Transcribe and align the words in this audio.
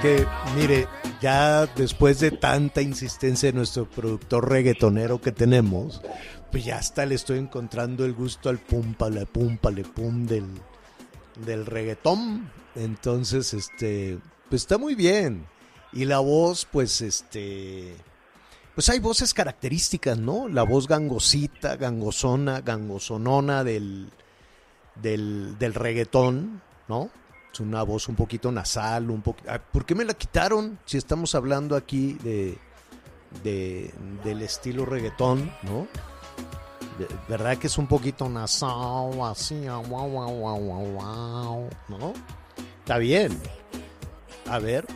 que, 0.00 0.26
mire, 0.56 0.88
ya 1.20 1.66
después 1.66 2.20
de 2.20 2.30
tanta 2.30 2.80
insistencia 2.80 3.50
de 3.50 3.56
nuestro 3.56 3.88
productor 3.88 4.48
reggaetonero 4.48 5.20
que 5.20 5.32
tenemos, 5.32 6.00
pues 6.50 6.64
ya 6.64 6.76
hasta 6.76 7.04
le 7.06 7.14
estoy 7.14 7.38
encontrando 7.38 8.04
el 8.04 8.14
gusto 8.14 8.48
al 8.48 8.58
púmpale, 8.58 9.26
púmpale, 9.26 9.84
pum 9.84 10.26
del, 10.26 10.46
del 11.44 11.66
reggaetón. 11.66 12.50
Entonces, 12.74 13.52
este, 13.52 14.18
pues 14.48 14.62
está 14.62 14.78
muy 14.78 14.94
bien. 14.94 15.46
Y 15.92 16.04
la 16.04 16.20
voz, 16.20 16.66
pues, 16.70 17.00
este, 17.00 17.94
pues 18.74 18.88
hay 18.88 19.00
voces 19.00 19.34
características, 19.34 20.18
¿no? 20.18 20.48
La 20.48 20.62
voz 20.62 20.88
gangosita, 20.88 21.76
gangosona, 21.76 22.60
gangosonona 22.60 23.64
del, 23.64 24.08
del, 24.94 25.58
del 25.58 25.74
reggaetón, 25.74 26.62
¿no? 26.88 27.10
Es 27.52 27.60
una 27.60 27.82
voz 27.82 28.08
un 28.08 28.14
poquito 28.16 28.52
nasal, 28.52 29.10
un 29.10 29.22
poquito... 29.22 29.50
¿Por 29.72 29.84
qué 29.84 29.94
me 29.94 30.04
la 30.04 30.14
quitaron? 30.14 30.78
Si 30.84 30.96
estamos 30.96 31.34
hablando 31.34 31.74
aquí 31.76 32.14
de, 32.22 32.56
de 33.42 33.92
del 34.24 34.42
estilo 34.42 34.84
reggaetón, 34.86 35.52
¿no? 35.62 35.86
De- 36.98 37.08
¿Verdad 37.28 37.58
que 37.58 37.66
es 37.66 37.76
un 37.78 37.86
poquito 37.88 38.28
nasal, 38.28 39.20
así, 39.24 39.66
ah, 39.66 39.76
guau, 39.78 40.08
guau, 40.10 40.30
guau, 40.30 40.58
guau, 40.58 40.84
guau, 40.92 41.70
¿no? 41.88 42.12
Está 42.80 42.98
bien. 42.98 43.36
A 44.48 44.58
ver, 44.58 44.86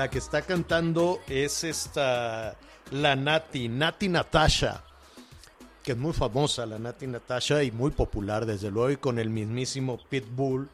la 0.00 0.08
que 0.08 0.16
está 0.16 0.40
cantando 0.40 1.20
es 1.28 1.62
esta, 1.62 2.56
la 2.90 3.14
Nati, 3.16 3.68
Nati 3.68 4.08
Natasha, 4.08 4.82
que 5.82 5.92
es 5.92 5.98
muy 5.98 6.14
famosa, 6.14 6.64
la 6.64 6.78
Nati 6.78 7.06
Natasha, 7.06 7.62
y 7.62 7.70
muy 7.70 7.90
popular, 7.90 8.46
desde 8.46 8.70
luego, 8.70 8.90
y 8.92 8.96
con 8.96 9.18
el 9.18 9.28
mismísimo 9.28 9.98
Pitbull 10.08 10.70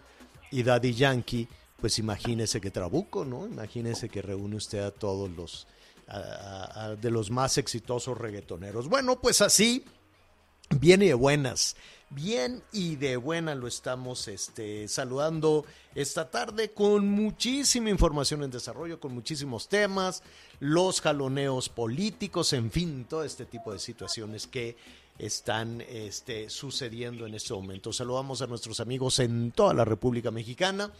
y 0.52 0.62
Daddy 0.62 0.94
Yankee, 0.94 1.48
pues 1.80 1.98
imagínese 1.98 2.60
que 2.60 2.70
trabuco, 2.70 3.24
¿no? 3.24 3.48
Imagínese 3.48 4.08
que 4.08 4.22
reúne 4.22 4.54
usted 4.54 4.78
a 4.84 4.92
todos 4.92 5.28
los, 5.32 5.66
a- 6.06 6.94
de 6.94 7.10
los 7.10 7.28
más 7.32 7.58
exitosos 7.58 8.16
reggaetoneros. 8.16 8.86
Bueno, 8.88 9.20
pues 9.20 9.40
así, 9.40 9.84
Bien 10.70 11.02
y 11.02 11.06
de 11.08 11.14
buenas. 11.14 11.74
Bien 12.10 12.62
y 12.72 12.94
de 12.96 13.16
buena 13.16 13.56
lo 13.56 13.66
estamos 13.66 14.28
este, 14.28 14.86
saludando 14.86 15.64
esta 15.92 16.30
tarde 16.30 16.70
con 16.70 17.08
muchísima 17.08 17.90
información 17.90 18.44
en 18.44 18.50
desarrollo, 18.52 19.00
con 19.00 19.12
muchísimos 19.12 19.68
temas, 19.68 20.22
los 20.60 21.00
jaloneos 21.00 21.68
políticos, 21.68 22.52
en 22.52 22.70
fin, 22.70 23.06
todo 23.06 23.24
este 23.24 23.44
tipo 23.44 23.72
de 23.72 23.80
situaciones 23.80 24.46
que 24.46 24.76
están 25.18 25.80
este, 25.80 26.48
sucediendo 26.48 27.26
en 27.26 27.34
este 27.34 27.54
momento. 27.54 27.92
Saludamos 27.92 28.40
a 28.40 28.46
nuestros 28.46 28.78
amigos 28.78 29.18
en 29.18 29.50
toda 29.50 29.74
la 29.74 29.84
República 29.84 30.30
Mexicana. 30.30 30.92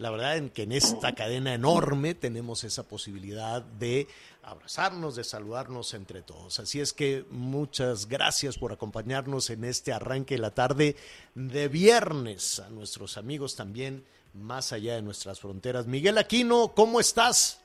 La 0.00 0.08
verdad 0.08 0.38
en 0.38 0.48
que 0.48 0.62
en 0.62 0.72
esta 0.72 1.14
cadena 1.14 1.52
enorme 1.52 2.14
tenemos 2.14 2.64
esa 2.64 2.88
posibilidad 2.88 3.60
de 3.60 4.08
abrazarnos, 4.42 5.14
de 5.14 5.24
saludarnos 5.24 5.92
entre 5.92 6.22
todos. 6.22 6.58
Así 6.58 6.80
es 6.80 6.94
que 6.94 7.26
muchas 7.30 8.08
gracias 8.08 8.56
por 8.56 8.72
acompañarnos 8.72 9.50
en 9.50 9.62
este 9.62 9.92
arranque 9.92 10.36
de 10.36 10.40
la 10.40 10.52
tarde 10.52 10.96
de 11.34 11.68
viernes. 11.68 12.60
A 12.60 12.70
nuestros 12.70 13.18
amigos 13.18 13.56
también 13.56 14.02
más 14.32 14.72
allá 14.72 14.94
de 14.94 15.02
nuestras 15.02 15.38
fronteras. 15.38 15.86
Miguel 15.86 16.16
Aquino, 16.16 16.68
¿cómo 16.74 16.98
estás? 16.98 17.62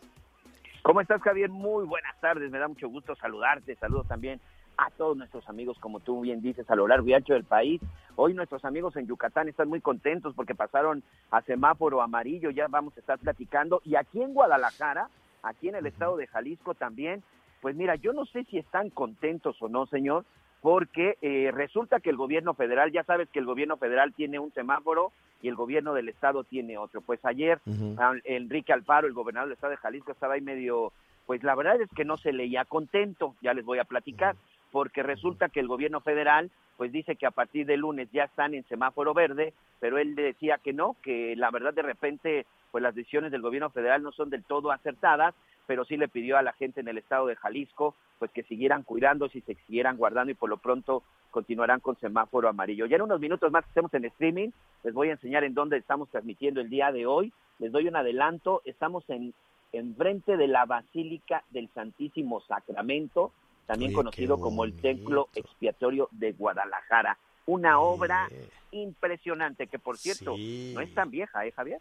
¿Cómo 0.81 1.00
estás, 1.00 1.22
Javier? 1.22 1.50
Muy 1.50 1.85
buenas 1.85 2.19
tardes. 2.19 2.52
Me 2.52 2.59
da 2.59 2.67
mucho 2.67 2.90
gusto 2.90 3.16
saludarte. 3.16 3.78
Saludos 3.78 4.09
también 4.09 4.41
a 4.77 4.89
todos 4.91 5.15
nuestros 5.17 5.47
amigos, 5.49 5.77
como 5.79 5.99
tú 5.99 6.21
bien 6.21 6.41
dices, 6.41 6.69
a 6.69 6.75
lo 6.75 6.87
largo 6.87 7.07
y 7.07 7.13
ancho 7.13 7.33
del 7.33 7.43
país. 7.43 7.81
Hoy 8.15 8.33
nuestros 8.33 8.63
amigos 8.65 8.95
en 8.95 9.07
Yucatán 9.07 9.47
están 9.47 9.69
muy 9.69 9.81
contentos 9.81 10.33
porque 10.35 10.55
pasaron 10.55 11.03
a 11.31 11.41
semáforo 11.41 12.01
amarillo. 12.01 12.49
Ya 12.49 12.67
vamos 12.67 12.95
a 12.97 12.99
estar 12.99 13.19
platicando. 13.19 13.81
Y 13.85 13.95
aquí 13.95 14.21
en 14.21 14.33
Guadalajara, 14.33 15.09
aquí 15.43 15.69
en 15.69 15.75
el 15.75 15.85
estado 15.85 16.17
de 16.17 16.27
Jalisco 16.27 16.73
también, 16.73 17.23
pues 17.61 17.75
mira, 17.75 17.95
yo 17.95 18.13
no 18.13 18.25
sé 18.25 18.43
si 18.45 18.57
están 18.57 18.89
contentos 18.89 19.61
o 19.61 19.69
no, 19.69 19.85
señor, 19.87 20.25
porque 20.61 21.17
eh, 21.21 21.51
resulta 21.53 21.99
que 21.99 22.09
el 22.09 22.17
gobierno 22.17 22.53
federal, 22.53 22.91
ya 22.91 23.03
sabes 23.03 23.29
que 23.29 23.39
el 23.39 23.45
gobierno 23.45 23.77
federal 23.77 24.13
tiene 24.13 24.39
un 24.39 24.51
semáforo 24.53 25.11
y 25.41 25.47
el 25.47 25.55
gobierno 25.55 25.93
del 25.93 26.09
estado 26.09 26.43
tiene 26.43 26.77
otro. 26.77 27.01
Pues 27.01 27.23
ayer 27.23 27.59
Ah, 27.99 28.13
Enrique 28.23 28.73
Alfaro, 28.73 29.07
el 29.07 29.13
gobernador 29.13 29.49
del 29.49 29.55
estado 29.55 29.71
de 29.71 29.77
Jalisco, 29.77 30.11
estaba 30.11 30.33
ahí 30.33 30.41
medio, 30.41 30.91
pues 31.27 31.43
la 31.43 31.53
verdad 31.55 31.79
es 31.81 31.89
que 31.95 32.05
no 32.05 32.17
se 32.17 32.33
leía 32.33 32.65
contento, 32.65 33.35
ya 33.41 33.53
les 33.53 33.63
voy 33.63 33.77
a 33.79 33.83
platicar, 33.83 34.35
porque 34.75 35.03
resulta 35.03 35.47
que 35.47 35.61
el 35.61 35.69
gobierno 35.69 36.01
federal, 36.01 36.51
pues 36.75 36.91
dice 36.91 37.15
que 37.15 37.25
a 37.25 37.31
partir 37.31 37.65
de 37.65 37.77
lunes 37.77 38.09
ya 38.11 38.25
están 38.25 38.53
en 38.53 38.67
semáforo 38.67 39.13
verde, 39.13 39.53
pero 39.79 39.97
él 39.97 40.15
decía 40.15 40.57
que 40.61 40.73
no, 40.73 40.97
que 41.01 41.33
la 41.37 41.49
verdad 41.49 41.73
de 41.73 41.81
repente, 41.81 42.45
pues 42.71 42.81
las 42.81 42.93
decisiones 42.93 43.31
del 43.31 43.41
gobierno 43.41 43.69
federal 43.69 44.03
no 44.03 44.11
son 44.11 44.29
del 44.29 44.43
todo 44.43 44.73
acertadas, 44.73 45.33
pero 45.65 45.85
sí 45.85 45.95
le 45.95 46.09
pidió 46.09 46.37
a 46.37 46.41
la 46.41 46.51
gente 46.51 46.81
en 46.81 46.89
el 46.89 46.97
estado 46.97 47.25
de 47.25 47.37
Jalisco, 47.37 47.95
pues 48.19 48.31
que 48.31 48.43
siguieran 48.43 48.83
cuidándose 48.83 49.37
y 49.37 49.41
se 49.43 49.55
siguieran 49.65 49.95
guardando 49.95 50.33
y 50.33 50.35
por 50.35 50.49
lo 50.49 50.57
pronto 50.57 51.03
continuarán 51.31 51.79
con 51.79 51.97
semáforo 51.97 52.49
amarillo. 52.49 52.85
Ya 52.85 52.97
en 52.97 53.03
unos 53.03 53.21
minutos 53.21 53.49
más 53.53 53.63
que 53.63 53.69
estemos 53.69 53.93
en 53.93 54.03
streaming, 54.03 54.49
les 54.83 54.93
voy 54.93 55.07
a 55.07 55.13
enseñar 55.13 55.45
en 55.45 55.53
dónde 55.53 55.77
estamos 55.77 56.09
transmitiendo 56.09 56.59
el 56.59 56.69
día 56.69 56.91
de 56.91 57.05
hoy. 57.05 57.31
Les 57.59 57.71
doy 57.71 57.87
un 57.87 57.95
adelanto, 57.95 58.61
estamos 58.65 59.09
en 59.09 59.33
enfrente 59.71 60.35
de 60.35 60.49
la 60.49 60.65
Basílica 60.65 61.45
del 61.51 61.69
Santísimo 61.69 62.41
Sacramento, 62.41 63.31
también 63.65 63.89
Oye, 63.89 63.95
conocido 63.95 64.39
como 64.39 64.63
el. 64.63 64.73
Templo 64.73 65.29
Expiatorio 65.35 66.09
de 66.11 66.33
Guadalajara. 66.33 67.17
Una 67.47 67.79
obra 67.79 68.27
impresionante 68.71 69.67
que, 69.67 69.79
por 69.79 69.97
cierto, 69.97 70.35
Sí. 70.35 70.71
no 70.75 70.81
es 70.81 70.93
tan 70.93 71.09
vieja, 71.11 71.45
¿eh, 71.45 71.51
Javier? 71.51 71.79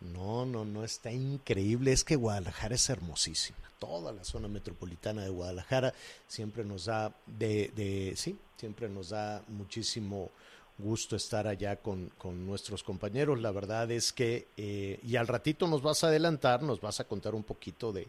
No, 0.00 0.44
no, 0.44 0.64
no, 0.64 0.84
está 0.84 1.10
increíble. 1.10 1.92
Es 1.92 2.04
que 2.04 2.16
Guadalajara 2.16 2.74
es 2.74 2.88
hermosísima. 2.90 3.58
Toda 3.78 4.12
la 4.12 4.24
zona 4.24 4.48
metropolitana 4.48 5.22
de 5.22 5.30
Guadalajara 5.30 5.94
siempre 6.26 6.64
nos 6.64 6.86
da, 6.86 7.14
de, 7.26 7.70
de 7.74 8.14
sí, 8.16 8.38
siempre 8.56 8.88
nos 8.88 9.10
da 9.10 9.42
muchísimo 9.48 10.30
gusto 10.78 11.16
estar 11.16 11.46
allá 11.46 11.76
con, 11.76 12.10
con 12.18 12.46
nuestros 12.46 12.82
compañeros. 12.82 13.40
La 13.40 13.50
verdad 13.50 13.90
es 13.90 14.12
que, 14.12 14.48
eh, 14.56 14.98
y 15.02 15.16
al 15.16 15.26
ratito 15.26 15.66
nos 15.66 15.82
vas 15.82 16.04
a 16.04 16.08
adelantar, 16.08 16.62
nos 16.62 16.80
vas 16.80 17.00
a 17.00 17.04
contar 17.04 17.34
un 17.34 17.44
poquito 17.44 17.92
de 17.92 18.08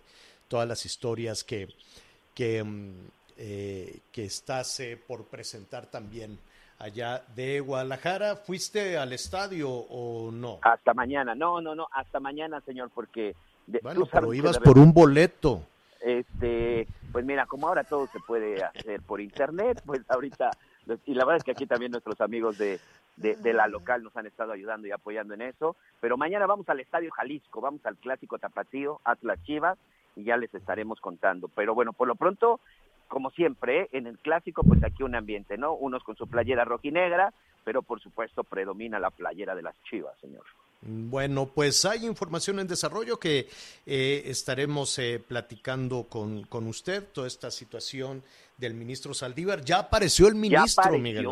todas 0.50 0.68
las 0.68 0.86
historias 0.86 1.44
que, 1.44 1.70
que, 2.38 2.64
mm, 2.64 2.92
eh, 3.38 4.00
que 4.12 4.26
estás 4.26 4.80
eh, 4.80 4.96
por 5.08 5.26
presentar 5.26 5.88
también 5.88 6.38
allá 6.78 7.24
de 7.36 7.60
Guadalajara. 7.62 8.36
¿Fuiste 8.36 8.96
al 8.96 9.12
estadio 9.12 9.68
o 9.72 10.30
no? 10.32 10.60
Hasta 10.62 10.94
mañana. 10.94 11.34
No, 11.34 11.60
no, 11.62 11.74
no, 11.74 11.88
hasta 11.92 12.20
mañana, 12.20 12.62
señor, 12.62 12.92
porque... 12.94 13.36
de- 13.66 13.80
Bueno, 13.82 14.06
pero 14.12 14.32
ibas 14.36 14.60
por 14.60 14.78
un 14.78 14.94
boleto. 14.94 15.64
Este, 16.00 16.88
pues 17.12 17.26
mira, 17.26 17.48
como 17.48 17.68
ahora 17.68 17.84
todo 17.84 18.06
se 18.08 18.20
puede 18.20 18.64
hacer 18.64 19.02
por 19.02 19.20
internet, 19.20 19.82
pues 19.84 20.02
ahorita, 20.10 20.52
y 21.08 21.16
la 21.16 21.26
verdad 21.26 21.38
es 21.38 21.44
que 21.44 21.52
aquí 21.52 21.66
también 21.66 21.92
nuestros 21.92 22.22
amigos 22.22 22.60
de, 22.60 22.80
de, 23.16 23.36
de 23.36 23.54
la 23.54 23.68
local 23.68 24.04
nos 24.04 24.16
han 24.16 24.28
estado 24.28 24.52
ayudando 24.52 24.88
y 24.88 24.92
apoyando 24.92 25.34
en 25.34 25.42
eso. 25.42 25.76
Pero 26.00 26.18
mañana 26.18 26.46
vamos 26.46 26.70
al 26.70 26.80
Estadio 26.82 27.10
Jalisco, 27.12 27.62
vamos 27.62 27.84
al 27.88 27.98
clásico 27.98 28.38
tapatío, 28.38 29.02
Atlas 29.04 29.42
Chivas, 29.44 29.80
y 30.18 30.24
ya 30.24 30.36
les 30.36 30.54
estaremos 30.54 31.00
contando. 31.00 31.48
Pero 31.48 31.76
bueno, 31.76 31.94
por 31.94 32.08
lo 32.08 32.16
pronto, 32.16 32.60
como 33.08 33.30
siempre, 33.32 33.88
en 33.92 34.08
el 34.08 34.18
clásico, 34.18 34.64
pues 34.64 34.84
aquí 34.84 35.04
un 35.04 35.16
ambiente, 35.16 35.58
¿no? 35.58 35.74
Unos 35.74 36.04
con 36.04 36.16
su 36.16 36.28
playera 36.28 36.66
rojinegra, 36.66 37.34
pero 37.64 37.84
por 37.84 38.02
supuesto 38.02 38.44
predomina 38.44 39.00
la 39.00 39.12
playera 39.12 39.56
de 39.56 39.62
las 39.62 39.76
Chivas, 39.84 40.14
señor. 40.20 40.44
Bueno, 40.82 41.48
pues 41.48 41.86
hay 41.86 42.06
información 42.06 42.60
en 42.60 42.68
desarrollo 42.68 43.20
que 43.20 43.48
eh, 43.86 44.24
estaremos 44.26 44.98
eh, 45.00 45.22
platicando 45.26 46.04
con, 46.04 46.44
con 46.44 46.68
usted, 46.68 47.04
toda 47.12 47.28
esta 47.28 47.52
situación 47.52 48.24
del 48.58 48.74
ministro 48.74 49.14
Saldívar. 49.14 49.62
Ya 49.64 49.80
apareció 49.80 50.28
el 50.28 50.36
ministro, 50.36 50.92
ya 50.92 50.98
Miguel. 50.98 51.28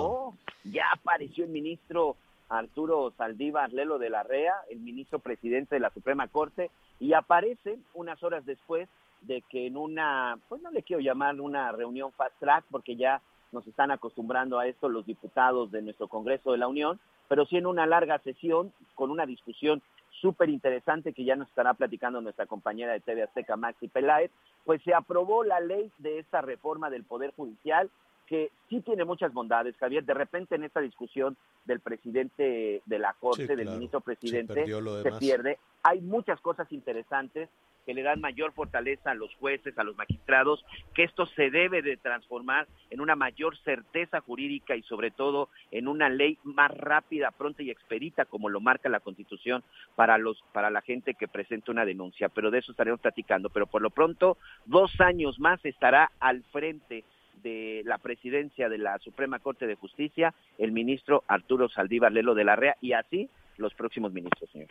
ya 0.64 0.86
apareció 0.94 1.46
el 1.46 1.52
ministro 1.52 2.18
Arturo 2.50 3.14
Saldívar 3.18 3.72
Lelo 3.72 3.98
de 3.98 4.10
la 4.10 4.24
REA, 4.24 4.54
el 4.70 4.80
ministro 4.80 5.20
presidente 5.20 5.76
de 5.76 5.80
la 5.80 5.92
Suprema 5.92 6.28
Corte, 6.28 6.70
y 7.00 7.14
aparece 7.14 7.78
unas 7.94 8.22
horas 8.24 8.46
después 8.46 8.88
de 9.22 9.42
que 9.50 9.68
en 9.68 9.78
una, 9.78 10.38
pues 10.48 10.62
no 10.62 10.72
le 10.72 10.84
quiero 10.84 11.02
llamar 11.02 11.40
una 11.42 11.72
reunión 11.72 12.12
fast 12.14 12.38
track, 12.40 12.66
porque 12.70 12.96
ya 12.96 13.22
nos 13.52 13.66
están 13.68 13.92
acostumbrando 13.92 14.60
a 14.60 14.68
esto 14.68 14.90
los 14.90 15.06
diputados 15.06 15.72
de 15.72 15.82
nuestro 15.82 16.08
Congreso 16.08 16.52
de 16.52 16.58
la 16.58 16.68
Unión, 16.68 17.00
pero 17.28 17.46
sí 17.46 17.58
en 17.58 17.66
una 17.66 17.86
larga 17.86 18.20
sesión 18.20 18.72
con 18.94 19.10
una 19.12 19.26
discusión 19.26 19.82
súper 20.22 20.50
interesante 20.50 21.14
que 21.14 21.26
ya 21.26 21.36
nos 21.36 21.50
estará 21.50 21.74
platicando 21.74 22.22
nuestra 22.22 22.46
compañera 22.46 22.94
de 22.94 23.00
TV 23.00 23.24
Azteca, 23.24 23.56
Maxi 23.56 23.88
Peláez, 23.88 24.32
pues 24.64 24.82
se 24.84 24.94
aprobó 24.94 25.44
la 25.44 25.60
ley 25.60 25.92
de 25.98 26.20
esta 26.20 26.42
reforma 26.42 26.90
del 26.90 27.04
Poder 27.04 27.34
Judicial 27.36 27.90
que 28.28 28.52
sí 28.70 28.82
tiene 28.82 29.06
muchas 29.06 29.34
bondades, 29.34 29.76
Javier. 29.78 30.04
De 30.04 30.14
repente 30.14 30.56
en 30.56 30.64
esta 30.64 30.82
discusión 30.82 31.38
del 31.66 31.80
presidente 31.80 32.82
de 32.86 33.00
la 33.00 33.14
Corte, 33.14 33.48
Sí, 33.48 33.56
del 33.56 33.70
ministro 33.70 34.00
Se 34.00 34.06
presidente, 34.06 34.66
se 34.66 34.72
demás. 34.72 35.20
pierde. 35.20 35.60
Hay 35.84 36.02
muchas 36.02 36.40
cosas 36.42 36.72
interesantes 36.72 37.50
que 37.86 37.94
le 37.94 38.02
dan 38.02 38.20
mayor 38.20 38.52
fortaleza 38.54 39.12
a 39.12 39.14
los 39.14 39.34
jueces, 39.36 39.78
a 39.78 39.84
los 39.84 39.96
magistrados, 39.96 40.66
que 40.96 41.04
esto 41.04 41.28
se 41.28 41.52
debe 41.52 41.84
de 41.84 41.98
transformar 41.98 42.68
en 42.90 43.00
una 43.00 43.16
mayor 43.16 43.56
certeza 43.60 44.22
jurídica 44.22 44.76
y 44.76 44.82
sobre 44.82 45.12
todo 45.12 45.50
en 45.70 45.88
una 45.88 46.10
ley 46.10 46.40
más 46.44 46.72
rápida, 46.76 47.30
pronta 47.30 47.62
y 47.62 47.70
expedita 47.70 48.26
como 48.26 48.50
lo 48.50 48.60
marca 48.60 48.90
la 48.90 49.02
Constitución 49.02 49.64
para 49.96 50.18
los 50.18 50.44
para 50.52 50.72
la 50.72 50.82
gente 50.82 51.14
que 51.14 51.28
presenta 51.28 51.72
una 51.72 51.86
denuncia, 51.86 52.28
pero 52.30 52.50
de 52.50 52.58
eso 52.58 52.72
estaremos 52.72 53.00
platicando, 53.02 53.52
pero 53.52 53.68
por 53.68 53.84
lo 53.84 53.92
pronto 53.92 54.40
dos 54.66 55.00
años 55.00 55.40
más 55.40 55.64
estará 55.64 56.12
al 56.20 56.42
frente 56.46 57.04
de 57.44 57.82
la 57.86 57.98
presidencia 57.98 58.70
de 58.70 58.78
la 58.78 58.98
Suprema 59.00 59.40
Corte 59.40 59.68
de 59.68 59.76
Justicia 59.76 60.34
el 60.58 60.72
ministro 60.72 61.24
Arturo 61.28 61.70
Saldívar 61.70 62.12
Lelo 62.12 62.34
de 62.36 62.44
la 62.44 62.56
REA 62.56 62.76
y 62.82 62.94
así 62.94 63.30
los 63.58 63.74
próximos 63.74 64.12
ministros, 64.14 64.50
señor. 64.52 64.68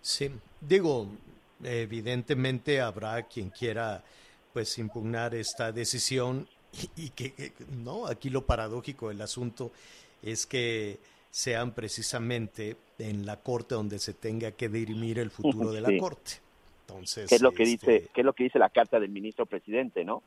Sí, 0.00 0.30
digo, 0.60 1.08
evidentemente 1.62 2.80
habrá 2.80 3.22
quien 3.22 3.50
quiera 3.50 4.02
pues 4.52 4.78
impugnar 4.78 5.34
esta 5.34 5.72
decisión 5.72 6.46
y, 6.96 7.06
y 7.06 7.10
que, 7.10 7.32
que- 7.32 7.52
no, 7.82 8.06
aquí 8.06 8.30
lo 8.30 8.44
paradójico 8.46 9.08
del 9.08 9.20
asunto 9.22 9.72
es 10.22 10.46
que 10.46 10.98
sean 11.30 11.72
precisamente 11.72 12.76
en 12.98 13.24
la 13.26 13.36
corte 13.36 13.74
donde 13.74 13.98
se 13.98 14.12
tenga 14.12 14.52
que 14.52 14.68
dirimir 14.68 15.18
el 15.18 15.30
futuro 15.30 15.72
de 15.72 15.80
la 15.80 15.88
Sí. 15.92 15.98
corte. 15.98 16.32
Entonces, 16.86 17.28
¿Qué 17.28 17.36
es 17.36 17.42
lo 17.42 17.52
que 17.52 17.62
este, 17.62 17.90
dice, 17.92 18.08
qué 18.12 18.20
es 18.20 18.24
lo 18.24 18.32
que 18.34 18.44
dice 18.44 18.58
la 18.58 18.68
carta 18.68 19.00
del 19.00 19.10
ministro 19.10 19.46
presidente, 19.46 20.04
no? 20.04 20.22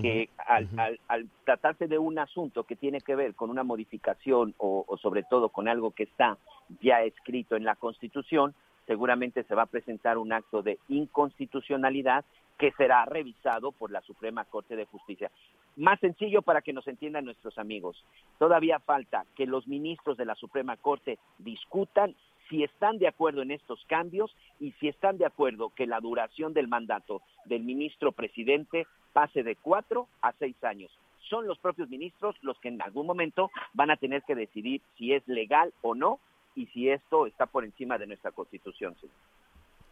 Que 0.00 0.28
al, 0.46 0.68
al- 0.76 1.00
al 1.08 1.28
tratarse 1.44 1.86
de 1.88 1.98
un 1.98 2.18
asunto 2.18 2.64
que 2.64 2.76
tiene 2.76 3.00
que 3.00 3.14
ver 3.14 3.34
con 3.34 3.50
una 3.50 3.62
modificación 3.62 4.54
o, 4.58 4.84
o 4.86 4.96
sobre 4.98 5.22
todo 5.22 5.48
con 5.48 5.68
algo 5.68 5.90
que 5.92 6.04
está 6.04 6.38
ya 6.80 7.02
escrito 7.02 7.56
en 7.56 7.64
la 7.64 7.76
Constitución, 7.76 8.54
seguramente 8.86 9.44
se 9.44 9.54
va 9.54 9.62
a 9.62 9.66
presentar 9.66 10.18
un 10.18 10.32
acto 10.32 10.62
de 10.62 10.78
inconstitucionalidad 10.88 12.24
que 12.58 12.72
será 12.72 13.04
revisado 13.04 13.72
por 13.72 13.90
la 13.90 14.00
Suprema 14.02 14.44
Corte 14.44 14.76
de 14.76 14.84
Justicia. 14.86 15.30
Más 15.76 15.98
sencillo 16.00 16.42
para 16.42 16.62
que 16.62 16.72
nos 16.72 16.86
entiendan 16.86 17.24
nuestros 17.24 17.58
amigos. 17.58 18.04
Todavía 18.38 18.78
falta 18.78 19.24
que 19.34 19.46
los 19.46 19.66
ministros 19.66 20.16
de 20.16 20.24
la 20.24 20.34
Suprema 20.36 20.76
Corte 20.76 21.18
discutan 21.38 22.14
si 22.48 22.62
están 22.62 22.98
de 22.98 23.08
acuerdo 23.08 23.42
en 23.42 23.50
estos 23.50 23.82
cambios 23.86 24.36
y 24.60 24.70
si 24.72 24.88
están 24.88 25.18
de 25.18 25.26
acuerdo 25.26 25.70
que 25.74 25.86
la 25.86 25.98
duración 26.00 26.52
del 26.52 26.68
mandato 26.68 27.22
del 27.46 27.64
ministro 27.64 28.12
presidente 28.12 28.86
pase 29.14 29.42
de 29.42 29.56
cuatro 29.56 30.06
a 30.20 30.32
seis 30.38 30.56
años. 30.62 30.90
Son 31.30 31.46
los 31.46 31.58
propios 31.58 31.88
ministros 31.88 32.36
los 32.42 32.58
que 32.58 32.68
en 32.68 32.82
algún 32.82 33.06
momento 33.06 33.50
van 33.72 33.90
a 33.90 33.96
tener 33.96 34.22
que 34.24 34.34
decidir 34.34 34.82
si 34.98 35.14
es 35.14 35.26
legal 35.26 35.72
o 35.80 35.94
no 35.94 36.18
y 36.54 36.66
si 36.66 36.90
esto 36.90 37.26
está 37.26 37.46
por 37.46 37.64
encima 37.64 37.96
de 37.96 38.06
nuestra 38.06 38.30
constitución. 38.32 38.94
sí. 39.00 39.08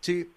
Sí, 0.01 0.29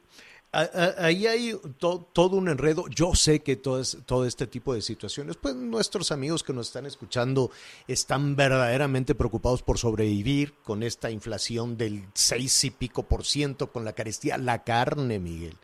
ahí 0.52 1.26
hay 1.26 1.54
to- 1.80 2.08
todo 2.14 2.38
un 2.38 2.48
enredo. 2.50 2.86
Yo 2.88 3.14
sé 3.16 3.42
que 3.42 3.56
todo, 3.56 3.82
es- 3.82 3.98
todo 4.06 4.26
este 4.26 4.46
tipo 4.48 4.74
de 4.76 4.82
situaciones, 4.82 5.36
pues 5.38 5.56
nuestros 5.56 6.12
amigos 6.12 6.44
que 6.44 6.54
nos 6.54 6.68
están 6.68 6.86
escuchando 6.86 7.50
están 7.88 8.36
verdaderamente 8.36 9.16
preocupados 9.16 9.64
por 9.64 9.80
sobrevivir 9.80 10.54
con 10.64 10.84
esta 10.84 11.10
inflación 11.10 11.78
del 11.78 12.04
seis 12.14 12.64
y 12.64 12.70
pico 12.72 13.04
por 13.04 13.26
ciento, 13.26 13.72
con 13.72 13.84
la 13.86 13.94
carestía, 13.94 14.38
la 14.38 14.64
carne, 14.64 15.18
Miguel. 15.20 15.56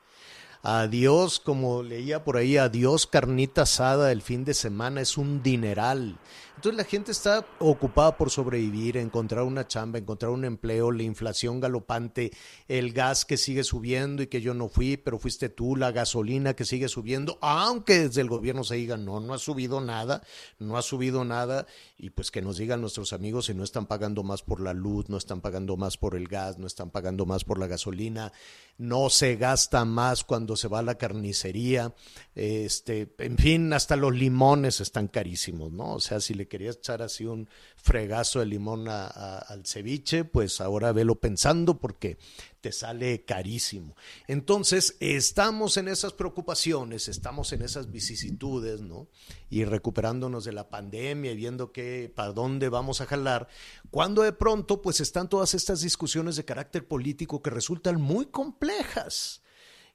Adiós, 0.64 1.40
como 1.40 1.82
leía 1.82 2.24
por 2.24 2.38
ahí, 2.38 2.58
adiós 2.58 3.08
carnita 3.08 3.64
asada 3.64 4.12
el 4.12 4.22
fin 4.22 4.46
de 4.46 4.54
semana, 4.54 5.02
es 5.02 5.18
un 5.18 5.42
dineral. 5.42 6.20
Entonces 6.62 6.78
la 6.78 6.84
gente 6.84 7.12
está 7.12 7.44
ocupada 7.58 8.16
por 8.18 8.30
sobrevivir, 8.30 8.96
encontrar 8.96 9.42
una 9.46 9.66
chamba, 9.66 9.98
encontrar 9.98 10.30
un 10.30 10.46
empleo, 10.46 10.92
la 10.92 11.02
inflación 11.02 11.60
galopante, 11.60 12.32
el 12.68 12.94
gas 12.94 13.26
que 13.26 13.38
sigue 13.38 13.64
subiendo 13.64 14.22
y 14.22 14.28
que 14.28 14.42
yo 14.42 14.54
no 14.54 14.70
fui, 14.70 14.96
pero 14.96 15.18
fuiste 15.18 15.50
tú, 15.50 15.76
la 15.76 15.92
gasolina 15.92 16.54
que 16.54 16.64
sigue 16.64 16.88
subiendo, 16.88 17.40
aunque 17.42 18.08
desde 18.08 18.22
el 18.22 18.30
gobierno 18.30 18.64
se 18.64 18.76
diga, 18.76 18.96
no, 18.96 19.20
no 19.20 19.34
ha 19.34 19.40
subido 19.40 19.82
nada, 19.82 20.22
no 20.60 20.78
ha 20.78 20.84
subido 20.84 21.26
nada, 21.26 21.66
y 21.98 22.12
pues 22.12 22.30
que 22.30 22.44
nos 22.44 22.58
digan 22.58 22.80
nuestros 22.80 23.12
amigos 23.12 23.48
si 23.48 23.56
no 23.56 23.64
están 23.64 23.88
pagando 23.88 24.22
más 24.22 24.44
por 24.44 24.62
la 24.62 24.74
luz, 24.74 25.10
no 25.10 25.18
están 25.18 25.42
pagando 25.42 25.78
más 25.78 25.98
por 25.98 26.16
el 26.16 26.28
gas, 26.28 26.60
no 26.60 26.68
están 26.68 26.92
pagando 26.92 27.26
más 27.26 27.44
por 27.44 27.58
la 27.58 27.66
gasolina, 27.66 28.34
no 28.78 29.10
se 29.10 29.36
gasta 29.36 29.84
más 29.84 30.24
cuando 30.24 30.51
se 30.56 30.68
va 30.68 30.80
a 30.80 30.84
la 30.84 30.96
carnicería, 30.98 31.94
este, 32.36 33.14
en 33.20 33.38
fin, 33.38 33.74
hasta 33.74 33.96
los 33.96 34.14
limones 34.16 34.82
están 34.82 35.08
carísimos, 35.08 35.72
¿no? 35.72 35.94
O 35.94 36.00
sea, 36.00 36.20
si 36.20 36.34
le 36.34 36.48
querías 36.48 36.78
echar 36.78 37.02
así 37.02 37.26
un 37.26 37.50
fregazo 37.76 38.40
de 38.40 38.46
limón 38.46 38.88
a- 38.88 39.08
al 39.40 39.66
ceviche, 39.66 40.24
pues 40.24 40.62
ahora 40.62 40.92
velo 40.92 41.16
pensando 41.20 41.80
porque 41.80 42.18
te 42.62 42.72
sale 42.72 43.26
carísimo. 43.26 43.96
Entonces, 44.28 44.96
estamos 45.00 45.78
en 45.78 45.88
esas 45.88 46.14
preocupaciones, 46.14 47.08
estamos 47.08 47.52
en 47.54 47.64
esas 47.64 47.90
vicisitudes, 47.92 48.82
¿no? 48.82 49.08
Y 49.50 49.66
recuperándonos 49.66 50.46
de 50.46 50.52
la 50.52 50.70
pandemia 50.70 51.32
y 51.32 51.36
viendo 51.36 51.72
que 51.72 52.12
para 52.16 52.34
dónde 52.34 52.70
vamos 52.70 53.02
a 53.02 53.08
jalar, 53.08 53.48
cuando 53.90 54.22
de 54.22 54.32
pronto 54.34 54.82
pues 54.82 55.02
están 55.02 55.28
todas 55.28 55.56
estas 55.56 55.82
discusiones 55.82 56.36
de 56.36 56.46
carácter 56.46 56.88
político 56.88 57.42
que 57.42 57.50
resultan 57.50 58.00
muy 58.00 58.28
complejas, 58.28 59.42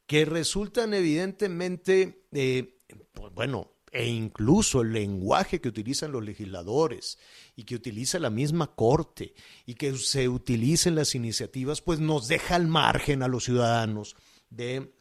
que 0.06 0.24
resultan 0.24 0.94
evidentemente, 0.94 2.26
eh, 2.32 2.80
pues, 3.12 3.32
bueno, 3.34 3.72
e 3.92 4.06
incluso 4.06 4.82
el 4.82 4.92
lenguaje 4.92 5.60
que 5.60 5.68
utilizan 5.68 6.12
los 6.12 6.24
legisladores 6.24 7.18
y 7.54 7.64
que 7.64 7.74
utiliza 7.74 8.18
la 8.18 8.30
misma 8.30 8.74
corte 8.74 9.34
y 9.64 9.74
que 9.74 9.96
se 9.96 10.28
utilicen 10.28 10.94
las 10.94 11.14
iniciativas, 11.14 11.80
pues 11.80 11.98
nos 11.98 12.28
deja 12.28 12.56
al 12.56 12.66
margen 12.66 13.22
a 13.22 13.28
los 13.28 13.44
ciudadanos 13.44 14.16
de 14.50 14.96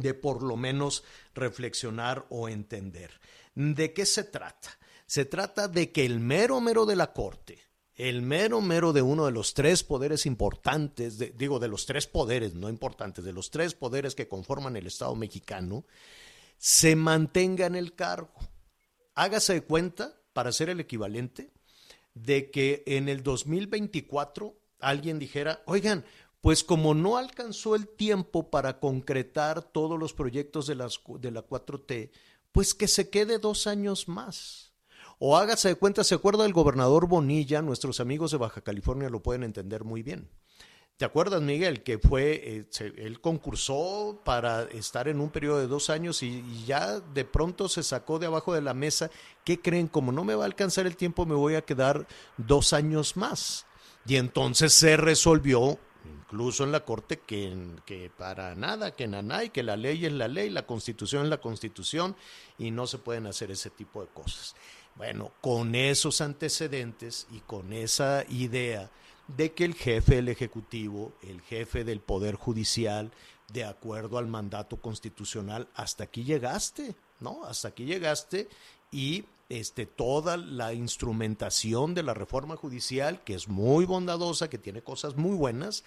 de 0.00 0.14
por 0.14 0.42
lo 0.42 0.56
menos 0.56 1.04
reflexionar 1.34 2.26
o 2.30 2.48
entender. 2.48 3.20
¿De 3.54 3.92
qué 3.92 4.06
se 4.06 4.24
trata? 4.24 4.78
Se 5.06 5.24
trata 5.24 5.68
de 5.68 5.92
que 5.92 6.04
el 6.04 6.20
mero 6.20 6.60
mero 6.60 6.86
de 6.86 6.96
la 6.96 7.12
Corte, 7.12 7.65
el 7.96 8.20
mero 8.22 8.60
mero 8.60 8.92
de 8.92 9.02
uno 9.02 9.24
de 9.26 9.32
los 9.32 9.54
tres 9.54 9.82
poderes 9.82 10.26
importantes, 10.26 11.18
de- 11.18 11.30
digo, 11.36 11.58
de 11.58 11.68
los 11.68 11.86
tres 11.86 12.06
poderes, 12.06 12.54
no 12.54 12.68
importantes, 12.68 13.24
de 13.24 13.32
los 13.32 13.50
tres 13.50 13.74
poderes 13.74 14.14
que 14.14 14.28
conforman 14.28 14.76
el 14.76 14.86
Estado 14.86 15.14
mexicano, 15.14 15.84
se 16.58 16.94
mantenga 16.96 17.66
en 17.66 17.74
el 17.74 17.94
cargo. 17.94 18.34
Hágase 19.14 19.54
de 19.54 19.62
cuenta, 19.62 20.14
para 20.32 20.50
hacer 20.50 20.68
el 20.68 20.80
equivalente, 20.80 21.50
de 22.14 22.50
que 22.50 22.82
en 22.86 23.08
el 23.08 23.22
2024 23.22 24.54
alguien 24.80 25.18
dijera, 25.18 25.62
oigan, 25.66 26.04
pues 26.42 26.62
como 26.62 26.94
no 26.94 27.16
alcanzó 27.16 27.74
el 27.74 27.88
tiempo 27.88 28.50
para 28.50 28.78
concretar 28.78 29.62
todos 29.62 29.98
los 29.98 30.12
proyectos 30.12 30.66
de, 30.66 30.74
las, 30.74 31.00
de 31.18 31.30
la 31.30 31.42
4T, 31.46 32.10
pues 32.52 32.74
que 32.74 32.88
se 32.88 33.10
quede 33.10 33.38
dos 33.38 33.66
años 33.66 34.06
más. 34.08 34.65
O 35.18 35.36
hágase 35.36 35.68
de 35.68 35.74
cuenta, 35.76 36.04
¿se 36.04 36.14
acuerda 36.14 36.42
del 36.42 36.52
gobernador 36.52 37.08
Bonilla? 37.08 37.62
Nuestros 37.62 38.00
amigos 38.00 38.32
de 38.32 38.36
Baja 38.38 38.60
California 38.60 39.08
lo 39.08 39.22
pueden 39.22 39.44
entender 39.44 39.84
muy 39.84 40.02
bien. 40.02 40.28
¿Te 40.98 41.04
acuerdas, 41.04 41.42
Miguel, 41.42 41.82
que 41.82 41.98
fue, 41.98 42.32
eh, 42.42 42.66
se- 42.70 42.86
él 42.96 43.20
concursó 43.20 44.20
para 44.24 44.62
estar 44.64 45.08
en 45.08 45.20
un 45.20 45.28
periodo 45.30 45.58
de 45.58 45.66
dos 45.66 45.90
años 45.90 46.22
y, 46.22 46.42
ya 46.66 47.00
de 47.00 47.24
pronto 47.26 47.68
se 47.68 47.82
sacó 47.82 48.18
de 48.18 48.26
abajo 48.26 48.54
de 48.54 48.62
la 48.62 48.72
mesa? 48.72 49.10
¿Qué 49.44 49.60
creen? 49.60 49.88
Como 49.88 50.10
no 50.10 50.24
me 50.24 50.34
va 50.34 50.44
a 50.44 50.46
alcanzar 50.46 50.86
el 50.86 50.96
tiempo, 50.96 51.26
me 51.26 51.34
voy 51.34 51.54
a 51.54 51.62
quedar 51.62 52.06
dos 52.38 52.72
años 52.72 53.16
más. 53.16 53.66
Y 54.06 54.16
entonces 54.16 54.72
se 54.72 54.96
resolvió, 54.96 55.78
incluso 56.06 56.64
en 56.64 56.72
la 56.72 56.84
Corte, 56.84 57.18
que, 57.26 57.54
que 57.84 58.10
para 58.16 58.54
nada, 58.54 58.92
que 58.92 59.06
nanay, 59.06 59.50
que 59.50 59.62
la 59.62 59.76
ley 59.76 60.06
es 60.06 60.12
la 60.12 60.28
ley, 60.28 60.48
la 60.48 60.66
Constitución 60.66 61.24
es 61.24 61.28
la 61.28 61.40
Constitución 61.42 62.16
y 62.58 62.70
no 62.70 62.86
se 62.86 62.96
pueden 62.98 63.26
hacer 63.26 63.50
ese 63.50 63.68
tipo 63.68 64.00
de 64.00 64.08
cosas. 64.08 64.54
Bueno, 64.96 65.32
con 65.42 65.74
esos 65.74 66.20
antecedentes 66.20 67.26
y 67.30 67.40
con 67.40 67.72
esa 67.72 68.24
idea 68.30 68.90
de 69.28 69.52
que 69.52 69.64
el 69.64 69.74
jefe 69.74 70.16
del 70.16 70.28
Ejecutivo, 70.28 71.12
el 71.22 71.42
jefe 71.42 71.84
del 71.84 72.00
Poder 72.00 72.36
Judicial, 72.36 73.12
de 73.52 73.64
acuerdo 73.64 74.16
al 74.18 74.26
mandato 74.26 74.80
constitucional, 74.80 75.68
hasta 75.74 76.04
aquí 76.04 76.24
llegaste, 76.24 76.94
¿no? 77.20 77.44
Hasta 77.44 77.68
aquí 77.68 77.84
llegaste 77.84 78.48
y 78.90 79.24
este, 79.48 79.86
toda 79.86 80.36
la 80.36 80.72
instrumentación 80.72 81.94
de 81.94 82.02
la 82.02 82.14
reforma 82.14 82.56
judicial, 82.56 83.22
que 83.22 83.34
es 83.34 83.48
muy 83.48 83.84
bondadosa, 83.84 84.48
que 84.48 84.58
tiene 84.58 84.82
cosas 84.82 85.16
muy 85.16 85.36
buenas, 85.36 85.84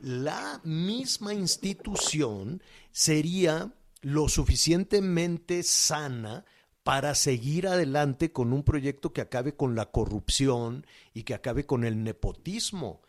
la 0.00 0.60
misma 0.64 1.34
institución 1.34 2.62
sería 2.92 3.72
lo 4.02 4.28
suficientemente 4.28 5.62
sana 5.62 6.44
para 6.82 7.14
seguir 7.14 7.66
adelante 7.66 8.32
con 8.32 8.52
un 8.52 8.62
proyecto 8.62 9.12
que 9.12 9.20
acabe 9.20 9.54
con 9.54 9.74
la 9.74 9.90
corrupción 9.90 10.86
y 11.12 11.24
que 11.24 11.34
acabe 11.34 11.66
con 11.66 11.84
el 11.84 12.02
nepotismo. 12.02 13.02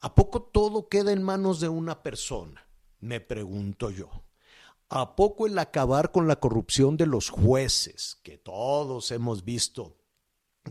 ¿A 0.00 0.14
poco 0.14 0.42
todo 0.42 0.88
queda 0.88 1.12
en 1.12 1.22
manos 1.22 1.60
de 1.60 1.68
una 1.68 2.02
persona? 2.02 2.68
Me 3.00 3.20
pregunto 3.20 3.90
yo. 3.90 4.10
¿A 4.90 5.16
poco 5.16 5.46
el 5.46 5.58
acabar 5.58 6.12
con 6.12 6.28
la 6.28 6.36
corrupción 6.36 6.96
de 6.96 7.06
los 7.06 7.30
jueces, 7.30 8.18
que 8.22 8.36
todos 8.36 9.10
hemos 9.10 9.44
visto 9.44 9.96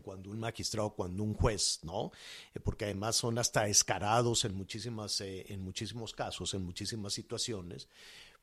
cuando 0.04 0.32
un 0.32 0.40
magistrado, 0.40 0.96
cuando 0.96 1.24
un 1.24 1.34
juez, 1.34 1.80
¿no? 1.84 2.12
Eh, 2.54 2.60
porque 2.60 2.86
además 2.86 3.16
son 3.16 3.38
hasta 3.38 3.68
escarados 3.68 4.46
en 4.46 4.56
muchísimas, 4.56 5.22
eh, 5.22 5.46
en 5.50 5.62
muchísimos 5.62 6.14
casos, 6.14 6.54
en 6.54 6.64
muchísimas 6.64 7.14
situaciones, 7.14 7.90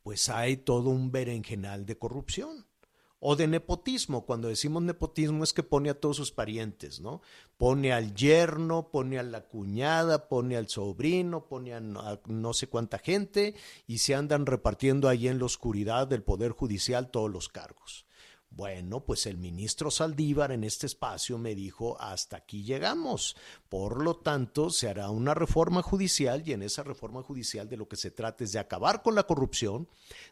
pues 0.02 0.28
hay 0.28 0.58
todo 0.58 0.90
un 0.90 1.10
berenjenal 1.10 1.86
de 1.86 1.98
corrupción 1.98 2.66
o 3.20 3.36
de 3.36 3.46
nepotismo. 3.46 4.24
Cuando 4.26 4.48
decimos 4.48 4.82
nepotismo 4.82 5.44
es 5.44 5.52
que 5.52 5.62
pone 5.62 5.90
a 5.90 6.00
todos 6.00 6.16
sus 6.16 6.32
parientes, 6.32 7.00
¿no? 7.00 7.20
Pone 7.58 7.92
al 7.92 8.14
yerno, 8.14 8.88
pone 8.90 9.18
a 9.18 9.22
la 9.22 9.42
cuñada, 9.42 10.28
pone 10.28 10.56
al 10.56 10.68
sobrino, 10.68 11.46
pone 11.46 11.74
a 11.74 11.80
no 11.80 12.54
sé 12.54 12.66
cuánta 12.66 12.98
gente 12.98 13.54
y 13.86 13.98
se 13.98 14.14
andan 14.14 14.46
repartiendo 14.46 15.08
ahí 15.08 15.28
en 15.28 15.38
la 15.38 15.44
oscuridad 15.44 16.08
del 16.08 16.22
Poder 16.22 16.52
Judicial 16.52 17.10
todos 17.10 17.30
los 17.30 17.48
cargos. 17.48 18.06
Bueno, 18.52 19.04
pues 19.04 19.26
el 19.26 19.38
ministro 19.38 19.92
Saldívar 19.92 20.50
en 20.50 20.64
este 20.64 20.86
espacio 20.86 21.38
me 21.38 21.54
dijo, 21.54 21.96
hasta 22.00 22.38
aquí 22.38 22.64
llegamos. 22.64 23.36
Por 23.68 24.02
lo 24.02 24.16
tanto, 24.16 24.70
se 24.70 24.88
hará 24.88 25.08
una 25.10 25.34
reforma 25.34 25.82
judicial 25.82 26.42
y 26.44 26.52
en 26.52 26.62
esa 26.62 26.82
reforma 26.82 27.22
judicial 27.22 27.68
de 27.68 27.76
lo 27.76 27.86
que 27.88 27.94
se 27.94 28.10
trata 28.10 28.42
es 28.42 28.50
de 28.50 28.58
acabar 28.58 29.02
con 29.02 29.14
la 29.14 29.22
corrupción, 29.22 29.86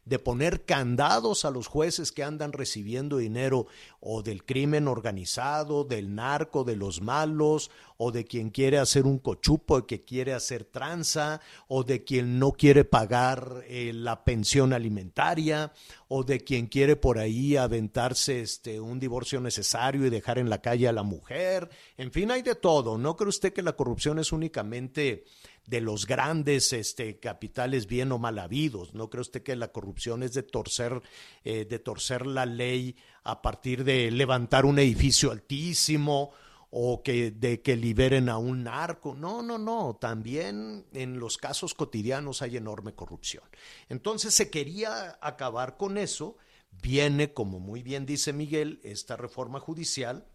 de 0.04 0.18
poner 0.18 0.64
candados 0.64 1.44
a 1.44 1.50
los 1.52 1.68
jueces 1.68 2.10
que 2.10 2.24
andan 2.24 2.52
recibiendo 2.52 3.18
dinero 3.18 3.68
o 4.00 4.24
del 4.24 4.44
crimen 4.44 4.88
organizado, 4.88 5.84
del 5.84 6.16
narco, 6.16 6.64
de 6.64 6.74
los 6.74 7.00
malos, 7.00 7.70
o 7.98 8.12
de 8.12 8.24
quien 8.24 8.50
quiere 8.50 8.78
hacer 8.78 9.04
un 9.04 9.18
cochupo, 9.18 9.86
que 9.86 10.04
quiere 10.04 10.32
hacer 10.32 10.64
tranza, 10.64 11.40
o 11.66 11.82
de 11.82 12.04
quien 12.04 12.38
no 12.38 12.52
quiere 12.52 12.84
pagar 12.84 13.64
eh, 13.66 13.92
la 13.92 14.24
pensión 14.24 14.72
alimentaria, 14.72 15.72
o 16.06 16.22
de 16.22 16.40
quien 16.40 16.68
quiere 16.68 16.94
por 16.96 17.18
ahí 17.18 17.56
aventarse 17.56 18.40
este, 18.40 18.80
un 18.80 19.00
divorcio 19.00 19.40
necesario 19.40 20.06
y 20.06 20.10
dejar 20.10 20.38
en 20.38 20.48
la 20.48 20.62
calle 20.62 20.88
a 20.88 20.92
la 20.92 21.02
mujer. 21.02 21.68
En 21.96 22.12
fin, 22.12 22.30
hay 22.30 22.42
de 22.42 22.54
todo. 22.54 22.96
¿No 22.98 23.16
cree 23.16 23.28
usted 23.28 23.52
que 23.52 23.62
la 23.62 23.74
corrupción 23.74 24.20
es 24.20 24.32
únicamente 24.32 25.24
de 25.66 25.80
los 25.82 26.06
grandes 26.06 26.72
este, 26.72 27.18
capitales 27.18 27.86
bien 27.86 28.10
o 28.12 28.18
mal 28.18 28.38
habidos. 28.38 28.94
¿No 28.94 29.10
cree 29.10 29.20
usted 29.20 29.42
que 29.42 29.54
la 29.54 29.68
corrupción 29.68 30.22
es 30.22 30.32
de 30.32 30.42
torcer, 30.42 31.02
eh, 31.44 31.66
de 31.66 31.78
torcer 31.78 32.26
la 32.26 32.46
ley 32.46 32.96
a 33.22 33.42
partir 33.42 33.84
de 33.84 34.10
levantar 34.10 34.64
un 34.64 34.78
edificio 34.78 35.30
altísimo 35.30 36.32
o 36.70 37.02
que 37.02 37.30
de 37.30 37.62
que 37.62 37.76
liberen 37.76 38.28
a 38.28 38.38
un 38.38 38.64
narco? 38.64 39.14
No, 39.14 39.42
no, 39.42 39.58
no. 39.58 39.96
También 40.00 40.86
en 40.92 41.18
los 41.18 41.38
casos 41.38 41.74
cotidianos 41.74 42.42
hay 42.42 42.56
enorme 42.56 42.94
corrupción. 42.94 43.44
Entonces 43.88 44.34
se 44.34 44.50
quería 44.50 45.18
acabar 45.20 45.76
con 45.76 45.98
eso. 45.98 46.36
Viene, 46.82 47.32
como 47.32 47.60
muy 47.60 47.82
bien 47.82 48.06
dice 48.06 48.32
Miguel, 48.32 48.80
esta 48.82 49.16
reforma 49.16 49.60
judicial 49.60 50.26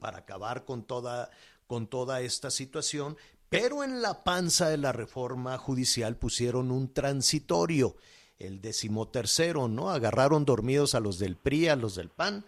para 0.00 0.18
acabar 0.18 0.64
con 0.64 0.84
toda 0.84 1.30
con 1.66 1.86
toda 1.86 2.20
esta 2.20 2.50
situación, 2.50 3.16
pero 3.48 3.82
en 3.82 4.02
la 4.02 4.24
panza 4.24 4.68
de 4.68 4.76
la 4.76 4.92
reforma 4.92 5.56
judicial 5.56 6.16
pusieron 6.16 6.70
un 6.70 6.92
transitorio, 6.92 7.96
el 8.38 8.60
decimotercero, 8.60 9.68
¿no? 9.68 9.90
Agarraron 9.90 10.44
dormidos 10.44 10.94
a 10.94 11.00
los 11.00 11.18
del 11.18 11.36
PRI, 11.36 11.68
a 11.68 11.76
los 11.76 11.94
del 11.94 12.10
PAN, 12.10 12.44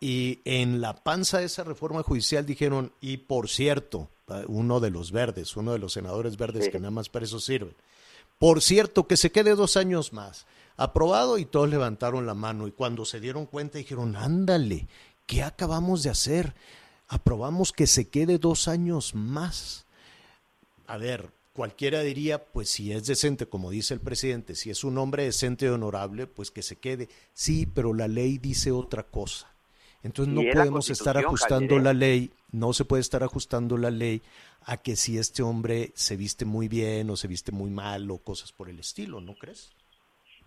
y 0.00 0.40
en 0.44 0.80
la 0.80 0.94
panza 0.94 1.38
de 1.38 1.46
esa 1.46 1.64
reforma 1.64 2.02
judicial 2.02 2.44
dijeron, 2.44 2.92
y 3.00 3.18
por 3.18 3.48
cierto, 3.48 4.08
uno 4.46 4.80
de 4.80 4.90
los 4.90 5.12
verdes, 5.12 5.56
uno 5.56 5.72
de 5.72 5.78
los 5.78 5.92
senadores 5.92 6.36
verdes 6.36 6.68
que 6.68 6.78
nada 6.78 6.90
más 6.90 7.08
para 7.08 7.24
eso 7.24 7.40
sirven, 7.40 7.74
por 8.38 8.60
cierto, 8.60 9.06
que 9.06 9.16
se 9.16 9.32
quede 9.32 9.54
dos 9.54 9.76
años 9.76 10.12
más. 10.12 10.46
Aprobado 10.76 11.38
y 11.38 11.46
todos 11.46 11.70
levantaron 11.70 12.26
la 12.26 12.34
mano 12.34 12.66
y 12.66 12.72
cuando 12.72 13.06
se 13.06 13.18
dieron 13.18 13.46
cuenta 13.46 13.78
dijeron, 13.78 14.14
ándale, 14.14 14.88
¿qué 15.24 15.42
acabamos 15.42 16.02
de 16.02 16.10
hacer? 16.10 16.54
aprobamos 17.08 17.72
que 17.72 17.86
se 17.86 18.08
quede 18.08 18.38
dos 18.38 18.68
años 18.68 19.14
más. 19.14 19.86
A 20.86 20.98
ver, 20.98 21.30
cualquiera 21.52 22.00
diría, 22.00 22.44
pues 22.44 22.70
si 22.70 22.92
es 22.92 23.06
decente, 23.06 23.46
como 23.46 23.70
dice 23.70 23.94
el 23.94 24.00
presidente, 24.00 24.54
si 24.54 24.70
es 24.70 24.84
un 24.84 24.98
hombre 24.98 25.24
decente 25.24 25.66
y 25.66 25.68
honorable, 25.68 26.26
pues 26.26 26.50
que 26.50 26.62
se 26.62 26.76
quede. 26.76 27.08
Sí, 27.34 27.66
pero 27.66 27.94
la 27.94 28.08
ley 28.08 28.38
dice 28.38 28.72
otra 28.72 29.04
cosa. 29.04 29.52
Entonces 30.02 30.32
no 30.32 30.42
podemos 30.52 30.90
estar 30.90 31.16
ajustando 31.18 31.78
la 31.78 31.92
ley, 31.92 32.30
no 32.52 32.72
se 32.72 32.84
puede 32.84 33.00
estar 33.00 33.22
ajustando 33.22 33.76
la 33.76 33.90
ley 33.90 34.22
a 34.64 34.76
que 34.76 34.96
si 34.96 35.18
este 35.18 35.42
hombre 35.42 35.92
se 35.94 36.16
viste 36.16 36.44
muy 36.44 36.68
bien 36.68 37.10
o 37.10 37.16
se 37.16 37.28
viste 37.28 37.52
muy 37.52 37.70
mal 37.70 38.10
o 38.10 38.18
cosas 38.18 38.52
por 38.52 38.68
el 38.68 38.78
estilo, 38.78 39.20
¿no 39.20 39.34
crees? 39.34 39.72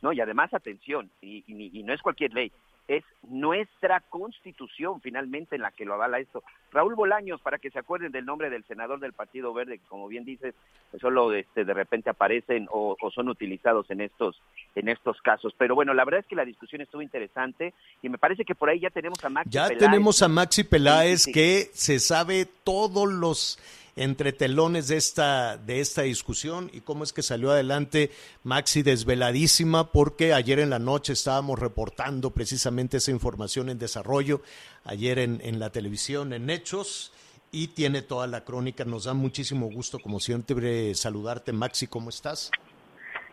No, 0.02 0.14
y 0.14 0.22
además 0.22 0.54
atención, 0.54 1.12
y, 1.22 1.44
y 1.48 1.84
no 1.84 1.94
es 1.94 2.02
cualquier 2.02 2.34
ley, 2.34 2.52
es 2.90 3.04
nuestra 3.30 4.00
constitución 4.00 5.00
finalmente 5.00 5.56
en 5.56 5.62
la 5.62 5.70
que 5.70 5.86
lo 5.86 5.94
avala 5.94 6.20
esto. 6.20 6.44
Raúl 6.72 6.96
Bolaños, 6.96 7.40
para 7.40 7.60
que 7.60 7.70
se 7.70 7.78
acuerden 7.78 8.12
del 8.12 8.26
nombre 8.26 8.50
del 8.50 8.66
senador 8.66 9.00
del 9.00 9.14
Partido 9.14 9.54
Verde, 9.54 9.78
que 9.78 9.88
como 9.88 10.08
bien 10.08 10.26
dices, 10.26 10.56
pues 10.90 11.00
solo 11.00 11.32
este, 11.34 11.66
de 11.66 11.74
repente 11.76 12.10
aparecen 12.10 12.68
o, 12.72 12.98
son 13.14 13.30
utilizados 13.30 13.92
en 13.92 14.02
estos, 14.02 14.42
en 14.74 14.90
estos 14.90 15.22
casos. 15.22 15.54
Pero 15.56 15.76
bueno, 15.76 15.94
la 15.94 16.04
verdad 16.04 16.22
es 16.22 16.26
que 16.26 16.36
la 16.36 16.46
discusión 16.46 16.82
estuvo 16.82 17.04
interesante 17.04 17.76
y 18.02 18.10
me 18.10 18.18
parece 18.18 18.44
que 18.44 18.56
por 18.56 18.70
ahí 18.70 18.80
ya 18.80 18.90
tenemos 18.90 19.24
a 19.24 19.30
Maxi 19.30 19.52
Ya 19.52 19.70
tenemos 19.70 20.24
a 20.24 20.28
Maxi 20.28 20.64
Peláez 20.64 21.28
que 21.28 21.70
se 21.74 22.00
sabe 22.00 22.48
todos 22.64 23.08
los 23.08 23.60
entre 24.00 24.32
telones 24.32 24.88
de 24.88 24.96
esta, 24.96 25.58
de 25.58 25.82
esta 25.82 26.04
discusión 26.04 26.72
y 26.72 26.80
cómo 26.80 27.04
es 27.04 27.12
que 27.12 27.22
salió 27.22 27.52
adelante 27.52 28.12
Maxi 28.44 28.82
desveladísima 28.82 29.92
porque 29.92 30.34
ayer 30.34 30.60
en 30.60 30.70
la 30.70 30.80
noche 30.80 31.12
estábamos 31.12 31.60
reportando 31.60 32.32
precisamente 32.32 32.98
esa 32.98 33.12
información 33.12 33.70
en 33.70 33.78
desarrollo, 33.78 34.42
ayer 34.86 35.20
en, 35.20 35.42
en 35.44 35.60
la 35.60 35.72
televisión, 35.72 36.32
en 36.32 36.50
Hechos, 36.50 37.12
y 37.52 37.68
tiene 37.70 38.02
toda 38.02 38.26
la 38.28 38.46
crónica. 38.46 38.86
Nos 38.86 39.04
da 39.04 39.14
muchísimo 39.14 39.70
gusto, 39.70 40.00
como 40.00 40.22
siempre, 40.22 40.96
saludarte. 40.96 41.52
Maxi, 41.52 41.88
¿cómo 41.88 42.08
estás? 42.10 42.52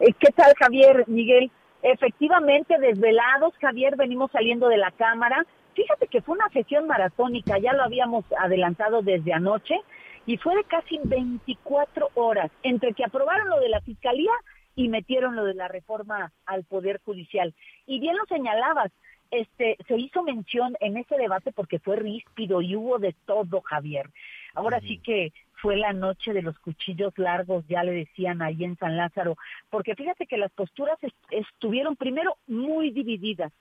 Eh, 0.00 0.12
¿Qué 0.18 0.32
tal, 0.32 0.52
Javier, 0.58 1.04
Miguel? 1.06 1.48
Efectivamente, 1.82 2.76
desvelados, 2.80 3.54
Javier, 3.60 3.94
venimos 3.96 4.32
saliendo 4.32 4.68
de 4.68 4.78
la 4.78 4.90
Cámara. 4.90 5.46
Fíjate 5.74 6.08
que 6.08 6.22
fue 6.22 6.34
una 6.34 6.48
sesión 6.48 6.88
maratónica, 6.88 7.58
ya 7.58 7.72
lo 7.74 7.84
habíamos 7.84 8.24
adelantado 8.36 9.02
desde 9.02 9.32
anoche 9.32 9.76
y 10.26 10.36
fue 10.38 10.56
de 10.56 10.64
casi 10.64 10.98
24 11.04 12.10
horas 12.14 12.50
entre 12.62 12.92
que 12.92 13.04
aprobaron 13.04 13.48
lo 13.48 13.60
de 13.60 13.68
la 13.68 13.80
fiscalía 13.80 14.32
y 14.74 14.88
metieron 14.88 15.36
lo 15.36 15.44
de 15.44 15.54
la 15.54 15.68
reforma 15.68 16.32
al 16.44 16.64
poder 16.64 17.00
judicial. 17.04 17.54
Y 17.86 18.00
bien 18.00 18.16
lo 18.16 18.26
señalabas, 18.26 18.92
este 19.30 19.76
se 19.88 19.96
hizo 19.96 20.22
mención 20.22 20.76
en 20.80 20.96
ese 20.96 21.16
debate 21.16 21.52
porque 21.52 21.78
fue 21.78 21.96
ríspido 21.96 22.60
y 22.60 22.76
hubo 22.76 22.98
de 22.98 23.14
todo, 23.24 23.60
Javier. 23.62 24.10
Ahora 24.54 24.80
sí 24.80 24.98
que 24.98 25.32
fue 25.54 25.76
la 25.76 25.92
noche 25.92 26.32
de 26.32 26.42
los 26.42 26.58
cuchillos 26.58 27.16
largos, 27.18 27.66
ya 27.68 27.82
le 27.82 27.92
decían 27.92 28.42
ahí 28.42 28.64
en 28.64 28.76
San 28.76 28.96
Lázaro, 28.96 29.36
porque 29.70 29.94
fíjate 29.94 30.26
que 30.26 30.36
las 30.36 30.52
posturas 30.52 30.98
estuvieron 31.30 31.96
primero 31.96 32.36
muy 32.46 32.90
divididas 32.90 33.52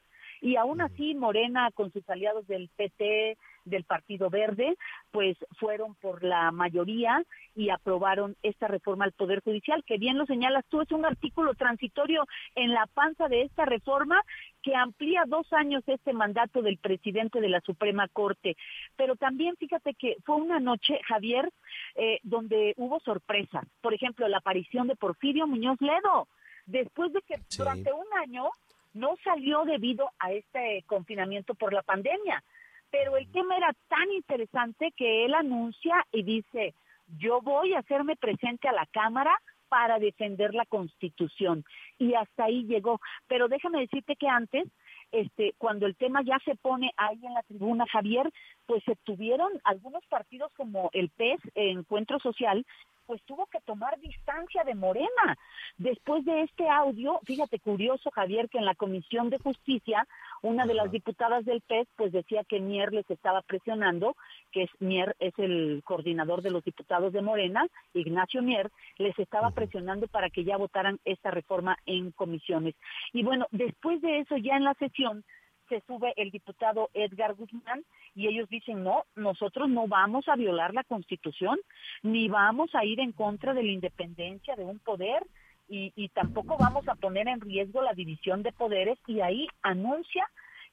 y 0.41 0.55
aún 0.55 0.81
así 0.81 1.15
Morena 1.15 1.71
con 1.73 1.91
sus 1.91 2.07
aliados 2.09 2.47
del 2.47 2.69
PT, 2.75 3.37
del 3.65 3.83
Partido 3.83 4.29
Verde, 4.29 4.77
pues 5.11 5.37
fueron 5.57 5.95
por 5.95 6.23
la 6.23 6.51
mayoría 6.51 7.23
y 7.55 7.69
aprobaron 7.69 8.35
esta 8.43 8.67
reforma 8.67 9.05
al 9.05 9.11
Poder 9.11 9.41
Judicial, 9.43 9.83
que 9.83 9.97
bien 9.97 10.17
lo 10.17 10.25
señalas 10.25 10.63
tú, 10.69 10.81
es 10.81 10.91
un 10.91 11.05
artículo 11.05 11.55
transitorio 11.55 12.27
en 12.53 12.73
la 12.73 12.85
panza 12.85 13.27
de 13.27 13.41
esta 13.41 13.65
reforma 13.65 14.21
que 14.61 14.75
amplía 14.75 15.23
dos 15.27 15.51
años 15.53 15.83
este 15.87 16.13
mandato 16.13 16.61
del 16.61 16.77
presidente 16.77 17.41
de 17.41 17.49
la 17.49 17.61
Suprema 17.61 18.07
Corte. 18.07 18.55
Pero 18.95 19.15
también 19.15 19.55
fíjate 19.57 19.93
que 19.95 20.17
fue 20.23 20.35
una 20.35 20.59
noche, 20.59 20.99
Javier, 21.07 21.49
eh, 21.95 22.19
donde 22.23 22.73
hubo 22.77 22.99
sorpresa. 22.99 23.63
Por 23.81 23.93
ejemplo, 23.93 24.27
la 24.27 24.37
aparición 24.37 24.87
de 24.87 24.95
Porfirio 24.95 25.47
Muñoz 25.47 25.79
Ledo, 25.81 26.27
después 26.65 27.13
de 27.13 27.21
que 27.21 27.37
Sí. 27.47 27.57
durante 27.59 27.91
un 27.93 28.05
año 28.21 28.49
no 28.95 29.15
salió 29.23 29.65
debido 29.65 30.09
a 30.19 30.31
este 30.31 30.83
confinamiento 30.87 31.53
por 31.53 31.73
la 31.73 31.83
pandemia. 31.83 32.43
Pero 32.89 33.17
el 33.17 33.29
tema 33.31 33.57
era 33.57 33.71
tan 33.87 34.09
interesante 34.11 34.93
que 34.95 35.25
él 35.25 35.33
anuncia 35.33 36.05
y 36.11 36.23
dice, 36.23 36.73
yo 37.19 37.41
voy 37.41 37.73
a 37.73 37.79
hacerme 37.79 38.15
presente 38.15 38.67
a 38.67 38.73
la 38.73 38.85
Cámara 38.87 39.37
para 39.67 39.99
defender 39.99 40.53
la 40.53 40.65
Constitución. 40.65 41.65
Y 41.97 42.13
hasta 42.13 42.45
ahí 42.45 42.63
llegó. 42.63 43.01
Pero 43.27 43.49
déjame 43.49 43.81
decirte 43.81 44.15
que 44.15 44.27
antes, 44.27 44.65
este, 45.11 45.53
cuando 45.57 45.85
el 45.85 45.97
tema 45.97 46.21
ya 46.23 46.39
se 46.45 46.55
pone 46.55 46.91
ahí 46.95 47.19
en 47.21 47.33
la 47.33 47.43
tribuna, 47.43 47.85
Javier, 47.91 48.31
pues 48.65 48.83
se 48.85 48.95
tuvieron 49.03 49.51
algunos 49.65 50.05
partidos 50.05 50.51
como 50.55 50.89
el 50.93 51.09
PES, 51.09 51.39
Encuentro 51.55 52.19
Social, 52.19 52.65
pues 53.05 53.21
tuvo 53.23 53.45
que 53.47 53.59
tomar 53.61 53.99
distancia 53.99 54.63
de 54.63 54.75
Morena. 54.75 55.37
Después 55.77 56.25
de 56.25 56.43
este 56.43 56.69
audio, 56.69 57.19
fíjate 57.25 57.59
curioso, 57.59 58.11
Javier, 58.11 58.49
que 58.49 58.57
en 58.57 58.65
la 58.65 58.75
Comisión 58.75 59.29
de 59.29 59.39
Justicia, 59.39 60.07
una 60.41 60.65
de 60.65 60.73
las 60.73 60.91
diputadas 60.91 61.45
del 61.45 61.61
PES, 61.61 61.87
pues 61.95 62.11
decía 62.11 62.43
que 62.43 62.59
Mier 62.59 62.93
les 62.93 63.09
estaba 63.09 63.41
presionando, 63.41 64.15
que 64.51 64.63
es 64.63 64.69
Mier 64.79 65.15
es 65.19 65.33
el 65.37 65.81
coordinador 65.85 66.41
de 66.41 66.51
los 66.51 66.63
diputados 66.63 67.13
de 67.13 67.21
Morena, 67.21 67.67
Ignacio 67.93 68.41
Mier, 68.41 68.71
les 68.97 69.17
estaba 69.19 69.51
presionando 69.51 70.07
para 70.07 70.29
que 70.29 70.43
ya 70.43 70.57
votaran 70.57 70.99
esta 71.05 71.31
reforma 71.31 71.77
en 71.85 72.11
comisiones. 72.11 72.75
Y 73.13 73.23
bueno, 73.23 73.47
después 73.51 74.01
de 74.01 74.19
eso, 74.19 74.37
ya 74.37 74.55
en 74.55 74.63
la 74.63 74.73
sesión, 74.75 75.23
se 75.69 75.81
sube 75.81 76.13
el 76.17 76.31
diputado 76.31 76.89
Edgar 76.93 77.33
Guzmán 77.35 77.83
y 78.13 78.27
ellos 78.27 78.49
dicen, 78.49 78.83
no, 78.83 79.05
nosotros 79.15 79.69
no 79.69 79.87
vamos 79.87 80.27
a 80.27 80.35
violar 80.35 80.73
la 80.73 80.83
constitución, 80.83 81.59
ni 82.03 82.27
vamos 82.27 82.73
a 82.73 82.85
ir 82.85 82.99
en 82.99 83.11
contra 83.11 83.53
de 83.53 83.63
la 83.63 83.71
independencia 83.71 84.55
de 84.55 84.63
un 84.63 84.79
poder 84.79 85.25
y, 85.67 85.91
y 85.95 86.09
tampoco 86.09 86.57
vamos 86.57 86.87
a 86.87 86.95
poner 86.95 87.27
en 87.27 87.41
riesgo 87.41 87.81
la 87.81 87.93
división 87.93 88.43
de 88.43 88.51
poderes 88.51 88.99
y 89.07 89.21
ahí 89.21 89.47
anuncia 89.61 90.27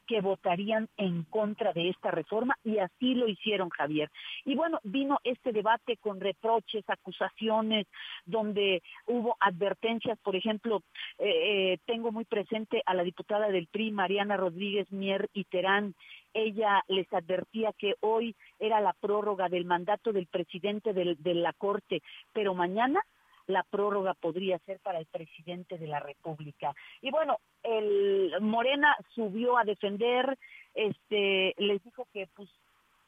que 0.07 0.21
votarían 0.21 0.89
en 0.97 1.25
contra 1.25 1.73
de 1.73 1.89
esta 1.89 2.11
reforma 2.11 2.57
y 2.65 2.79
así 2.79 3.15
lo 3.15 3.29
hicieron 3.29 3.71
Javier. 3.71 4.11
Y 4.45 4.55
bueno, 4.55 4.81
vino 4.83 5.19
este 5.25 5.53
debate 5.53 5.97
con 5.97 6.21
reproches, 6.21 6.85
acusaciones, 6.89 7.87
donde 8.25 8.83
hubo 9.07 9.37
advertencias, 9.41 10.19
por 10.21 10.37
ejemplo, 10.37 10.83
eh, 11.19 11.73
eh, 11.75 11.79
tengo 11.87 12.13
muy 12.13 12.25
presente 12.25 12.83
a 12.87 12.95
la 12.95 13.03
diputada 13.03 13.49
del 13.49 13.67
PRI, 13.67 13.91
Mariana 13.91 14.37
Rodríguez 14.37 14.91
Mier 14.93 15.29
y 15.33 15.45
Terán, 15.45 15.95
ella 16.35 16.83
les 16.89 17.13
advertía 17.13 17.73
que 17.77 17.95
hoy 18.01 18.35
era 18.59 18.81
la 18.81 18.95
prórroga 18.95 19.49
del 19.49 19.65
mandato 19.65 20.13
del 20.13 20.27
presidente 20.27 20.93
de 20.93 21.35
la 21.35 21.53
Corte, 21.53 22.03
pero 22.33 22.55
mañana 22.55 23.05
la 23.47 23.63
prórroga 23.63 24.15
podría 24.15 24.59
ser 24.61 24.81
para 24.81 24.99
el 24.99 25.07
presidente 25.07 25.79
de 25.79 25.87
la 25.87 26.01
República. 26.01 26.75
Y 27.01 27.11
bueno, 27.11 27.39
el 27.63 28.33
Morena 28.41 28.97
subió 29.15 29.59
a 29.59 29.65
defender, 29.65 30.39
este, 30.75 31.55
les 31.59 31.83
dijo 31.83 32.07
que 32.13 32.29
pues 32.35 32.49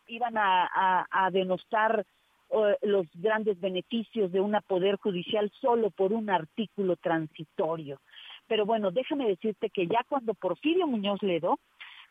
iban 0.06 0.34
a, 0.36 1.30
denostar 1.32 2.04
eh, 2.50 2.76
los 2.82 3.06
grandes 3.14 3.58
beneficios 3.60 4.30
de 4.32 4.40
una 4.40 4.60
poder 4.60 4.96
judicial 4.96 5.50
solo 5.60 5.90
por 5.90 6.12
un 6.12 6.30
artículo 6.30 6.96
transitorio. 6.96 8.00
Pero 8.46 8.66
bueno, 8.66 8.90
déjame 8.90 9.26
decirte 9.26 9.70
que 9.70 9.86
ya 9.86 10.04
cuando 10.08 10.34
Porfirio 10.34 10.86
Muñoz 10.86 11.22
Ledo 11.22 11.58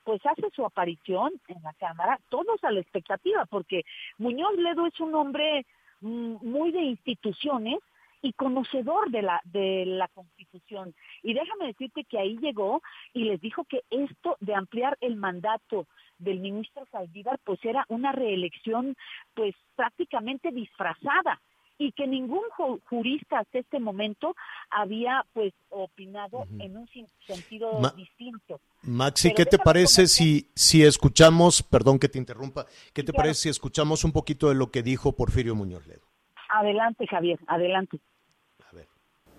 pues 0.03 0.21
hace 0.25 0.49
su 0.53 0.65
aparición 0.65 1.31
en 1.47 1.63
la 1.63 1.73
Cámara, 1.73 2.19
todos 2.29 2.61
a 2.63 2.71
la 2.71 2.81
expectativa, 2.81 3.45
porque 3.45 3.83
Muñoz 4.17 4.55
Ledo 4.57 4.85
es 4.85 4.99
un 4.99 5.15
hombre 5.15 5.65
mm, 6.01 6.35
muy 6.41 6.71
de 6.71 6.81
instituciones 6.81 7.79
y 8.23 8.33
conocedor 8.33 9.11
de 9.11 9.21
la 9.21 9.39
de 9.43 9.85
la 9.85 10.07
Constitución. 10.07 10.95
Y 11.21 11.33
déjame 11.35 11.67
decirte 11.67 12.05
que 12.05 12.17
ahí 12.17 12.37
llegó 12.37 12.81
y 13.13 13.25
les 13.25 13.39
dijo 13.39 13.65
que 13.65 13.81
esto 13.91 14.37
de 14.39 14.55
ampliar 14.55 14.97
el 15.01 15.15
mandato 15.17 15.85
del 16.17 16.39
ministro 16.39 16.87
Saldívar 16.91 17.37
pues 17.43 17.59
era 17.63 17.85
una 17.89 18.11
reelección 18.13 18.95
pues 19.35 19.53
prácticamente 19.75 20.51
disfrazada 20.51 21.41
y 21.77 21.91
que 21.91 22.07
ningún 22.07 22.43
ju- 22.57 22.79
jurista 22.87 23.39
hasta 23.39 23.59
este 23.59 23.79
momento 23.79 24.35
había 24.69 25.25
pues 25.33 25.53
opinado 25.69 26.45
en 26.59 26.77
un 26.77 26.87
sentido 27.27 27.79
Ma- 27.81 27.91
distinto. 27.97 28.61
Maxi, 28.83 29.29
Pero 29.29 29.35
¿qué 29.37 29.45
te 29.45 29.57
parece 29.59 30.07
si, 30.07 30.47
si 30.55 30.83
escuchamos, 30.83 31.61
perdón 31.63 31.99
que 31.99 32.07
te 32.09 32.19
interrumpa, 32.19 32.65
¿qué 32.93 33.01
te 33.03 33.11
claro. 33.11 33.23
parece 33.23 33.41
si 33.41 33.49
escuchamos 33.49 34.03
un 34.05 34.11
poquito 34.13 34.47
de 34.49 34.55
lo 34.55 34.71
que 34.71 34.81
dijo 34.83 35.13
Porfirio 35.15 35.55
Muñoz 35.55 35.85
Ledo? 35.87 36.05
Adelante, 36.49 37.07
Javier, 37.07 37.39
adelante. 37.47 37.99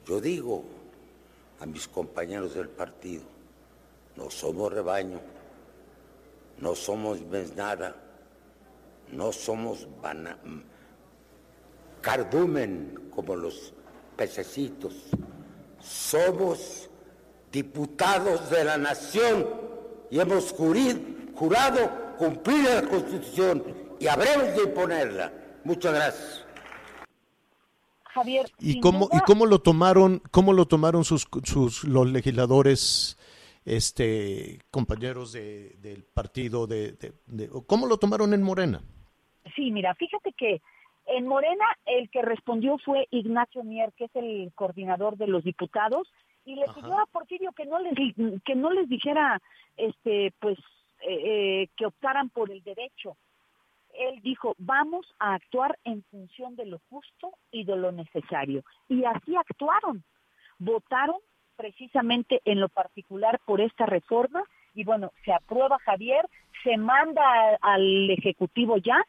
Yo 0.06 0.20
digo 0.20 0.64
a 1.60 1.66
mis 1.66 1.88
compañeros 1.88 2.54
del 2.54 2.68
partido, 2.68 3.24
no 4.16 4.30
somos 4.30 4.72
rebaño, 4.72 5.20
no 6.58 6.74
somos 6.74 7.20
nada, 7.56 7.96
no 9.10 9.32
somos 9.32 9.88
cardumen 12.00 13.10
como 13.14 13.34
los 13.34 13.72
pececitos, 14.16 14.94
somos 15.80 16.90
diputados 17.50 18.50
de 18.50 18.64
la 18.64 18.76
nación 18.76 19.46
y 20.10 20.20
hemos 20.20 20.52
jurado 20.52 21.90
cumplir 22.18 22.64
la 22.64 22.82
constitución 22.82 23.64
y 23.98 24.06
habremos 24.06 24.54
de 24.54 24.62
imponerla. 24.64 25.32
Muchas 25.64 25.94
gracias. 25.94 26.44
Javier, 28.14 28.46
¿Y 28.61 28.81
cómo, 28.81 29.07
duda- 29.09 29.18
y 29.18 29.20
cómo 29.27 29.44
lo 29.46 29.59
tomaron, 29.61 30.22
cómo 30.31 30.53
lo 30.53 30.66
tomaron 30.66 31.05
sus, 31.05 31.27
sus 31.42 31.85
los 31.85 32.07
legisladores, 32.11 33.18
este, 33.64 34.61
compañeros 34.70 35.33
de, 35.33 35.70
del 35.81 36.05
partido 36.05 36.66
de, 36.66 36.92
de- 36.92 37.12
de- 37.27 37.50
o 37.53 37.62
cómo 37.66 37.87
lo 37.87 37.98
tomaron 37.98 38.33
en 38.35 38.42
Morena? 38.42 38.83
Sí, 39.57 39.70
mira, 39.70 39.94
fíjate 39.94 40.33
que 40.33 40.61
en 41.07 41.27
Morena 41.27 41.64
el 41.87 42.09
que 42.11 42.22
respondió 42.22 42.79
fue 42.79 43.07
Ignacio 43.11 43.62
Mier, 43.64 43.92
que 43.96 44.05
es 44.05 44.16
el 44.16 44.53
coordinador 44.55 45.16
de 45.16 45.27
los 45.27 45.44
diputados, 45.44 46.09
y 46.46 46.57
le 46.57 46.64
pidió 46.74 46.98
a 46.98 47.07
Porfirio 47.07 47.53
que 47.53 47.64
no 47.66 47.79
les 47.79 47.94
que 48.44 48.55
no 48.55 48.70
les 48.70 48.88
dijera, 48.88 49.40
este, 49.77 50.33
pues, 50.40 50.59
eh, 51.09 51.62
eh, 51.64 51.68
que 51.77 51.87
optaran 51.87 52.29
por 52.31 52.50
el 52.50 52.62
derecho. 52.62 53.16
Él 53.98 54.20
dijo, 54.22 54.54
vamos 54.59 55.07
a 55.18 55.35
actuar 55.35 55.78
en 55.85 56.02
función 56.04 56.57
de 56.57 56.66
lo 56.66 56.80
justo 56.90 57.33
y 57.50 57.64
de 57.64 57.76
lo 57.76 57.92
necesario. 57.92 58.62
Y 58.88 59.04
así 59.04 59.37
actuaron. 59.37 60.02
Votaron 60.59 61.16
precisamente 61.57 62.40
en 62.44 62.61
lo 62.61 62.68
particular 62.68 63.40
por 63.46 63.61
esta 63.61 63.87
reforma 63.87 64.42
y 64.74 64.85
bueno, 64.85 65.12
se 65.24 65.33
aprueba 65.33 65.78
Javier, 65.85 66.26
se 66.64 66.76
manda 66.76 67.22
a- 67.22 67.59
al 67.61 68.11
Ejecutivo 68.11 68.76
ya 68.78 69.04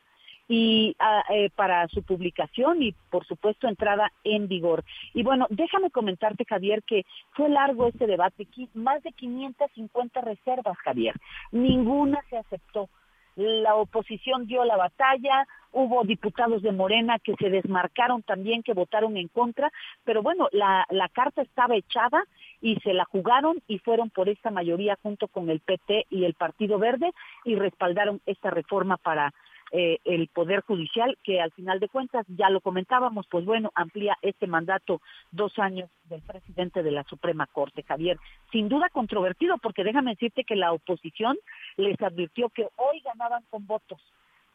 y 0.47 0.95
ah, 0.99 1.23
eh, 1.29 1.49
para 1.55 1.87
su 1.87 2.03
publicación 2.03 2.83
y 2.83 2.91
por 3.09 3.25
supuesto 3.25 3.67
entrada 3.67 4.11
en 4.23 4.47
vigor. 4.47 4.83
Y 5.15 5.23
bueno, 5.23 5.47
déjame 5.49 5.89
comentarte 5.89 6.45
Javier 6.45 6.83
que 6.83 7.03
fue 7.31 7.49
largo 7.49 7.87
este 7.87 8.05
debate, 8.05 8.47
más 8.75 9.01
de 9.01 9.11
550 9.11 10.21
reservas 10.21 10.77
Javier, 10.77 11.15
ninguna 11.51 12.21
se 12.29 12.37
aceptó. 12.37 12.89
La 13.35 13.75
oposición 13.75 14.47
dio 14.47 14.63
la 14.63 14.77
batalla, 14.77 15.47
hubo 15.71 16.03
diputados 16.03 16.61
de 16.61 16.71
Morena 16.71 17.19
que 17.19 17.35
se 17.35 17.49
desmarcaron 17.49 18.23
también, 18.23 18.63
que 18.63 18.73
votaron 18.73 19.17
en 19.17 19.27
contra, 19.27 19.71
pero 20.05 20.21
bueno, 20.21 20.47
la, 20.51 20.85
la 20.89 21.09
carta 21.09 21.41
estaba 21.41 21.75
echada 21.75 22.23
y 22.61 22.77
se 22.77 22.93
la 22.93 23.03
jugaron 23.05 23.61
y 23.67 23.79
fueron 23.79 24.09
por 24.09 24.29
esta 24.29 24.51
mayoría 24.51 24.97
junto 25.03 25.27
con 25.27 25.49
el 25.49 25.59
PT 25.59 26.07
y 26.09 26.23
el 26.23 26.33
Partido 26.33 26.79
Verde 26.79 27.11
y 27.43 27.55
respaldaron 27.55 28.21
esta 28.25 28.51
reforma 28.51 28.97
para 28.97 29.33
eh, 29.71 29.99
el 30.05 30.27
Poder 30.27 30.61
Judicial, 30.61 31.17
que 31.23 31.41
al 31.41 31.51
final 31.51 31.79
de 31.79 31.89
cuentas, 31.89 32.25
ya 32.27 32.49
lo 32.49 32.61
comentábamos, 32.61 33.25
pues 33.29 33.45
bueno, 33.45 33.71
amplía 33.75 34.17
este 34.21 34.47
mandato 34.47 35.01
dos 35.31 35.57
años 35.57 35.89
del 36.05 36.21
presidente 36.21 36.83
de 36.83 36.91
la 36.91 37.03
Suprema 37.05 37.47
Corte, 37.47 37.83
Javier. 37.83 38.17
Sin 38.51 38.69
duda 38.69 38.89
controvertido, 38.89 39.57
porque 39.57 39.83
déjame 39.83 40.11
decirte 40.11 40.43
que 40.43 40.55
la 40.55 40.71
oposición 40.71 41.37
les 41.77 41.99
advirtió 42.01 42.49
que 42.49 42.67
hoy 42.75 43.01
ganaban 43.01 43.43
con 43.49 43.65
votos, 43.65 44.01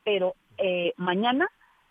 pero 0.04 0.34
eh, 0.58 0.92
mañana 0.96 1.48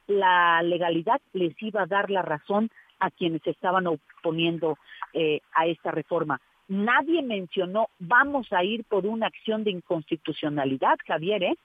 la 0.07 0.61
legalidad 0.63 1.21
les 1.33 1.61
iba 1.61 1.83
a 1.83 1.87
dar 1.87 2.09
la 2.09 2.21
razón 2.21 2.69
a 2.99 3.11
quienes 3.11 3.45
estaban 3.45 3.87
oponiendo 3.87 4.77
eh, 5.13 5.41
a 5.53 5.67
esta 5.67 5.91
reforma. 5.91 6.41
Nadie 6.67 7.21
mencionó, 7.23 7.89
vamos 7.99 8.51
a 8.51 8.63
ir 8.63 8.83
por 8.85 9.05
una 9.05 9.27
acción 9.27 9.63
de 9.63 9.71
inconstitucionalidad, 9.71 10.97
Javier, 11.05 11.43
¿eh? 11.43 11.57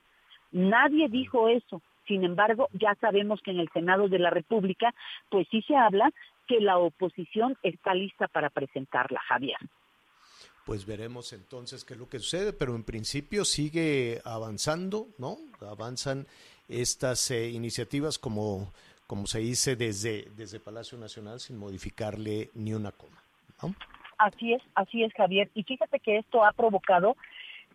Nadie 0.55 1.09
dijo 1.09 1.49
eso. 1.49 1.83
Sin 2.07 2.23
embargo, 2.23 2.69
ya 2.73 2.95
sabemos 3.01 3.41
que 3.43 3.51
en 3.51 3.59
el 3.59 3.69
Senado 3.73 4.09
de 4.09 4.21
la 4.21 4.31
República, 4.31 4.95
pues 5.31 5.49
sí 5.51 5.63
se 5.63 5.75
habla 5.75 6.13
que 6.47 6.61
la 6.61 6.79
oposición 6.79 7.57
está 7.65 7.93
lista 7.93 8.29
para 8.29 8.51
presentarla, 8.51 9.21
Javier. 9.29 9.57
pues 10.65 10.87
veremos 10.87 11.33
entonces 11.33 11.85
qué 11.85 11.95
es 11.95 12.01
lo 12.01 12.09
que 12.09 12.21
sucede, 12.21 12.53
pero 12.53 12.77
en 12.77 12.85
principio 12.85 13.45
sigue 13.45 14.21
avanzando, 14.25 15.09
¿no? 15.19 15.37
Avanzan 15.61 16.27
estas 16.69 17.31
eh, 17.31 17.51
iniciativas 17.51 18.19
como, 18.19 18.73
como 19.07 19.27
se 19.27 19.41
dice 19.41 19.75
desde, 19.77 20.29
desde 20.37 20.61
Palacio 20.61 20.97
Nacional 20.99 21.41
sin 21.41 21.59
modificarle 21.59 22.51
ni 22.55 22.73
una 22.75 22.93
coma, 22.93 23.23
¿no? 23.61 23.75
Así 24.19 24.53
es, 24.55 24.63
así 24.75 25.03
es, 25.03 25.13
Javier. 25.15 25.51
Y 25.55 25.65
fíjate 25.65 25.99
que 25.99 26.19
esto 26.19 26.45
ha 26.45 26.53
provocado 26.53 27.17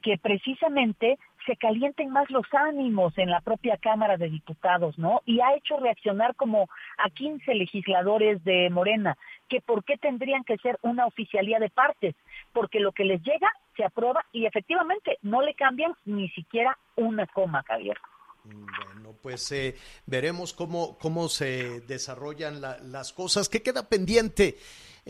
que 0.02 0.18
precisamente 0.18 1.20
se 1.46 1.56
calienten 1.56 2.10
más 2.12 2.30
los 2.30 2.46
ánimos 2.54 3.18
en 3.18 3.30
la 3.30 3.42
propia 3.42 3.78
Cámara 3.78 4.18
de 4.18 4.30
Diputados, 4.30 4.98
¿no? 4.98 5.22
Y 5.26 5.40
ha 5.42 5.56
hecho 5.56 5.78
reaccionar 5.78 6.36
como 6.36 6.68
a 6.98 7.10
15 7.10 7.54
legisladores 7.56 8.44
de 8.44 8.70
Morena, 8.70 9.18
que 9.48 9.62
por 9.62 9.84
qué 9.84 9.98
tendrían 9.98 10.44
que 10.44 10.58
ser 10.58 10.78
una 10.82 11.06
oficialía 11.06 11.60
de 11.60 11.70
partes, 11.70 12.16
porque 12.54 12.80
lo 12.80 12.92
que 12.92 13.06
les 13.06 13.22
llega 13.24 13.52
se 13.78 13.84
aprueba 13.86 14.26
y 14.32 14.46
efectivamente 14.46 15.18
no 15.22 15.42
le 15.42 15.54
cambian 15.56 15.94
ni 16.06 16.30
siquiera 16.30 16.78
una 16.96 17.26
coma, 17.28 17.64
Javier. 17.68 17.98
Bueno, 18.44 19.16
pues 19.22 19.52
eh, 19.52 19.76
veremos 20.06 20.54
cómo, 20.54 20.98
cómo 20.98 21.28
se 21.30 21.82
desarrollan 21.82 22.62
la- 22.62 22.78
las 22.80 23.14
cosas. 23.14 23.48
¿Qué 23.50 23.62
queda 23.62 23.88
pendiente 23.90 24.58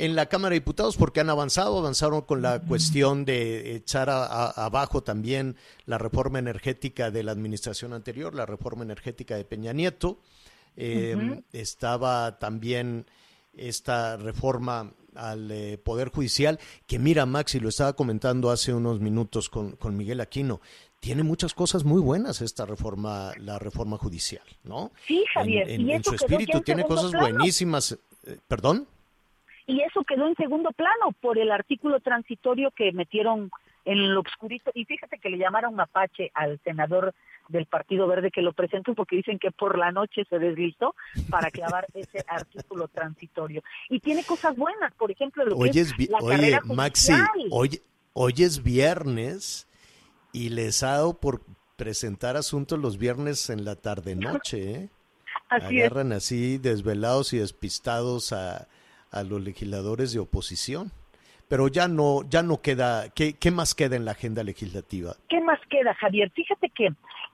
en 0.05 0.15
la 0.15 0.27
Cámara 0.27 0.53
de 0.53 0.59
Diputados? 0.59 0.97
Porque 0.97 1.19
han 1.19 1.29
avanzado, 1.29 1.77
avanzaron 1.79 2.21
con 2.21 2.41
la 2.41 2.59
cuestión 2.61 3.25
de 3.25 3.75
echar 3.75 4.09
a- 4.09 4.25
a- 4.25 4.65
abajo 4.65 5.03
también 5.03 5.55
la 5.85 5.97
reforma 5.97 6.39
energética 6.39 7.11
de 7.11 7.23
la 7.23 7.31
administración 7.31 7.93
anterior, 7.93 8.33
la 8.35 8.45
reforma 8.45 8.83
energética 8.83 9.35
de 9.35 9.45
Peña 9.45 9.73
Nieto. 9.73 10.19
Eh, 10.77 11.15
Ujú. 11.17 11.43
Estaba 11.53 12.39
también 12.39 13.05
esta 13.57 14.15
reforma 14.17 14.93
al 15.15 15.51
eh, 15.51 15.77
Poder 15.77 16.09
Judicial, 16.09 16.59
que 16.87 16.99
mira, 16.99 17.25
Maxi, 17.25 17.59
lo 17.59 17.67
estaba 17.69 17.93
comentando 17.93 18.51
hace 18.51 18.73
unos 18.73 18.99
minutos 19.01 19.49
con, 19.49 19.71
con 19.73 19.97
Miguel 19.97 20.21
Aquino, 20.21 20.61
tiene 21.01 21.23
muchas 21.23 21.53
cosas 21.53 21.83
muy 21.83 21.99
buenas 22.01 22.41
esta 22.41 22.65
reforma, 22.65 23.33
la 23.37 23.57
reforma 23.57 23.97
judicial, 23.97 24.43
¿no? 24.63 24.91
Sí, 25.07 25.23
Javier, 25.33 25.69
En, 25.69 25.81
en- 25.81 25.87
y 25.87 25.91
en 25.93 26.01
eso 26.01 26.11
su 26.11 26.15
espíritu 26.15 26.57
en 26.59 26.63
tiene 26.63 26.83
cosas 26.85 27.11
plano. 27.11 27.27
buenísimas. 27.35 27.97
Eh, 28.25 28.37
¿Perdón? 28.47 28.87
Y 29.69 29.81
eso 29.83 30.03
quedó 30.03 30.27
en 30.27 30.35
segundo 30.35 30.71
plano 30.71 31.11
por 31.21 31.37
el 31.37 31.51
artículo 31.51 31.99
transitorio 31.99 32.71
que 32.71 32.91
metieron 32.91 33.51
en 33.85 34.13
lo 34.15 34.21
obscurito. 34.21 34.71
Y 34.73 34.85
fíjate 34.85 35.19
que 35.19 35.29
le 35.29 35.37
llamaron 35.37 35.75
mapache 35.75 36.31
al 36.33 36.59
senador 36.63 37.13
del 37.49 37.67
Partido 37.67 38.07
Verde 38.07 38.31
que 38.31 38.41
lo 38.41 38.53
presentó 38.53 38.95
porque 38.95 39.15
dicen 39.17 39.37
que 39.37 39.51
por 39.51 39.77
la 39.77 39.91
noche 39.91 40.23
se 40.27 40.39
deslizó 40.39 40.95
para 41.29 41.51
clavar 41.51 41.85
ese 41.93 42.23
artículo 42.27 42.87
transitorio. 42.87 43.61
Y 43.89 43.99
tiene 43.99 44.23
cosas 44.23 44.55
buenas, 44.57 44.91
por 44.95 45.11
ejemplo, 45.11 45.45
lo 45.45 45.55
Hoy 45.55 45.69
que 45.69 45.81
es 45.81 45.91
es 45.91 45.97
vi- 45.97 46.07
la 46.07 46.17
oye, 46.17 46.35
carrera 46.35 46.61
Maxi, 46.65 47.13
hoy, 47.51 47.79
hoy 48.13 48.33
es 48.39 48.63
viernes 48.63 49.67
y 50.33 50.49
les 50.49 50.81
ha 50.81 50.93
dado 50.93 51.19
por 51.19 51.41
presentar 51.75 52.37
asuntos 52.37 52.79
los 52.79 52.97
viernes 52.97 53.51
en 53.51 53.65
la 53.65 53.75
tarde-noche, 53.75 54.71
¿eh? 54.71 54.89
Así 55.49 55.79
es. 55.79 55.85
Agarran 55.85 56.11
así 56.11 56.57
desvelados 56.57 57.33
y 57.33 57.37
despistados 57.37 58.33
a, 58.33 58.67
a 59.11 59.23
los 59.23 59.41
legisladores 59.41 60.13
de 60.13 60.19
oposición. 60.19 60.91
Pero 61.47 61.67
ya 61.67 61.87
no, 61.87 62.21
ya 62.29 62.43
no 62.43 62.61
queda, 62.61 63.09
¿qué, 63.09 63.33
qué 63.33 63.49
más 63.49 63.73
queda 63.73 63.95
en 63.95 64.05
la 64.05 64.11
agenda 64.11 64.43
legislativa? 64.43 65.15
¿Qué 65.29 65.41
más 65.41 65.59
queda, 65.67 65.95
Javier? 65.95 66.29
Fíjate 66.29 66.69
que 66.69 66.89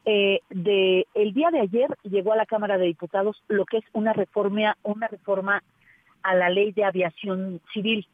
eh, 0.06 0.40
de 0.50 1.08
el 1.16 1.34
día 1.34 1.50
de 1.52 1.62
ayer 1.62 1.90
llegó 2.04 2.32
a 2.32 2.38
la 2.38 2.46
Cámara 2.46 2.78
de 2.78 2.86
Diputados 2.86 3.42
lo 3.48 3.66
que 3.66 3.78
es 3.78 3.84
una 3.92 4.14
reforma, 4.14 4.78
una 4.84 5.08
reforma 5.08 5.64
a 6.22 6.36
la 6.36 6.50
ley 6.50 6.72
de 6.72 6.86
aviación 6.86 7.60
civil. 7.74 8.08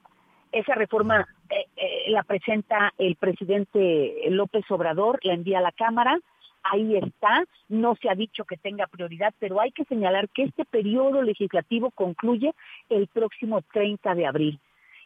Esa 0.52 0.74
reforma 0.74 1.28
eh, 1.50 1.68
eh, 1.76 2.12
la 2.12 2.24
presenta 2.24 2.94
el 2.98 3.16
presidente 3.16 4.22
López 4.30 4.64
Obrador, 4.72 5.20
la 5.24 5.34
envía 5.34 5.60
a 5.60 5.62
la 5.62 5.72
Cámara, 5.72 6.18
ahí 6.64 6.96
está, 6.96 7.44
no 7.70 7.96
se 7.96 8.10
ha 8.10 8.16
dicho 8.16 8.46
que 8.46 8.58
tenga 8.58 8.88
prioridad, 8.88 9.34
pero 9.40 9.60
hay 9.60 9.72
que 9.72 9.86
señalar 9.86 10.30
que 10.30 10.44
este 10.44 10.66
periodo 10.66 11.22
legislativo 11.22 11.92
concluye 11.92 12.54
el 12.90 13.08
próximo 13.08 13.62
30 13.72 14.16
de 14.16 14.26
abril 14.26 14.60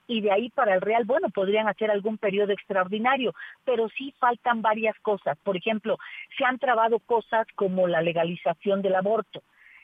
y 0.08 0.22
de 0.22 0.32
ahí 0.32 0.50
para 0.50 0.76
el 0.76 0.82
Real, 0.82 1.06
bueno, 1.06 1.30
podrían 1.30 1.68
hacer 1.68 1.92
algún 1.92 2.18
periodo 2.18 2.52
extraordinario, 2.52 3.34
pero 3.64 3.90
sí 3.90 4.14
faltan 4.20 4.62
varias 4.62 4.98
cosas. 5.00 5.38
Por 5.44 5.58
ejemplo, 5.58 5.98
se 6.38 6.46
han 6.46 6.60
trabado 6.60 7.00
cosas 7.00 7.48
como 7.56 7.88
la 7.88 8.02
legalización 8.02 8.82
del 8.82 8.96
aborto. 8.96 9.42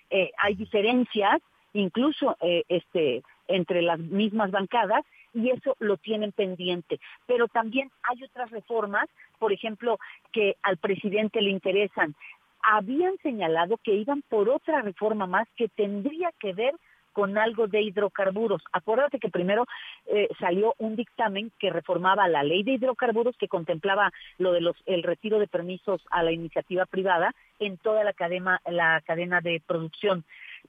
Eh, 0.10 0.32
hay 0.38 0.56
diferencias, 0.56 1.42
incluso 1.74 2.38
eh, 2.42 2.64
este, 2.68 3.24
entre 3.48 3.82
las 3.82 4.00
mismas 4.00 4.52
bancadas, 4.52 5.04
y 5.34 5.50
eso 5.50 5.76
lo 5.80 5.98
tienen 5.98 6.32
pendiente. 6.32 7.00
Pero 7.26 7.48
también 7.48 7.90
hay 8.04 8.24
otras 8.24 8.50
reformas, 8.52 9.08
por 9.40 9.54
ejemplo, 9.54 10.00
que 10.32 10.56
al 10.64 10.78
presidente 10.78 11.42
le 11.42 11.52
interesan. 11.52 12.16
Habían 12.64 13.18
señalado 13.24 13.78
que 13.78 13.96
iban 13.96 14.22
por 14.24 14.50
otra 14.50 14.82
reforma 14.82 15.26
más 15.26 15.48
que 15.56 15.68
tendría 15.68 16.32
que 16.40 16.54
ver 16.54 16.76
con 17.14 17.38
algo 17.38 17.68
de 17.68 17.82
hidrocarburos. 17.82 18.62
Acuérdate 18.72 19.20
que 19.20 19.30
primero 19.30 19.66
eh, 20.06 20.30
salió 20.40 20.76
un 20.78 20.96
dictamen 20.96 21.52
que 21.60 21.70
reformaba 21.70 22.28
la 22.28 22.44
ley 22.44 22.64
de 22.64 22.74
hidrocarburos 22.74 23.36
que 23.38 23.48
contemplaba 23.48 24.12
lo 24.38 24.54
de 24.54 24.62
los 24.62 24.76
el 24.86 25.04
retiro 25.04 25.40
de 25.40 25.48
permisos 25.48 26.02
a 26.10 26.24
la 26.24 26.32
iniciativa 26.32 26.86
privada 26.86 27.34
en 27.60 27.78
toda 27.78 28.04
la 28.04 28.14
cadena 28.14 28.62
la 28.66 29.02
cadena 29.02 29.42
de 29.42 29.62
producción. 29.66 30.24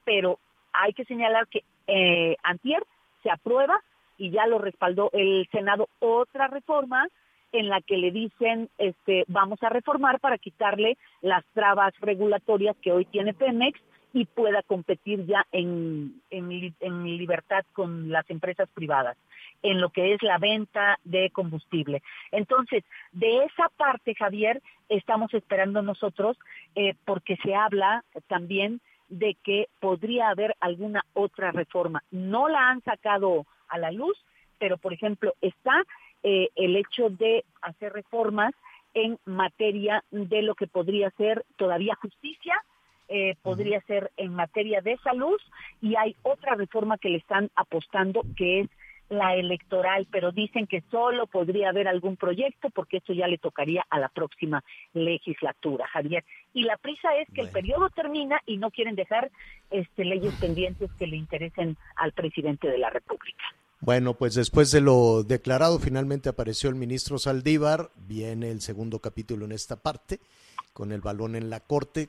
Pero 0.05 0.39
hay 0.73 0.93
que 0.95 1.05
señalar 1.05 1.47
que 1.49 1.63
eh, 1.87 2.37
antier 2.43 2.83
se 3.23 3.31
aprueba 3.31 3.81
y 4.23 4.31
ya 4.31 4.47
lo 4.47 4.59
respaldó 4.59 5.11
el 5.13 5.49
Senado 5.51 5.89
otra 5.99 6.47
reforma 6.47 7.09
en 7.51 7.69
la 7.69 7.81
que 7.81 7.97
le 7.97 8.11
dicen 8.13 8.69
este 8.79 9.25
vamos 9.27 9.61
a 9.63 9.69
reformar 9.69 10.21
para 10.21 10.39
quitarle 10.39 10.97
las 11.23 11.45
trabas 11.53 11.93
regulatorias 12.01 12.77
que 12.83 12.93
hoy 12.93 13.05
tiene 13.07 13.35
Pemex 13.35 13.81
y 14.15 14.27
pueda 14.27 14.63
competir 14.63 15.27
ya 15.27 15.45
en, 15.51 16.21
en, 16.31 16.49
li- 16.51 16.75
en 16.81 17.05
libertad 17.17 17.65
con 17.73 18.11
las 18.11 18.29
empresas 18.31 18.69
privadas 18.73 19.17
en 19.63 19.81
lo 19.81 19.91
que 19.91 20.13
es 20.15 20.23
la 20.23 20.39
venta 20.39 20.99
de 21.05 21.31
combustible. 21.31 22.03
Entonces, 22.33 22.85
de 23.13 23.45
esa 23.45 23.69
parte, 23.77 24.15
Javier, 24.15 24.61
estamos 24.89 25.33
esperando 25.35 25.83
nosotros 25.83 26.37
eh, 26.75 26.95
porque 27.05 27.37
se 27.45 27.55
habla 27.55 28.05
también 28.29 28.81
de 29.09 29.37
que 29.45 29.69
podría 29.81 30.31
haber 30.31 30.55
alguna 30.61 31.05
otra 31.15 31.53
reforma. 31.53 32.03
No 32.11 32.49
la 32.49 32.71
han 32.71 32.83
sacado 32.83 33.47
a 33.73 33.79
la 33.79 33.91
luz, 33.91 34.17
pero 34.59 34.77
por 34.77 34.93
ejemplo 34.93 35.35
está 35.41 35.83
eh, 36.23 36.51
el 36.55 36.77
hecho 36.77 37.11
de 37.11 37.45
hacer 37.63 37.93
reformas 37.93 38.55
en 38.95 39.19
materia 39.25 40.05
de 40.11 40.43
lo 40.43 40.55
que 40.55 40.67
podría 40.67 41.11
ser 41.13 41.45
todavía 41.57 41.97
justicia, 41.97 42.55
eh, 43.09 43.35
podría 43.43 43.81
ser 43.83 44.13
en 44.17 44.35
materia 44.35 44.81
de 44.81 44.97
salud 44.99 45.41
y 45.81 45.97
hay 45.97 46.15
otra 46.23 46.55
reforma 46.55 46.99
que 46.99 47.09
le 47.09 47.19
están 47.19 47.51
apostando 47.57 48.23
que 48.37 48.61
es 48.61 48.71
la 49.09 49.35
electoral, 49.35 50.07
pero 50.11 50.33
dicen 50.33 50.67
que 50.67 50.83
solo 50.91 51.27
podría 51.27 51.69
haber 51.69 51.87
algún 51.87 52.17
proyecto 52.17 52.71
porque 52.71 52.99
eso 52.99 53.13
ya 53.13 53.27
le 53.27 53.37
tocaría 53.37 53.85
a 53.91 53.99
la 53.99 54.09
próxima 54.09 54.65
legislatura, 54.95 55.87
Javier. 55.89 56.25
Y 56.55 56.63
la 56.63 56.79
prisa 56.79 57.15
es 57.17 57.29
que 57.35 57.43
el 57.43 57.51
periodo 57.51 57.91
termina 57.91 58.41
y 58.47 58.57
no 58.57 58.71
quieren 58.71 58.95
dejar 58.95 59.31
este, 59.71 60.05
leyes 60.05 60.35
pendientes 60.41 60.91
que 60.99 61.07
le 61.07 61.17
interesen 61.17 61.77
al 61.97 62.13
presidente 62.13 62.69
de 62.69 62.79
la 62.79 62.89
República. 62.89 63.45
Bueno, 63.83 64.15
pues 64.15 64.37
después 64.37 64.71
de 64.71 64.81
lo 64.81 65.25
declarado, 65.25 65.81
finalmente 65.81 66.29
apareció 66.29 66.71
el 66.71 66.77
ministro 66.77 67.19
Saldívar. 67.19 67.91
Viene 68.07 68.53
el 68.53 68.61
segundo 68.61 69.01
capítulo 69.01 69.45
en 69.45 69.51
esta 69.51 69.75
parte, 69.75 70.21
con 70.73 70.93
el 70.93 71.01
balón 71.01 71.35
en 71.35 71.51
la 71.51 71.59
corte. 71.59 72.09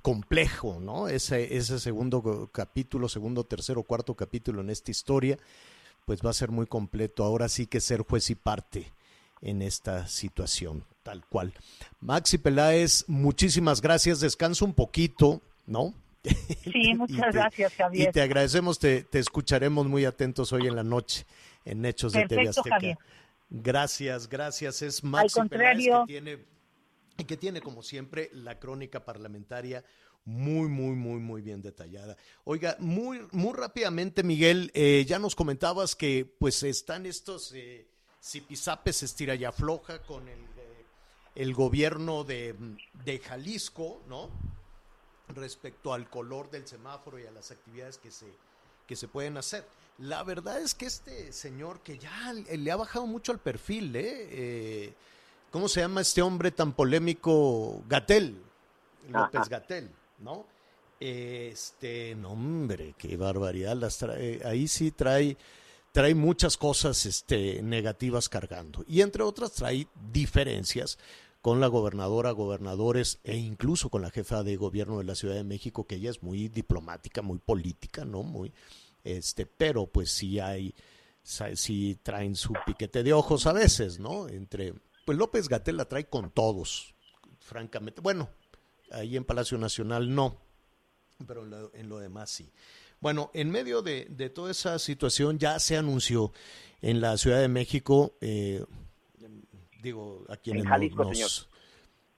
Complejo, 0.00 0.78
¿no? 0.80 1.08
Ese, 1.08 1.56
ese 1.56 1.80
segundo 1.80 2.48
capítulo, 2.52 3.08
segundo, 3.08 3.42
tercero, 3.42 3.82
cuarto 3.82 4.14
capítulo 4.14 4.60
en 4.60 4.70
esta 4.70 4.92
historia, 4.92 5.38
pues 6.04 6.20
va 6.24 6.30
a 6.30 6.34
ser 6.34 6.52
muy 6.52 6.66
completo. 6.66 7.24
Ahora 7.24 7.48
sí 7.48 7.66
que 7.66 7.80
ser 7.80 8.02
juez 8.02 8.30
y 8.30 8.36
parte 8.36 8.92
en 9.42 9.62
esta 9.62 10.06
situación, 10.06 10.84
tal 11.02 11.26
cual. 11.26 11.52
Maxi 12.00 12.38
Peláez, 12.38 13.06
muchísimas 13.08 13.80
gracias. 13.80 14.20
Descansa 14.20 14.64
un 14.64 14.74
poquito, 14.74 15.40
¿no? 15.66 15.94
Sí, 16.64 16.94
muchas 16.94 17.16
te- 17.32 17.38
gracias, 17.38 17.74
Javier. 17.74 18.08
Y 18.08 18.12
te 18.12 18.20
agradecemos, 18.22 18.78
te, 18.78 19.02
te 19.04 19.18
escucharemos 19.18 19.86
muy 19.86 20.04
atentos 20.04 20.52
hoy 20.52 20.66
en 20.66 20.76
la 20.76 20.84
noche 20.84 21.26
en 21.64 21.84
Hechos 21.84 22.12
de 22.12 22.26
TV 22.26 22.48
Azteca. 22.48 22.70
Javier. 22.76 22.98
Gracias, 23.48 24.28
gracias. 24.28 24.82
Es 24.82 25.02
Maxi 25.02 25.38
Al 25.40 25.48
contrario. 25.48 26.04
que 26.06 26.12
tiene, 26.12 26.38
y 27.18 27.24
que 27.24 27.36
tiene, 27.36 27.60
como 27.60 27.82
siempre, 27.82 28.30
la 28.32 28.58
crónica 28.58 29.04
parlamentaria 29.04 29.84
muy, 30.24 30.68
muy, 30.68 30.94
muy, 30.94 31.18
muy 31.18 31.40
bien 31.42 31.62
detallada. 31.62 32.16
Oiga, 32.44 32.76
muy, 32.78 33.26
muy 33.32 33.52
rápidamente, 33.54 34.22
Miguel, 34.22 34.70
eh, 34.74 35.04
ya 35.08 35.18
nos 35.18 35.34
comentabas 35.34 35.96
que 35.96 36.30
pues 36.38 36.62
están 36.62 37.06
estos 37.06 37.52
eh, 37.54 37.86
zipizapes 38.22 39.02
estira 39.02 39.34
y 39.34 39.44
afloja 39.44 40.02
con 40.02 40.28
el, 40.28 40.38
eh, 40.38 40.84
el 41.36 41.54
gobierno 41.54 42.22
de, 42.24 42.54
de 43.04 43.18
Jalisco, 43.18 44.02
¿no? 44.08 44.30
Respecto 45.34 45.92
al 45.92 46.08
color 46.08 46.50
del 46.50 46.66
semáforo 46.66 47.18
y 47.18 47.26
a 47.26 47.30
las 47.30 47.50
actividades 47.50 47.98
que 47.98 48.10
se, 48.10 48.26
que 48.86 48.96
se 48.96 49.08
pueden 49.08 49.36
hacer. 49.36 49.66
La 49.98 50.22
verdad 50.22 50.60
es 50.60 50.74
que 50.74 50.86
este 50.86 51.32
señor 51.32 51.80
que 51.80 51.98
ya 51.98 52.32
le 52.32 52.70
ha 52.70 52.76
bajado 52.76 53.06
mucho 53.06 53.32
al 53.32 53.38
perfil, 53.38 53.94
¿eh? 53.96 54.28
Eh, 54.30 54.94
¿Cómo 55.50 55.68
se 55.68 55.80
llama 55.80 56.00
este 56.00 56.22
hombre 56.22 56.52
tan 56.52 56.72
polémico? 56.72 57.82
Gatel, 57.88 58.40
López. 59.08 59.48
Gatel, 59.48 59.90
¿no? 60.20 60.46
Este, 61.00 62.14
no, 62.14 62.32
hombre, 62.32 62.94
qué 62.96 63.16
barbaridad. 63.16 63.74
Las 63.74 63.98
trae, 63.98 64.40
ahí 64.44 64.68
sí 64.68 64.90
trae, 64.92 65.36
trae 65.92 66.14
muchas 66.14 66.56
cosas 66.56 67.04
este, 67.04 67.62
negativas 67.62 68.28
cargando. 68.28 68.84
Y 68.86 69.00
entre 69.00 69.22
otras 69.22 69.52
trae 69.52 69.88
diferencias 70.12 70.98
con 71.40 71.60
la 71.60 71.68
gobernadora, 71.68 72.32
gobernadores 72.32 73.20
e 73.24 73.36
incluso 73.36 73.88
con 73.88 74.02
la 74.02 74.10
jefa 74.10 74.42
de 74.42 74.56
gobierno 74.56 74.98
de 74.98 75.04
la 75.04 75.14
Ciudad 75.14 75.34
de 75.34 75.44
México, 75.44 75.86
que 75.86 75.96
ella 75.96 76.10
es 76.10 76.22
muy 76.22 76.48
diplomática, 76.48 77.22
muy 77.22 77.38
política, 77.38 78.04
¿no? 78.04 78.22
Muy, 78.22 78.52
este, 79.04 79.46
pero 79.46 79.86
pues 79.86 80.10
sí 80.10 80.38
hay, 80.38 80.74
sí 81.22 81.98
traen 82.02 82.36
su 82.36 82.52
piquete 82.66 83.02
de 83.02 83.12
ojos 83.12 83.46
a 83.46 83.52
veces, 83.52 83.98
¿no? 83.98 84.28
Entre, 84.28 84.74
pues 85.06 85.16
López 85.16 85.48
Gatel 85.48 85.78
la 85.78 85.86
trae 85.86 86.06
con 86.06 86.30
todos, 86.30 86.94
francamente. 87.38 88.02
Bueno, 88.02 88.28
ahí 88.90 89.16
en 89.16 89.24
Palacio 89.24 89.56
Nacional 89.56 90.14
no, 90.14 90.36
pero 91.26 91.44
en 91.44 91.50
lo, 91.50 91.74
en 91.74 91.88
lo 91.88 91.98
demás 91.98 92.30
sí. 92.30 92.52
Bueno, 93.00 93.30
en 93.32 93.50
medio 93.50 93.80
de, 93.80 94.06
de 94.10 94.28
toda 94.28 94.50
esa 94.50 94.78
situación 94.78 95.38
ya 95.38 95.58
se 95.58 95.78
anunció 95.78 96.32
en 96.82 97.00
la 97.00 97.16
Ciudad 97.16 97.40
de 97.40 97.48
México, 97.48 98.14
eh, 98.20 98.62
digo, 99.82 100.24
a 100.28 100.36
quienes 100.36 100.62
En 100.62 100.68
no- 100.68 100.74
Jalisco, 100.74 101.04
nos- 101.04 101.16
señor. 101.16 101.50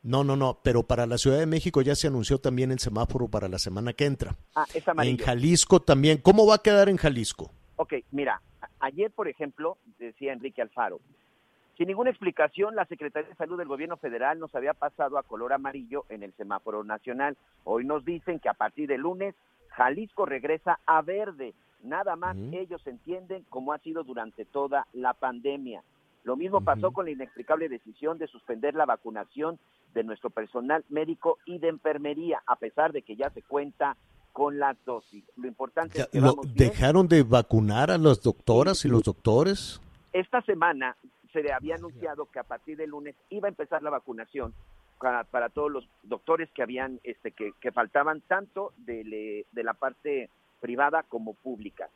No, 0.04 0.24
no, 0.24 0.34
no, 0.34 0.58
pero 0.64 0.82
para 0.82 1.06
la 1.06 1.16
Ciudad 1.16 1.38
de 1.38 1.46
México 1.46 1.80
ya 1.80 1.94
se 1.94 2.08
anunció 2.08 2.38
también 2.38 2.72
el 2.72 2.80
semáforo 2.80 3.28
para 3.28 3.48
la 3.48 3.58
semana 3.60 3.92
que 3.92 4.04
entra. 4.06 4.36
Ah, 4.56 4.66
es 4.74 4.84
En. 4.88 5.16
Jalisco 5.16 5.78
también. 5.80 6.18
¿Cómo 6.18 6.44
va 6.44 6.56
a 6.56 6.62
quedar 6.62 6.88
en 6.88 6.96
Jalisco? 6.96 7.52
Ok, 7.76 7.94
mira, 8.10 8.42
ayer, 8.80 9.12
por 9.12 9.28
ejemplo, 9.28 9.78
decía 10.00 10.32
Enrique 10.32 10.60
Alfaro, 10.60 10.98
sin 11.78 11.86
ninguna 11.86 12.10
explicación, 12.10 12.74
la 12.74 12.84
Secretaría 12.86 13.28
de 13.30 13.36
Salud 13.36 13.56
del 13.56 13.68
Gobierno 13.68 13.96
Federal 13.96 14.40
nos 14.40 14.52
había 14.56 14.74
pasado 14.74 15.18
a 15.18 15.22
color 15.22 15.52
amarillo 15.52 16.04
en 16.08 16.24
el 16.24 16.32
semáforo 16.34 16.82
nacional. 16.82 17.36
Hoy 17.62 17.84
nos 17.84 18.04
dicen 18.04 18.40
que 18.40 18.48
a 18.48 18.54
partir 18.54 18.88
de 18.88 18.98
lunes, 18.98 19.36
Jalisco 19.68 20.26
regresa 20.26 20.80
a 20.84 21.00
verde. 21.02 21.54
Nada 21.82 22.16
más 22.16 22.36
ellos 22.52 22.84
entienden 22.86 23.44
cómo 23.48 23.72
ha 23.72 23.78
sido 23.78 24.02
durante 24.02 24.44
toda 24.44 24.86
la 24.92 25.14
pandemia. 25.14 25.82
Lo 26.24 26.36
mismo 26.36 26.60
pasó 26.60 26.92
con 26.92 27.04
la 27.06 27.10
inexplicable 27.10 27.68
decisión 27.68 28.18
de 28.18 28.26
suspender 28.28 28.74
la 28.74 28.86
vacunación 28.86 29.58
de 29.94 30.04
nuestro 30.04 30.30
personal 30.30 30.84
médico 30.88 31.38
y 31.46 31.58
de 31.58 31.68
enfermería, 31.68 32.42
a 32.46 32.56
pesar 32.56 32.92
de 32.92 33.02
que 33.02 33.16
ya 33.16 33.30
se 33.30 33.42
cuenta 33.42 33.96
con 34.32 34.58
las 34.58 34.76
dosis. 34.84 35.24
Lo 35.36 35.48
importante 35.48 35.98
Ya, 35.98 36.04
es 36.04 36.10
que 36.10 36.20
lo- 36.20 36.28
vamos 36.36 36.52
bien. 36.54 36.70
¿Dejaron 36.70 37.08
de 37.08 37.22
vacunar 37.22 37.90
a 37.90 37.98
las 37.98 38.22
doctoras 38.22 38.84
y 38.84 38.88
los 38.88 39.02
doctores? 39.02 39.80
Esta 40.12 40.40
semana 40.42 40.96
se 41.32 41.42
le 41.42 41.52
había 41.52 41.74
anunciado 41.74 42.26
que 42.30 42.38
a 42.38 42.44
partir 42.44 42.76
del 42.76 42.90
lunes 42.90 43.14
iba 43.30 43.48
a 43.48 43.50
empezar 43.50 43.82
la 43.82 43.90
vacunación 43.90 44.54
para, 45.00 45.24
para 45.24 45.48
todos 45.48 45.70
los 45.72 45.88
doctores 46.04 46.48
que 46.52 46.62
habían, 46.62 47.00
este, 47.02 47.32
que, 47.32 47.52
que 47.60 47.72
faltaban 47.72 48.20
tanto 48.20 48.72
de, 48.78 49.02
le- 49.04 49.46
de 49.50 49.64
la 49.64 49.74
parte 49.74 50.30
privada 50.60 51.02
como 51.02 51.34
pública. 51.34 51.88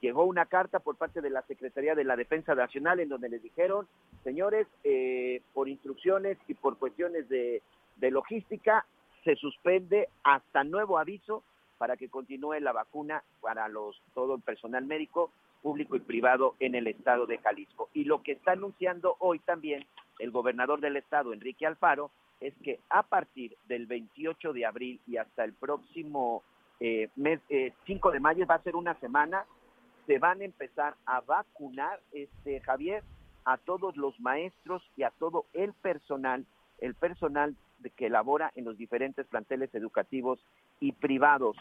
Llegó 0.00 0.24
una 0.24 0.46
carta 0.46 0.80
por 0.80 0.96
parte 0.96 1.20
de 1.20 1.30
la 1.30 1.42
Secretaría 1.42 1.94
de 1.94 2.04
la 2.04 2.16
Defensa 2.16 2.54
Nacional 2.54 3.00
en 3.00 3.08
donde 3.08 3.28
les 3.28 3.42
dijeron, 3.42 3.88
señores, 4.24 4.66
eh, 4.84 5.42
por 5.54 5.68
instrucciones 5.68 6.38
y 6.48 6.54
por 6.54 6.78
cuestiones 6.78 7.28
de, 7.28 7.62
de 7.96 8.10
logística, 8.10 8.86
se 9.24 9.36
suspende 9.36 10.08
hasta 10.22 10.64
nuevo 10.64 10.98
aviso 10.98 11.42
para 11.78 11.96
que 11.96 12.08
continúe 12.08 12.60
la 12.60 12.72
vacuna 12.72 13.22
para 13.40 13.68
los 13.68 14.00
todo 14.14 14.36
el 14.36 14.42
personal 14.42 14.84
médico 14.86 15.30
público 15.62 15.96
y 15.96 16.00
privado 16.00 16.54
en 16.60 16.74
el 16.74 16.86
estado 16.86 17.26
de 17.26 17.38
Jalisco. 17.38 17.88
Y 17.92 18.04
lo 18.04 18.22
que 18.22 18.32
está 18.32 18.52
anunciando 18.52 19.16
hoy 19.18 19.40
también 19.40 19.84
el 20.18 20.30
gobernador 20.30 20.80
del 20.80 20.96
estado, 20.96 21.32
Enrique 21.32 21.66
Alfaro, 21.66 22.10
es 22.40 22.54
que 22.62 22.80
a 22.90 23.02
partir 23.02 23.56
del 23.66 23.86
28 23.86 24.52
de 24.52 24.66
abril 24.66 25.00
y 25.06 25.16
hasta 25.16 25.44
el 25.44 25.54
próximo 25.54 26.42
eh, 26.80 27.08
mes 27.16 27.40
eh, 27.48 27.72
5 27.86 28.12
de 28.12 28.20
mayo, 28.20 28.46
va 28.46 28.56
a 28.56 28.62
ser 28.62 28.76
una 28.76 28.94
semana, 29.00 29.44
se 30.06 30.18
van 30.18 30.40
a 30.40 30.44
empezar 30.44 30.94
a 31.04 31.20
vacunar, 31.20 32.00
este 32.12 32.60
Javier, 32.60 33.02
a 33.44 33.58
todos 33.58 33.96
los 33.96 34.18
maestros 34.20 34.82
y 34.96 35.02
a 35.02 35.10
todo 35.10 35.46
el 35.52 35.72
personal, 35.74 36.46
el 36.78 36.94
personal 36.94 37.56
que 37.96 38.10
labora 38.10 38.52
en 38.56 38.64
los 38.64 38.76
diferentes 38.76 39.26
planteles 39.26 39.74
educativos 39.74 40.40
y 40.80 40.92
privados. 40.92 41.56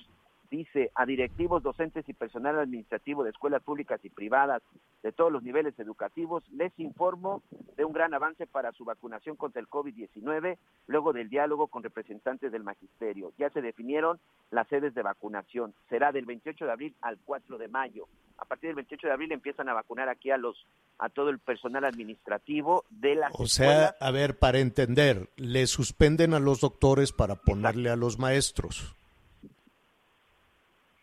Dice 0.56 0.90
a 0.96 1.06
directivos, 1.06 1.64
docentes 1.64 2.08
y 2.08 2.14
personal 2.14 2.58
administrativo 2.58 3.26
de 3.26 3.32
escuelas 3.32 3.62
públicas 3.62 4.00
y 4.06 4.10
privadas 4.10 4.64
de 5.04 5.12
todos 5.12 5.30
los 5.30 5.44
niveles 5.44 5.78
educativos, 5.80 6.46
les 6.50 6.72
informo 6.80 7.44
de 7.76 7.84
un 7.84 7.92
gran 7.92 8.14
avance 8.14 8.48
para 8.48 8.72
su 8.72 8.86
vacunación 8.86 9.36
contra 9.36 9.60
el 9.60 9.68
COVID-19 9.68 10.58
luego 10.88 11.12
del 11.12 11.28
diálogo 11.28 11.68
con 11.68 11.84
representantes 11.84 12.54
del 12.54 12.64
magisterio. 12.64 13.34
Ya 13.38 13.50
se 13.50 13.62
definieron 13.62 14.18
las 14.50 14.66
sedes 14.70 14.96
de 14.96 15.02
vacunación. 15.02 15.74
Será 15.90 16.14
del 16.14 16.26
28 16.26 16.64
de 16.64 16.72
abril 16.72 16.96
al 17.02 17.18
4 17.26 17.58
de 17.58 17.68
mayo. 17.68 18.08
A 18.38 18.46
partir 18.46 18.70
del 18.70 18.76
28 18.76 19.08
de 19.08 19.14
abril 19.14 19.32
empiezan 19.34 19.68
a 19.68 19.74
vacunar 19.74 20.08
aquí 20.08 20.32
a 20.32 20.38
los 20.38 20.66
a 21.00 21.10
todo 21.10 21.32
el 21.32 21.40
personal 21.40 21.84
administrativo 21.84 22.86
de 22.90 23.16
las 23.16 23.32
O 23.38 23.48
sea, 23.48 23.94
a 24.00 24.12
ver, 24.12 24.40
para 24.40 24.60
entender, 24.60 25.30
le 25.36 25.68
suspenden 25.68 26.34
a 26.34 26.40
los 26.40 26.62
doctores 26.62 27.12
para 27.12 27.36
ponerle 27.36 27.90
a 27.90 27.98
los 27.98 28.20
maestros. 28.20 28.96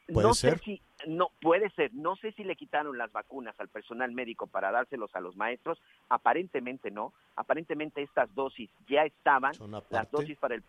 ¿Puede 0.07 0.29
no 0.29 0.35
ser? 0.35 0.59
sé 0.59 0.65
si 0.65 0.83
no 1.07 1.31
puede 1.41 1.71
ser, 1.71 1.93
no 1.95 2.17
sé 2.17 2.33
si 2.33 2.45
le 2.45 2.57
quitaron 2.57 2.97
las 2.97 3.11
vacunas 3.13 3.59
al 3.59 3.69
personal 3.69 4.13
médico 4.13 4.47
para 4.47 4.71
dárselos 4.71 5.15
a 5.15 5.21
los 5.21 5.37
maestros, 5.37 5.81
aparentemente 6.09 6.91
no, 6.91 7.13
aparentemente 7.37 8.03
estas 8.03 8.33
dosis 8.35 8.71
ya 8.89 9.05
estaban, 9.05 9.53
las 9.91 10.11
dosis 10.11 10.39
para 10.39 10.55
el 10.55 10.63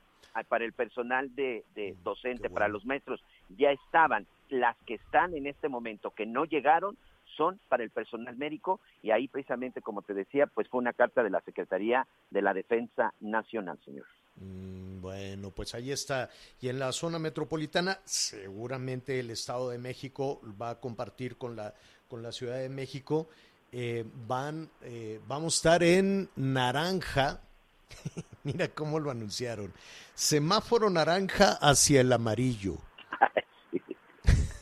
para 0.47 0.65
el 0.65 0.73
personal 0.73 1.35
de, 1.35 1.63
de 1.75 1.95
docente, 2.03 2.49
para 2.49 2.67
los 2.67 2.85
maestros, 2.85 3.23
ya 3.49 3.71
estaban. 3.71 4.25
Las 4.49 4.75
que 4.85 4.95
están 4.95 5.35
en 5.35 5.45
este 5.45 5.69
momento 5.69 6.11
que 6.11 6.25
no 6.25 6.45
llegaron 6.45 6.97
son 7.35 7.59
para 7.69 7.83
el 7.83 7.89
personal 7.89 8.35
médico. 8.35 8.79
Y 9.01 9.11
ahí 9.11 9.27
precisamente, 9.27 9.81
como 9.81 10.01
te 10.01 10.13
decía, 10.13 10.47
pues 10.47 10.67
fue 10.69 10.79
una 10.79 10.93
carta 10.93 11.23
de 11.23 11.29
la 11.29 11.41
Secretaría 11.41 12.07
de 12.31 12.41
la 12.41 12.53
Defensa 12.53 13.13
Nacional, 13.19 13.79
señor. 13.85 14.05
Mm, 14.35 15.01
Bueno, 15.01 15.51
pues 15.51 15.73
ahí 15.75 15.91
está. 15.91 16.29
Y 16.61 16.69
en 16.69 16.79
la 16.79 16.91
zona 16.93 17.19
metropolitana, 17.19 17.99
seguramente 18.05 19.19
el 19.19 19.31
Estado 19.31 19.69
de 19.69 19.77
México 19.77 20.41
va 20.61 20.71
a 20.71 20.79
compartir 20.79 21.37
con 21.37 21.55
la, 21.55 21.73
con 22.07 22.23
la 22.23 22.31
Ciudad 22.31 22.57
de 22.57 22.69
México. 22.69 23.27
Eh, 23.71 24.05
van, 24.27 24.69
eh, 24.81 25.19
vamos 25.27 25.55
a 25.55 25.57
estar 25.57 25.83
en 25.83 26.29
naranja. 26.35 27.41
Mira 28.43 28.69
cómo 28.69 28.99
lo 28.99 29.11
anunciaron. 29.11 29.73
Semáforo 30.15 30.89
naranja 30.89 31.53
hacia 31.61 32.01
el 32.01 32.13
amarillo. 32.13 32.77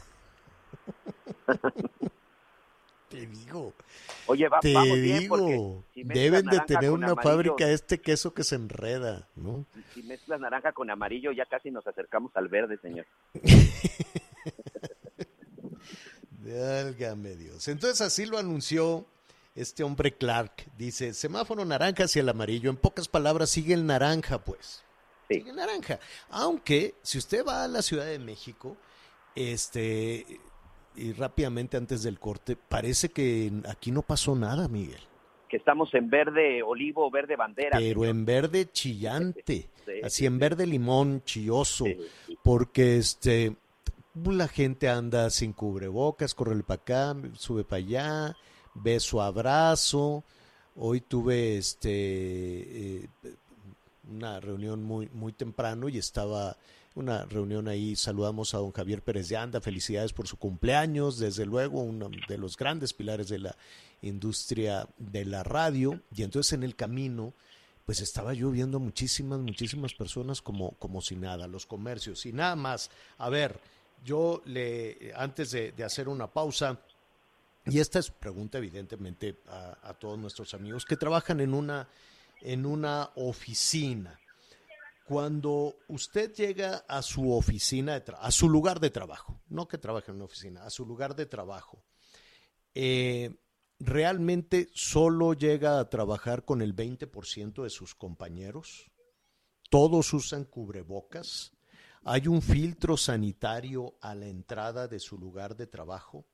Digo. 3.31 3.73
Oye, 4.27 4.47
va- 4.47 4.59
Te 4.59 4.73
vamos 4.73 4.99
bien 4.99 5.19
digo. 5.19 5.83
si 5.93 6.03
Deben 6.03 6.45
de 6.45 6.59
tener 6.61 6.89
una 6.91 7.07
amarillo- 7.11 7.21
fábrica 7.23 7.69
este 7.69 7.99
queso 8.01 8.33
que 8.33 8.43
se 8.43 8.55
enreda, 8.55 9.27
¿no? 9.35 9.65
Si 9.93 10.03
mezclas 10.03 10.39
naranja 10.39 10.71
con 10.73 10.89
amarillo, 10.89 11.31
ya 11.31 11.45
casi 11.45 11.71
nos 11.71 11.85
acercamos 11.87 12.31
al 12.35 12.47
verde, 12.47 12.77
señor. 12.81 13.05
Válgame 16.43 17.35
Dios. 17.35 17.67
Entonces 17.67 18.01
así 18.01 18.25
lo 18.25 18.37
anunció 18.37 19.05
este 19.55 19.83
hombre 19.83 20.13
Clark. 20.13 20.65
Dice, 20.77 21.13
semáforo 21.13 21.63
naranja 21.65 22.05
hacia 22.05 22.21
el 22.21 22.29
amarillo. 22.29 22.69
En 22.69 22.77
pocas 22.77 23.07
palabras, 23.07 23.49
sigue 23.49 23.73
el 23.73 23.85
naranja, 23.85 24.39
pues. 24.43 24.83
Sigue 25.29 25.51
el 25.51 25.55
naranja. 25.55 25.99
Aunque, 26.29 26.95
si 27.03 27.17
usted 27.17 27.45
va 27.45 27.63
a 27.63 27.67
la 27.67 27.81
Ciudad 27.81 28.05
de 28.05 28.19
México, 28.19 28.75
este, 29.35 30.25
y 30.95 31.13
rápidamente 31.13 31.77
antes 31.77 32.03
del 32.03 32.19
corte, 32.19 32.55
parece 32.55 33.09
que 33.09 33.51
aquí 33.67 33.91
no 33.91 34.01
pasó 34.01 34.35
nada, 34.35 34.67
Miguel. 34.67 34.99
Que 35.49 35.57
estamos 35.57 35.93
en 35.93 36.09
verde 36.09 36.63
olivo, 36.63 37.09
verde 37.11 37.35
bandera. 37.35 37.77
Pero 37.77 38.05
en 38.05 38.25
verde 38.25 38.69
chillante, 38.71 39.69
Sí, 39.85 39.91
así 40.03 40.25
en 40.25 40.39
verde 40.39 40.65
limón 40.65 41.23
chilloso, 41.23 41.85
porque 42.43 42.97
este 42.97 43.55
la 44.13 44.47
gente 44.47 44.89
anda 44.89 45.29
sin 45.29 45.53
cubrebocas, 45.53 46.35
corre 46.35 46.61
para 46.63 46.81
acá, 46.81 47.15
sube 47.33 47.63
para 47.63 47.77
allá, 47.77 48.37
beso, 48.73 49.21
abrazo. 49.21 50.23
Hoy 50.75 51.01
tuve 51.01 51.57
este 51.57 51.89
eh, 51.91 53.09
una 54.09 54.39
reunión 54.39 54.83
muy 54.83 55.09
muy 55.13 55.33
temprano 55.33 55.89
y 55.89 55.97
estaba 55.97 56.57
una 56.95 57.25
reunión 57.25 57.67
ahí, 57.67 57.95
saludamos 57.95 58.53
a 58.53 58.57
don 58.57 58.71
Javier 58.71 59.01
Pérez 59.01 59.29
de 59.29 59.37
Anda, 59.37 59.61
felicidades 59.61 60.13
por 60.13 60.27
su 60.27 60.37
cumpleaños, 60.37 61.17
desde 61.19 61.45
luego 61.45 61.81
uno 61.81 62.09
de 62.27 62.37
los 62.37 62.57
grandes 62.57 62.93
pilares 62.93 63.29
de 63.29 63.39
la 63.39 63.55
industria 64.01 64.87
de 64.97 65.25
la 65.25 65.43
radio, 65.43 66.01
y 66.13 66.23
entonces 66.23 66.53
en 66.53 66.63
el 66.63 66.75
camino, 66.75 67.33
pues 67.85 68.01
estaba 68.01 68.33
yo 68.33 68.51
viendo 68.51 68.79
muchísimas, 68.79 69.39
muchísimas 69.39 69.93
personas 69.93 70.41
como, 70.41 70.71
como 70.71 71.01
si 71.01 71.15
nada, 71.15 71.47
los 71.47 71.65
comercios, 71.65 72.25
y 72.25 72.33
nada 72.33 72.55
más. 72.55 72.91
A 73.17 73.29
ver, 73.29 73.59
yo 74.03 74.41
le, 74.45 75.13
antes 75.15 75.51
de, 75.51 75.73
hacer 75.83 76.09
una 76.09 76.27
pausa, 76.27 76.79
Y 77.65 77.79
esta 77.79 77.99
es 77.99 78.09
pregunta 78.09 78.57
evidentemente 78.57 79.37
a, 79.47 79.77
a 79.83 79.93
todos 79.93 80.17
nuestros 80.17 80.55
amigos 80.55 80.83
que 80.83 80.97
trabajan 80.97 81.39
en 81.41 81.53
una, 81.53 81.87
en 82.41 82.65
una 82.65 83.11
oficina. 83.15 84.20
Cuando 85.11 85.75
usted 85.89 86.33
llega 86.33 86.85
a 86.87 87.01
su 87.01 87.33
oficina, 87.33 87.99
de 87.99 88.13
a 88.17 88.31
su 88.31 88.47
lugar 88.47 88.79
de 88.79 88.91
trabajo, 88.91 89.41
no 89.49 89.67
que 89.67 89.77
trabaje 89.77 90.09
en 90.09 90.15
una 90.15 90.23
oficina, 90.23 90.63
a 90.63 90.69
su 90.69 90.85
lugar 90.85 91.17
de 91.17 91.25
trabajo, 91.25 91.83
eh, 92.73 93.35
realmente 93.77 94.69
solo 94.73 95.33
llega 95.33 95.81
a 95.81 95.89
trabajar 95.89 96.45
con 96.45 96.61
el 96.61 96.73
20% 96.73 97.63
de 97.63 97.69
sus 97.69 97.93
compañeros. 97.93 98.89
Todos 99.69 100.13
usan 100.13 100.45
cubrebocas. 100.45 101.51
Hay 102.05 102.29
un 102.29 102.41
filtro 102.41 102.95
sanitario 102.95 103.97
a 103.99 104.15
la 104.15 104.27
entrada 104.27 104.87
de 104.87 105.01
su 105.01 105.17
lugar 105.17 105.57
de 105.57 105.67
trabajo. 105.67 106.25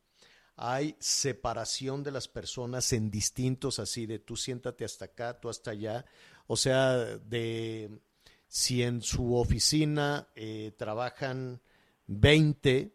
Hay 0.56 0.96
separación 1.00 2.04
de 2.04 2.12
las 2.12 2.28
personas 2.28 2.94
en 2.94 3.10
distintos, 3.10 3.80
así 3.80 4.06
de 4.06 4.20
tú 4.20 4.36
siéntate 4.36 4.86
hasta 4.86 5.06
acá, 5.06 5.40
tú 5.40 5.50
hasta 5.50 5.72
allá. 5.72 6.06
O 6.46 6.56
sea, 6.56 6.94
de 7.18 8.02
si 8.48 8.84
en 8.84 9.02
su 9.02 9.36
oficina 9.36 10.28
eh, 10.36 10.74
trabajan 10.78 11.62
20, 12.08 12.94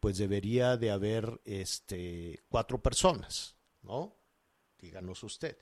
pues 0.00 0.18
debería 0.18 0.76
de 0.76 0.90
haber 0.90 1.40
este, 1.44 2.40
cuatro 2.48 2.82
personas, 2.82 3.56
¿no? 3.82 4.16
Díganos 4.78 5.22
usted. 5.22 5.56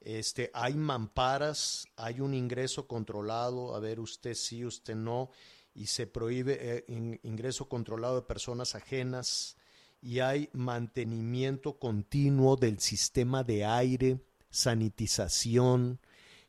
Este, 0.00 0.50
hay 0.52 0.74
mamparas, 0.74 1.86
hay 1.96 2.20
un 2.20 2.34
ingreso 2.34 2.86
controlado, 2.86 3.74
a 3.74 3.80
ver, 3.80 4.00
usted 4.00 4.34
sí, 4.34 4.64
usted 4.64 4.94
no, 4.94 5.30
y 5.74 5.86
se 5.86 6.06
prohíbe 6.06 6.58
eh, 6.60 6.84
in- 6.88 7.20
ingreso 7.22 7.68
controlado 7.68 8.16
de 8.16 8.22
personas 8.26 8.74
ajenas, 8.74 9.56
y 10.02 10.20
hay 10.20 10.48
mantenimiento 10.52 11.78
continuo 11.78 12.56
del 12.56 12.78
sistema 12.80 13.42
de 13.42 13.64
aire, 13.64 14.20
sanitización, 14.50 16.00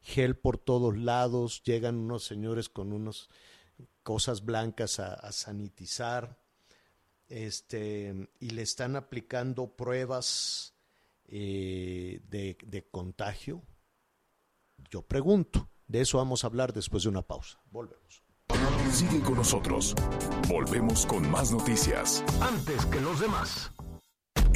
gel 0.01 0.38
por 0.38 0.57
todos 0.57 0.97
lados, 0.97 1.63
llegan 1.63 1.95
unos 1.97 2.25
señores 2.25 2.69
con 2.69 2.93
unas 2.93 3.29
cosas 4.03 4.45
blancas 4.45 4.99
a, 4.99 5.31
sanitizar, 5.31 6.39
este, 7.27 8.29
y 8.39 8.51
le 8.51 8.62
están 8.62 8.95
aplicando 8.95 9.75
pruebas 9.75 10.73
eh, 11.27 12.21
de, 12.29 12.57
de 12.65 12.88
contagio. 12.89 13.62
Yo 14.89 15.01
pregunto, 15.01 15.69
de 15.88 16.01
eso 16.01 16.17
vamos 16.17 16.43
a 16.43 16.47
hablar 16.47 16.73
después 16.73 17.03
de 17.03 17.10
una 17.10 17.21
pausa. 17.21 17.60
Volvemos. 17.69 18.23
Sigue 18.91 19.19
con 19.21 19.36
nosotros. 19.36 19.93
Volvemos 20.47 21.05
con 21.05 21.29
más 21.29 21.51
noticias. 21.51 22.23
Antes 22.41 22.86
que 22.86 23.01
los 23.01 23.19
demás. 23.19 23.71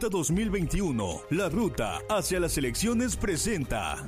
Ruta 0.00 0.16
2021, 0.16 1.20
la 1.28 1.50
ruta 1.50 2.00
hacia 2.08 2.40
las 2.40 2.56
elecciones 2.56 3.16
presenta. 3.16 4.02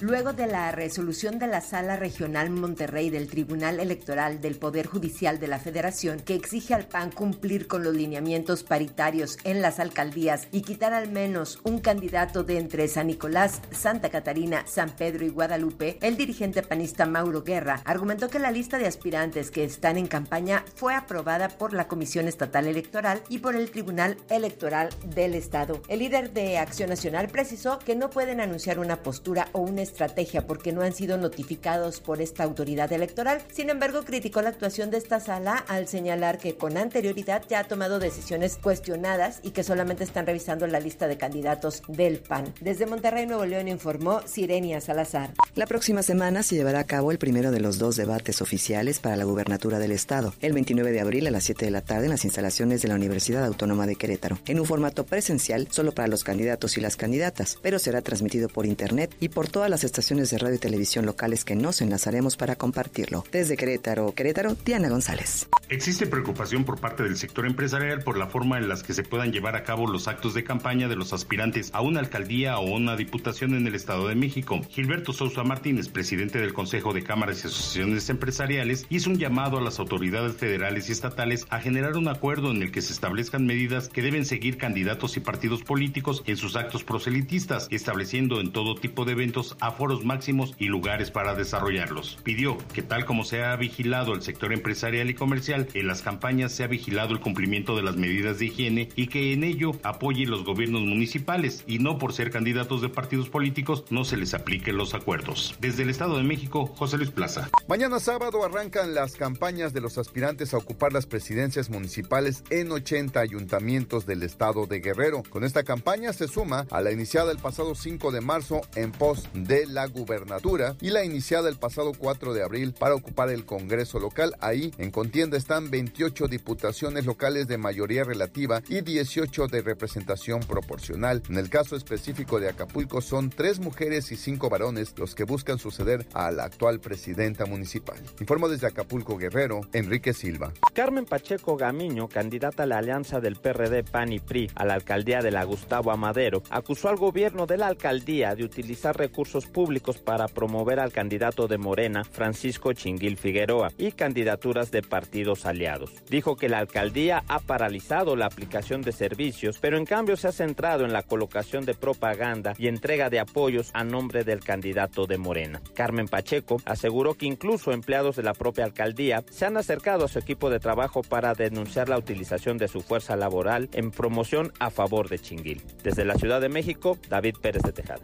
Luego 0.00 0.32
de 0.32 0.46
la 0.46 0.70
resolución 0.70 1.40
de 1.40 1.48
la 1.48 1.60
Sala 1.60 1.96
Regional 1.96 2.50
Monterrey 2.50 3.10
del 3.10 3.26
Tribunal 3.26 3.80
Electoral 3.80 4.40
del 4.40 4.54
Poder 4.54 4.86
Judicial 4.86 5.40
de 5.40 5.48
la 5.48 5.58
Federación 5.58 6.20
que 6.20 6.36
exige 6.36 6.72
al 6.72 6.86
PAN 6.86 7.10
cumplir 7.10 7.66
con 7.66 7.82
los 7.82 7.96
lineamientos 7.96 8.62
paritarios 8.62 9.38
en 9.42 9.60
las 9.60 9.80
alcaldías 9.80 10.46
y 10.52 10.62
quitar 10.62 10.92
al 10.92 11.10
menos 11.10 11.58
un 11.64 11.80
candidato 11.80 12.44
de 12.44 12.58
entre 12.58 12.86
San 12.86 13.08
Nicolás, 13.08 13.60
Santa 13.72 14.08
Catarina, 14.08 14.62
San 14.68 14.90
Pedro 14.90 15.24
y 15.24 15.30
Guadalupe, 15.30 15.98
el 16.00 16.16
dirigente 16.16 16.62
panista 16.62 17.04
Mauro 17.04 17.42
Guerra 17.42 17.82
argumentó 17.84 18.28
que 18.28 18.38
la 18.38 18.52
lista 18.52 18.78
de 18.78 18.86
aspirantes 18.86 19.50
que 19.50 19.64
están 19.64 19.98
en 19.98 20.06
campaña 20.06 20.64
fue 20.76 20.94
aprobada 20.94 21.48
por 21.48 21.72
la 21.72 21.88
Comisión 21.88 22.28
Estatal 22.28 22.68
Electoral 22.68 23.20
y 23.28 23.38
por 23.38 23.56
el 23.56 23.72
Tribunal 23.72 24.16
Electoral 24.30 24.90
del 25.12 25.34
Estado. 25.34 25.82
El 25.88 25.98
líder 25.98 26.32
de 26.32 26.58
Acción 26.58 26.88
Nacional 26.88 27.26
precisó 27.26 27.80
que 27.80 27.96
no 27.96 28.10
pueden 28.10 28.40
anunciar 28.40 28.78
una 28.78 29.02
postura 29.02 29.48
o 29.50 29.58
una 29.58 29.87
estrategia 29.88 30.46
porque 30.46 30.72
no 30.72 30.82
han 30.82 30.92
sido 30.92 31.16
notificados 31.16 32.00
por 32.00 32.20
esta 32.20 32.44
autoridad 32.44 32.92
electoral. 32.92 33.42
Sin 33.52 33.70
embargo, 33.70 34.04
criticó 34.04 34.42
la 34.42 34.50
actuación 34.50 34.90
de 34.90 34.98
esta 34.98 35.20
sala 35.20 35.56
al 35.68 35.88
señalar 35.88 36.38
que 36.38 36.56
con 36.56 36.76
anterioridad 36.76 37.42
ya 37.48 37.60
ha 37.60 37.64
tomado 37.64 37.98
decisiones 37.98 38.58
cuestionadas 38.62 39.40
y 39.42 39.50
que 39.50 39.64
solamente 39.64 40.04
están 40.04 40.26
revisando 40.26 40.66
la 40.66 40.80
lista 40.80 41.08
de 41.08 41.16
candidatos 41.16 41.82
del 41.88 42.18
PAN. 42.20 42.54
Desde 42.60 42.86
Monterrey, 42.86 43.26
Nuevo 43.26 43.44
León, 43.44 43.68
informó 43.68 44.20
Sirenia 44.26 44.80
Salazar. 44.80 45.30
La 45.54 45.66
próxima 45.66 46.02
semana 46.02 46.42
se 46.42 46.54
llevará 46.54 46.80
a 46.80 46.84
cabo 46.84 47.10
el 47.10 47.18
primero 47.18 47.50
de 47.50 47.60
los 47.60 47.78
dos 47.78 47.96
debates 47.96 48.42
oficiales 48.42 48.98
para 49.00 49.16
la 49.16 49.24
gubernatura 49.24 49.78
del 49.78 49.92
Estado, 49.92 50.34
el 50.40 50.52
29 50.52 50.92
de 50.92 51.00
abril 51.00 51.26
a 51.26 51.30
las 51.30 51.44
7 51.44 51.64
de 51.64 51.70
la 51.70 51.80
tarde 51.80 52.04
en 52.04 52.10
las 52.10 52.24
instalaciones 52.24 52.82
de 52.82 52.88
la 52.88 52.94
Universidad 52.94 53.44
Autónoma 53.44 53.86
de 53.86 53.96
Querétaro, 53.96 54.38
en 54.46 54.60
un 54.60 54.66
formato 54.66 55.04
presencial 55.04 55.68
solo 55.70 55.92
para 55.92 56.08
los 56.08 56.24
candidatos 56.24 56.76
y 56.76 56.80
las 56.80 56.96
candidatas, 56.96 57.58
pero 57.62 57.78
será 57.78 58.02
transmitido 58.02 58.48
por 58.48 58.66
internet 58.66 59.14
y 59.20 59.28
por 59.28 59.48
todas 59.48 59.70
las 59.70 59.77
estaciones 59.84 60.30
de 60.30 60.38
radio 60.38 60.56
y 60.56 60.58
televisión 60.58 61.06
locales 61.06 61.44
que 61.44 61.56
nos 61.56 61.80
enlazaremos 61.80 62.36
para 62.36 62.56
compartirlo. 62.56 63.24
Desde 63.32 63.56
Querétaro, 63.56 64.14
Querétaro, 64.14 64.56
Diana 64.64 64.88
González. 64.88 65.48
Existe 65.68 66.06
preocupación 66.06 66.64
por 66.64 66.80
parte 66.80 67.02
del 67.02 67.16
sector 67.16 67.46
empresarial 67.46 68.02
por 68.02 68.16
la 68.16 68.28
forma 68.28 68.58
en 68.58 68.68
las 68.68 68.82
que 68.82 68.94
se 68.94 69.02
puedan 69.02 69.32
llevar 69.32 69.56
a 69.56 69.64
cabo 69.64 69.86
los 69.86 70.08
actos 70.08 70.34
de 70.34 70.44
campaña 70.44 70.88
de 70.88 70.96
los 70.96 71.12
aspirantes 71.12 71.70
a 71.74 71.82
una 71.82 72.00
alcaldía 72.00 72.58
o 72.58 72.74
una 72.74 72.96
diputación 72.96 73.54
en 73.54 73.66
el 73.66 73.74
Estado 73.74 74.08
de 74.08 74.14
México. 74.14 74.60
Gilberto 74.70 75.12
Sousa 75.12 75.44
Martínez, 75.44 75.88
presidente 75.88 76.38
del 76.38 76.54
Consejo 76.54 76.92
de 76.92 77.02
Cámaras 77.02 77.44
y 77.44 77.48
Asociaciones 77.48 78.08
Empresariales, 78.08 78.86
hizo 78.88 79.10
un 79.10 79.18
llamado 79.18 79.58
a 79.58 79.60
las 79.60 79.78
autoridades 79.78 80.36
federales 80.36 80.88
y 80.88 80.92
estatales 80.92 81.46
a 81.50 81.60
generar 81.60 81.96
un 81.96 82.08
acuerdo 82.08 82.50
en 82.50 82.62
el 82.62 82.72
que 82.72 82.82
se 82.82 82.92
establezcan 82.92 83.46
medidas 83.46 83.88
que 83.88 84.02
deben 84.02 84.24
seguir 84.24 84.56
candidatos 84.56 85.16
y 85.16 85.20
partidos 85.20 85.62
políticos 85.62 86.22
en 86.26 86.36
sus 86.36 86.56
actos 86.56 86.84
proselitistas, 86.84 87.68
estableciendo 87.70 88.40
en 88.40 88.52
todo 88.52 88.74
tipo 88.74 89.04
de 89.04 89.12
eventos 89.12 89.56
aforos 89.68 90.04
máximos 90.04 90.54
y 90.58 90.66
lugares 90.66 91.10
para 91.10 91.34
desarrollarlos. 91.34 92.18
Pidió 92.22 92.58
que 92.72 92.82
tal 92.82 93.04
como 93.04 93.24
se 93.24 93.44
ha 93.44 93.54
vigilado 93.56 94.14
el 94.14 94.22
sector 94.22 94.52
empresarial 94.52 95.10
y 95.10 95.14
comercial, 95.14 95.68
en 95.74 95.86
las 95.86 96.02
campañas 96.02 96.52
se 96.52 96.64
ha 96.64 96.66
vigilado 96.66 97.12
el 97.12 97.20
cumplimiento 97.20 97.76
de 97.76 97.82
las 97.82 97.96
medidas 97.96 98.38
de 98.38 98.46
higiene 98.46 98.88
y 98.96 99.08
que 99.08 99.32
en 99.32 99.44
ello 99.44 99.72
apoye 99.82 100.26
los 100.26 100.44
gobiernos 100.44 100.82
municipales 100.82 101.64
y 101.66 101.78
no 101.78 101.98
por 101.98 102.12
ser 102.12 102.30
candidatos 102.30 102.82
de 102.82 102.88
partidos 102.88 103.28
políticos 103.28 103.84
no 103.90 104.04
se 104.04 104.16
les 104.16 104.34
apliquen 104.34 104.76
los 104.76 104.94
acuerdos. 104.94 105.54
Desde 105.60 105.82
el 105.82 105.90
Estado 105.90 106.16
de 106.16 106.24
México, 106.24 106.66
José 106.66 106.96
Luis 106.96 107.10
Plaza. 107.10 107.48
Mañana 107.68 108.00
sábado 108.00 108.44
arrancan 108.44 108.94
las 108.94 109.14
campañas 109.14 109.72
de 109.72 109.80
los 109.80 109.98
aspirantes 109.98 110.54
a 110.54 110.58
ocupar 110.58 110.92
las 110.92 111.06
presidencias 111.06 111.70
municipales 111.70 112.44
en 112.50 112.72
80 112.72 113.20
ayuntamientos 113.20 114.06
del 114.06 114.22
estado 114.22 114.66
de 114.66 114.80
Guerrero. 114.80 115.22
Con 115.28 115.44
esta 115.44 115.62
campaña 115.62 116.12
se 116.12 116.28
suma 116.28 116.66
a 116.70 116.80
la 116.80 116.92
iniciada 116.92 117.32
el 117.32 117.38
pasado 117.38 117.74
5 117.74 118.12
de 118.12 118.20
marzo 118.20 118.60
en 118.74 118.92
pos 118.92 119.28
de 119.34 119.57
la 119.66 119.86
gubernatura 119.86 120.76
y 120.80 120.90
la 120.90 121.04
iniciada 121.04 121.48
el 121.48 121.56
pasado 121.56 121.92
4 121.96 122.34
de 122.34 122.42
abril 122.42 122.74
para 122.78 122.94
ocupar 122.94 123.30
el 123.30 123.44
Congreso 123.44 123.98
local. 123.98 124.34
Ahí 124.40 124.72
en 124.78 124.90
contienda 124.90 125.36
están 125.36 125.70
28 125.70 126.28
diputaciones 126.28 127.06
locales 127.06 127.48
de 127.48 127.58
mayoría 127.58 128.04
relativa 128.04 128.62
y 128.68 128.80
18 128.80 129.48
de 129.48 129.62
representación 129.62 130.40
proporcional. 130.40 131.22
En 131.28 131.36
el 131.36 131.50
caso 131.50 131.76
específico 131.76 132.40
de 132.40 132.48
Acapulco 132.48 133.00
son 133.00 133.30
tres 133.30 133.58
mujeres 133.58 134.12
y 134.12 134.16
cinco 134.16 134.48
varones 134.48 134.94
los 134.96 135.14
que 135.14 135.24
buscan 135.24 135.58
suceder 135.58 136.06
a 136.14 136.30
la 136.30 136.44
actual 136.44 136.80
presidenta 136.80 137.46
municipal. 137.46 137.98
Informo 138.20 138.48
desde 138.48 138.66
Acapulco 138.66 139.16
Guerrero, 139.16 139.60
Enrique 139.72 140.12
Silva. 140.12 140.52
Carmen 140.74 141.04
Pacheco 141.04 141.56
Gamiño, 141.56 142.08
candidata 142.08 142.62
a 142.62 142.66
la 142.66 142.78
alianza 142.78 143.20
del 143.20 143.36
PRD 143.36 143.84
PAN 143.84 144.12
y 144.12 144.20
PRI 144.20 144.50
a 144.54 144.64
la 144.64 144.74
alcaldía 144.74 145.20
de 145.20 145.30
la 145.30 145.44
Gustavo 145.44 145.90
Amadero, 145.90 146.42
acusó 146.50 146.88
al 146.88 146.96
gobierno 146.96 147.46
de 147.46 147.56
la 147.56 147.66
alcaldía 147.66 148.34
de 148.34 148.44
utilizar 148.44 148.96
recursos 148.96 149.46
públicos 149.48 149.98
para 149.98 150.28
promover 150.28 150.80
al 150.80 150.92
candidato 150.92 151.48
de 151.48 151.58
Morena, 151.58 152.04
Francisco 152.04 152.72
Chinguil 152.72 153.16
Figueroa, 153.16 153.72
y 153.78 153.92
candidaturas 153.92 154.70
de 154.70 154.82
partidos 154.82 155.46
aliados. 155.46 155.92
Dijo 156.08 156.36
que 156.36 156.48
la 156.48 156.58
alcaldía 156.58 157.24
ha 157.28 157.40
paralizado 157.40 158.16
la 158.16 158.26
aplicación 158.26 158.82
de 158.82 158.92
servicios, 158.92 159.58
pero 159.60 159.76
en 159.76 159.84
cambio 159.84 160.16
se 160.16 160.28
ha 160.28 160.32
centrado 160.32 160.84
en 160.84 160.92
la 160.92 161.02
colocación 161.02 161.64
de 161.64 161.74
propaganda 161.74 162.54
y 162.58 162.68
entrega 162.68 163.10
de 163.10 163.20
apoyos 163.20 163.70
a 163.72 163.84
nombre 163.84 164.24
del 164.24 164.40
candidato 164.40 165.06
de 165.06 165.18
Morena. 165.18 165.60
Carmen 165.74 166.08
Pacheco 166.08 166.58
aseguró 166.64 167.14
que 167.14 167.26
incluso 167.26 167.72
empleados 167.72 168.16
de 168.16 168.22
la 168.22 168.34
propia 168.34 168.64
alcaldía 168.64 169.24
se 169.30 169.46
han 169.46 169.56
acercado 169.56 170.04
a 170.04 170.08
su 170.08 170.18
equipo 170.18 170.50
de 170.50 170.60
trabajo 170.60 171.02
para 171.02 171.34
denunciar 171.34 171.88
la 171.88 171.98
utilización 171.98 172.58
de 172.58 172.68
su 172.68 172.80
fuerza 172.80 173.16
laboral 173.16 173.68
en 173.72 173.90
promoción 173.90 174.52
a 174.58 174.70
favor 174.70 175.08
de 175.08 175.18
Chinguil. 175.18 175.62
Desde 175.82 176.04
la 176.04 176.14
Ciudad 176.14 176.40
de 176.40 176.48
México, 176.48 176.98
David 177.08 177.36
Pérez 177.40 177.62
de 177.62 177.72
Tejada. 177.72 178.02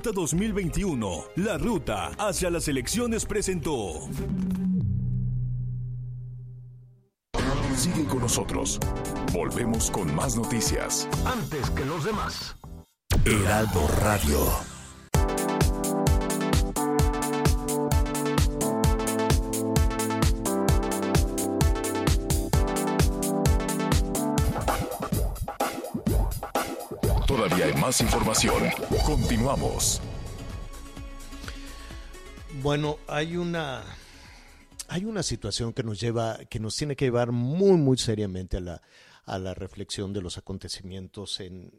Ruta 0.00 0.12
2021, 0.18 1.24
la 1.36 1.58
ruta 1.58 2.06
hacia 2.16 2.48
las 2.48 2.68
elecciones 2.68 3.26
presentó. 3.26 4.08
Sigue 7.76 8.06
con 8.06 8.20
nosotros. 8.20 8.80
Volvemos 9.30 9.90
con 9.90 10.14
más 10.14 10.36
noticias. 10.36 11.06
Antes 11.26 11.68
que 11.68 11.84
los 11.84 12.02
demás. 12.02 12.56
Heraldo 13.26 13.86
Radio. 14.00 14.69
Información. 28.00 28.64
Continuamos. 29.04 30.00
Bueno, 32.62 32.98
hay 33.06 33.36
una 33.36 33.84
hay 34.88 35.04
una 35.04 35.22
situación 35.22 35.72
que 35.72 35.84
nos 35.84 36.00
lleva, 36.00 36.38
que 36.50 36.58
nos 36.58 36.76
tiene 36.76 36.96
que 36.96 37.04
llevar 37.04 37.30
muy, 37.30 37.76
muy 37.76 37.96
seriamente 37.96 38.56
a 38.56 38.60
la, 38.60 38.82
a 39.24 39.38
la 39.38 39.54
reflexión 39.54 40.12
de 40.12 40.20
los 40.20 40.36
acontecimientos 40.36 41.38
en, 41.38 41.72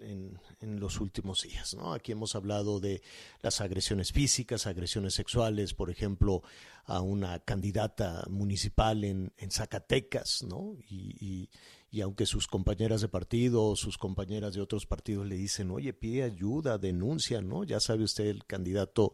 en, 0.61 0.79
los 0.79 1.01
últimos 1.01 1.41
días. 1.41 1.73
¿no? 1.73 1.93
Aquí 1.93 2.13
hemos 2.13 2.35
hablado 2.35 2.79
de 2.79 3.01
las 3.41 3.59
agresiones 3.59 4.13
físicas, 4.13 4.65
agresiones 4.65 5.13
sexuales, 5.13 5.73
por 5.73 5.89
ejemplo, 5.89 6.41
a 6.85 7.01
una 7.01 7.39
candidata 7.39 8.23
municipal 8.29 9.03
en, 9.03 9.33
Zacatecas, 9.49 10.43
¿no? 10.43 10.77
Y, 10.89 11.49
y 11.91 11.99
aunque 11.99 12.25
sus 12.25 12.47
compañeras 12.47 13.01
de 13.01 13.09
partido 13.09 13.65
o 13.65 13.75
sus 13.75 13.97
compañeras 13.97 14.53
de 14.53 14.61
otros 14.61 14.85
partidos 14.85 15.27
le 15.27 15.35
dicen, 15.35 15.69
oye, 15.71 15.91
pide 15.91 16.23
ayuda, 16.23 16.77
denuncia, 16.77 17.41
¿no? 17.41 17.65
Ya 17.65 17.81
sabe 17.81 18.05
usted 18.05 18.27
el 18.27 18.45
candidato 18.45 19.11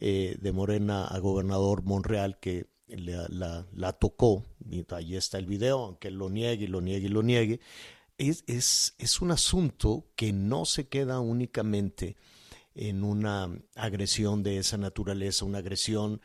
eh, 0.00 0.36
de 0.40 0.52
Morena 0.52 1.06
a 1.06 1.20
gobernador 1.20 1.84
Monreal 1.84 2.40
que 2.40 2.66
la, 2.88 3.64
la, 3.72 3.92
tocó, 3.92 4.44
y 4.68 4.84
ahí 4.92 5.16
está 5.16 5.38
el 5.38 5.46
video, 5.46 5.84
aunque 5.84 6.10
lo 6.10 6.28
niegue, 6.28 6.66
lo 6.66 6.80
niegue, 6.80 7.08
lo 7.08 7.22
niegue, 7.22 7.60
es, 8.18 8.42
es, 8.48 8.94
es 8.98 9.20
un 9.20 9.30
asunto 9.30 10.08
que 10.16 10.32
no 10.32 10.64
se 10.64 10.88
queda 10.88 11.20
únicamente 11.20 12.16
en 12.74 13.04
una 13.04 13.50
agresión 13.76 14.42
de 14.42 14.58
esa 14.58 14.78
naturaleza, 14.78 15.44
una 15.44 15.58
agresión 15.58 16.20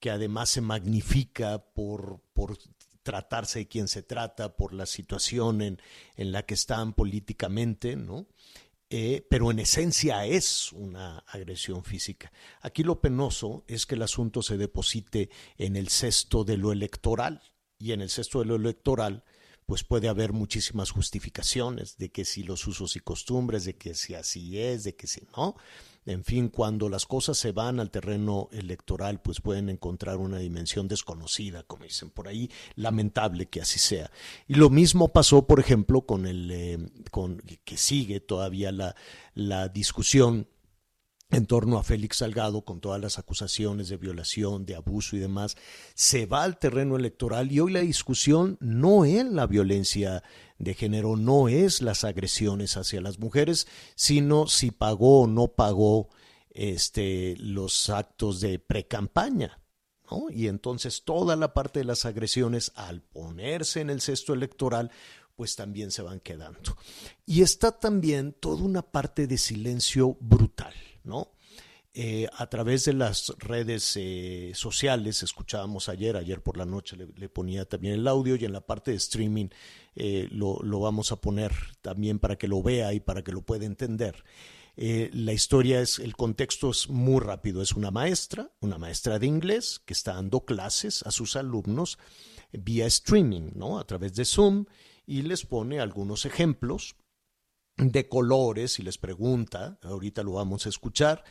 que 0.00 0.10
además 0.10 0.50
se 0.50 0.60
magnifica 0.60 1.64
por, 1.72 2.20
por 2.34 2.58
tratarse 3.06 3.60
de 3.60 3.68
quien 3.68 3.86
se 3.86 4.02
trata, 4.02 4.56
por 4.56 4.72
la 4.72 4.84
situación 4.84 5.62
en, 5.62 5.80
en 6.16 6.32
la 6.32 6.42
que 6.42 6.54
están 6.54 6.92
políticamente, 6.92 7.94
¿no? 7.94 8.26
Eh, 8.90 9.24
pero 9.30 9.52
en 9.52 9.60
esencia 9.60 10.26
es 10.26 10.72
una 10.72 11.18
agresión 11.28 11.84
física. 11.84 12.32
Aquí 12.62 12.82
lo 12.82 13.00
penoso 13.00 13.64
es 13.68 13.86
que 13.86 13.94
el 13.94 14.02
asunto 14.02 14.42
se 14.42 14.56
deposite 14.56 15.30
en 15.56 15.76
el 15.76 15.88
cesto 15.88 16.42
de 16.42 16.56
lo 16.56 16.72
electoral 16.72 17.42
y 17.78 17.92
en 17.92 18.00
el 18.00 18.10
cesto 18.10 18.40
de 18.40 18.46
lo 18.46 18.56
electoral 18.56 19.22
pues 19.66 19.84
puede 19.84 20.08
haber 20.08 20.32
muchísimas 20.32 20.90
justificaciones 20.90 21.96
de 21.96 22.10
que 22.10 22.24
si 22.24 22.42
los 22.42 22.66
usos 22.66 22.96
y 22.96 23.00
costumbres, 23.00 23.64
de 23.64 23.76
que 23.76 23.94
si 23.94 24.14
así 24.14 24.58
es, 24.58 24.82
de 24.82 24.96
que 24.96 25.06
si 25.06 25.22
no. 25.36 25.56
En 26.06 26.22
fin, 26.22 26.48
cuando 26.48 26.88
las 26.88 27.04
cosas 27.04 27.36
se 27.36 27.50
van 27.50 27.80
al 27.80 27.90
terreno 27.90 28.48
electoral, 28.52 29.20
pues 29.20 29.40
pueden 29.40 29.68
encontrar 29.68 30.18
una 30.18 30.38
dimensión 30.38 30.86
desconocida, 30.86 31.64
como 31.64 31.84
dicen 31.84 32.10
por 32.10 32.28
ahí, 32.28 32.48
lamentable 32.76 33.46
que 33.46 33.60
así 33.60 33.80
sea. 33.80 34.10
Y 34.46 34.54
lo 34.54 34.70
mismo 34.70 35.08
pasó, 35.08 35.46
por 35.46 35.58
ejemplo, 35.58 36.02
con 36.02 36.26
el, 36.26 36.50
eh, 36.52 36.78
con 37.10 37.42
que 37.64 37.76
sigue 37.76 38.20
todavía 38.20 38.70
la, 38.70 38.94
la 39.34 39.68
discusión 39.68 40.48
en 41.30 41.46
torno 41.46 41.78
a 41.78 41.82
Félix 41.82 42.18
Salgado 42.18 42.64
con 42.64 42.80
todas 42.80 43.00
las 43.00 43.18
acusaciones 43.18 43.88
de 43.88 43.96
violación, 43.96 44.64
de 44.64 44.76
abuso 44.76 45.16
y 45.16 45.18
demás, 45.18 45.56
se 45.94 46.26
va 46.26 46.44
al 46.44 46.58
terreno 46.58 46.96
electoral 46.96 47.50
y 47.50 47.60
hoy 47.60 47.72
la 47.72 47.80
discusión 47.80 48.56
no 48.60 49.04
es 49.04 49.24
la 49.24 49.46
violencia 49.46 50.22
de 50.58 50.74
género, 50.74 51.16
no 51.16 51.48
es 51.48 51.82
las 51.82 52.04
agresiones 52.04 52.76
hacia 52.76 53.00
las 53.00 53.18
mujeres, 53.18 53.66
sino 53.96 54.46
si 54.46 54.70
pagó 54.70 55.22
o 55.22 55.26
no 55.26 55.48
pagó 55.48 56.08
este, 56.50 57.36
los 57.38 57.90
actos 57.90 58.40
de 58.40 58.58
precampaña. 58.58 59.60
¿no? 60.10 60.30
Y 60.30 60.46
entonces 60.46 61.02
toda 61.04 61.34
la 61.34 61.52
parte 61.52 61.80
de 61.80 61.84
las 61.84 62.04
agresiones, 62.04 62.72
al 62.76 63.02
ponerse 63.02 63.80
en 63.80 63.90
el 63.90 64.00
cesto 64.00 64.32
electoral, 64.32 64.92
pues 65.34 65.56
también 65.56 65.90
se 65.90 66.02
van 66.02 66.20
quedando. 66.20 66.76
Y 67.26 67.42
está 67.42 67.72
también 67.72 68.32
toda 68.32 68.62
una 68.62 68.82
parte 68.82 69.26
de 69.26 69.36
silencio 69.36 70.16
brutal. 70.20 70.72
¿No? 71.06 71.32
Eh, 71.98 72.28
a 72.36 72.46
través 72.50 72.84
de 72.84 72.92
las 72.92 73.32
redes 73.38 73.94
eh, 73.96 74.52
sociales, 74.54 75.22
escuchábamos 75.22 75.88
ayer, 75.88 76.14
ayer 76.18 76.42
por 76.42 76.58
la 76.58 76.66
noche 76.66 76.94
le, 76.94 77.28
ponía 77.30 77.64
también 77.64 77.94
el 77.94 78.06
audio 78.06 78.36
y 78.36 78.44
en 78.44 78.52
la 78.52 78.60
parte 78.60 78.90
de 78.90 78.98
streaming 78.98 79.48
eh, 79.94 80.28
lo, 80.30 80.58
lo, 80.62 80.78
vamos 80.78 81.10
a 81.10 81.16
poner 81.16 81.52
también 81.80 82.18
para 82.18 82.36
que 82.36 82.48
lo 82.48 82.62
vea 82.62 82.92
y 82.92 83.00
para 83.00 83.24
que 83.24 83.32
lo 83.32 83.40
pueda 83.40 83.64
entender. 83.64 84.24
La 84.76 85.32
historia 85.32 85.80
es, 85.80 85.98
el 85.98 86.14
contexto 86.16 86.68
es 86.68 86.90
muy 86.90 87.20
rápido, 87.20 87.62
es 87.62 87.72
una 87.72 87.90
maestra, 87.90 88.50
una 88.60 88.76
maestra 88.76 89.18
de 89.18 89.26
inglés 89.26 89.80
que 89.86 89.94
está 89.94 90.12
dando 90.12 90.44
clases 90.44 91.02
a 91.04 91.10
sus 91.10 91.34
alumnos 91.34 91.98
vía 92.52 92.84
streaming, 92.84 93.52
¿no? 93.54 93.78
A 93.78 93.86
través 93.86 94.14
de 94.16 94.26
Zoom 94.26 94.66
y 95.06 95.22
les 95.22 95.46
pone 95.46 95.80
algunos 95.80 96.26
ejemplos 96.26 96.94
de 97.76 98.08
colores 98.08 98.78
y 98.78 98.82
les 98.82 98.98
pregunta, 98.98 99.78
ahorita 99.82 100.22
lo 100.22 100.32
vamos 100.32 100.66
a 100.66 100.70
escuchar, 100.70 101.24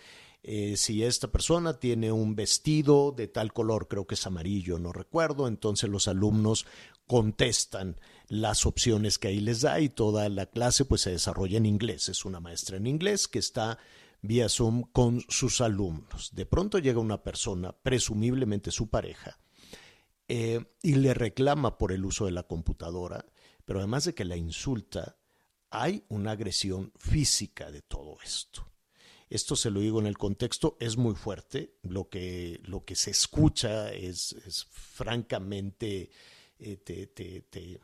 eh, 0.44 0.78
si 0.78 1.04
esta 1.04 1.32
persona 1.32 1.80
tiene 1.80 2.12
un 2.12 2.36
vestido 2.36 3.12
de 3.12 3.28
tal 3.28 3.52
color, 3.52 3.88
creo 3.88 4.06
que 4.06 4.14
es 4.14 4.28
amarillo, 4.28 4.78
no 4.78 4.94
recuerdo, 4.94 5.48
entonces 5.48 5.90
los 5.90 6.08
alumnos 6.08 6.68
contestan 7.08 8.00
las 8.28 8.66
opciones 8.68 9.18
que 9.18 9.30
ahí 9.30 9.40
les 9.40 9.62
da 9.62 9.80
y 9.80 9.90
toda 9.90 10.30
la 10.30 10.46
clase 10.46 10.86
pues 10.86 11.02
se 11.02 11.12
desarrolla 11.12 11.58
en 11.58 11.66
inglés. 11.66 12.10
Es 12.10 12.26
una 12.26 12.40
maestra 12.40 12.78
en 12.78 12.86
inglés 12.86 13.28
que 13.28 13.40
está 13.40 13.80
vía 14.22 14.48
Zoom 14.48 14.84
con 14.92 15.22
sus 15.30 15.62
alumnos. 15.62 16.32
De 16.36 16.46
pronto 16.46 16.78
llega 16.78 17.00
una 17.00 17.24
persona, 17.24 17.72
presumiblemente 17.72 18.70
su 18.70 18.90
pareja, 18.90 19.40
eh, 20.28 20.64
y 20.82 20.96
le 20.96 21.14
reclama 21.14 21.78
por 21.78 21.92
el 21.92 22.06
uso 22.06 22.26
de 22.26 22.32
la 22.32 22.44
computadora, 22.44 23.26
pero 23.66 23.80
además 23.80 24.06
de 24.06 24.14
que 24.14 24.26
la 24.26 24.36
insulta, 24.36 25.18
hay 25.82 26.04
una 26.10 26.32
agresión 26.32 26.92
física 26.98 27.72
de 27.72 27.82
todo 27.82 28.18
esto. 28.24 28.66
Esto 29.30 29.56
se 29.56 29.72
lo 29.72 29.80
digo 29.80 30.00
en 30.00 30.06
el 30.06 30.18
contexto, 30.18 30.78
es 30.80 30.98
muy 30.98 31.16
fuerte, 31.16 31.76
lo 31.82 32.10
que, 32.10 32.62
lo 32.64 32.86
que 32.86 32.96
se 32.96 33.12
escucha 33.12 33.92
es, 33.92 34.34
es 34.46 34.66
francamente, 34.66 36.12
eh, 36.60 36.78
te, 36.78 37.08
te, 37.08 37.42
te, 37.42 37.80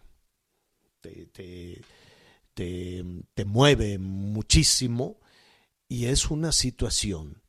te, 2.54 3.46
mueve 3.46 3.98
muchísimo 3.98 5.20
y 5.88 6.06
es 6.06 6.30
una 6.30 6.52
situación 6.52 7.42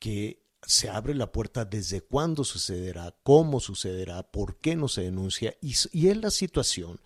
que 0.00 0.42
se 0.66 0.90
abre 0.90 1.14
la 1.14 1.30
puerta 1.30 1.64
desde 1.64 2.00
cuándo 2.00 2.42
sucederá, 2.42 3.16
cómo 3.22 3.60
sucederá, 3.60 4.24
por 4.24 4.58
qué 4.58 4.74
no 4.74 4.88
se 4.88 5.02
denuncia 5.02 5.56
y, 5.62 5.74
y 5.92 6.08
es 6.08 6.16
la 6.16 6.32
situación 6.32 7.00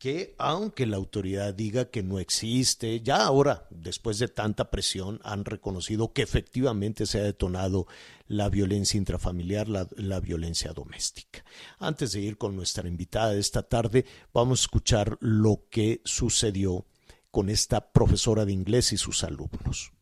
que 0.00 0.34
aunque 0.38 0.86
la 0.86 0.96
autoridad 0.96 1.52
diga 1.52 1.90
que 1.90 2.02
no 2.02 2.18
existe, 2.18 3.02
ya 3.02 3.22
ahora, 3.22 3.66
después 3.68 4.18
de 4.18 4.28
tanta 4.28 4.70
presión, 4.70 5.20
han 5.24 5.44
reconocido 5.44 6.14
que 6.14 6.22
efectivamente 6.22 7.04
se 7.04 7.20
ha 7.20 7.22
detonado 7.22 7.86
la 8.26 8.48
violencia 8.48 8.96
intrafamiliar, 8.96 9.68
la, 9.68 9.86
la, 9.96 10.18
violencia 10.20 10.72
doméstica. 10.72 11.44
Antes 11.78 12.12
de 12.12 12.20
ir 12.20 12.38
con 12.38 12.56
nuestra 12.56 12.88
invitada 12.88 13.32
de 13.32 13.40
esta 13.40 13.62
tarde, 13.62 14.06
vamos 14.32 14.60
a 14.60 14.64
escuchar 14.64 15.18
lo 15.20 15.64
que 15.70 16.00
sucedió 16.06 16.86
con 17.30 17.50
esta 17.50 17.92
profesora 17.92 18.46
de 18.46 18.52
inglés 18.52 18.94
y 18.94 18.96
sus 18.96 19.22
alumnos. 19.22 19.92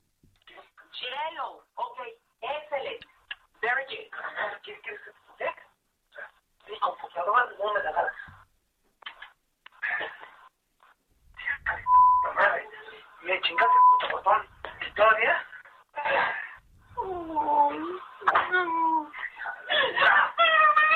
Me 13.29 13.39
chingaste 13.43 13.75
el 13.77 13.83
puto 13.91 14.17
botón. 14.17 14.43
¿Y 14.81 14.91
todavía? 14.95 15.45
Déjame 18.25 18.65
cortar 20.57 20.88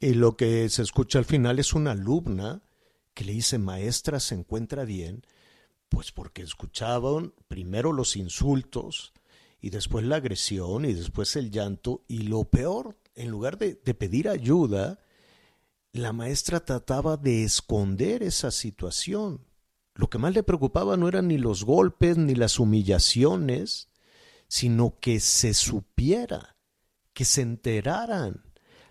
Y 0.00 0.14
lo 0.14 0.36
que 0.36 0.68
se 0.70 0.82
escucha 0.82 1.18
al 1.18 1.26
final 1.26 1.58
es 1.58 1.74
una 1.74 1.90
alumna 1.90 2.62
que 3.12 3.24
le 3.24 3.32
dice, 3.32 3.58
maestra, 3.58 4.18
¿se 4.18 4.34
encuentra 4.34 4.84
bien? 4.86 5.26
Pues 5.90 6.10
porque 6.10 6.40
escuchaban 6.42 7.34
primero 7.48 7.92
los 7.92 8.16
insultos 8.16 9.12
y 9.60 9.68
después 9.68 10.06
la 10.06 10.16
agresión 10.16 10.86
y 10.86 10.94
después 10.94 11.36
el 11.36 11.50
llanto 11.50 12.04
y 12.08 12.20
lo 12.22 12.44
peor, 12.44 12.96
en 13.14 13.28
lugar 13.28 13.58
de, 13.58 13.74
de 13.74 13.92
pedir 13.92 14.30
ayuda, 14.30 15.00
la 15.92 16.14
maestra 16.14 16.64
trataba 16.64 17.18
de 17.18 17.44
esconder 17.44 18.22
esa 18.22 18.50
situación. 18.50 19.44
Lo 19.94 20.08
que 20.08 20.16
más 20.16 20.32
le 20.32 20.42
preocupaba 20.42 20.96
no 20.96 21.08
eran 21.08 21.28
ni 21.28 21.36
los 21.36 21.64
golpes 21.64 22.16
ni 22.16 22.34
las 22.34 22.58
humillaciones, 22.58 23.90
sino 24.48 24.98
que 24.98 25.20
se 25.20 25.52
supiera, 25.52 26.56
que 27.12 27.26
se 27.26 27.42
enteraran. 27.42 28.49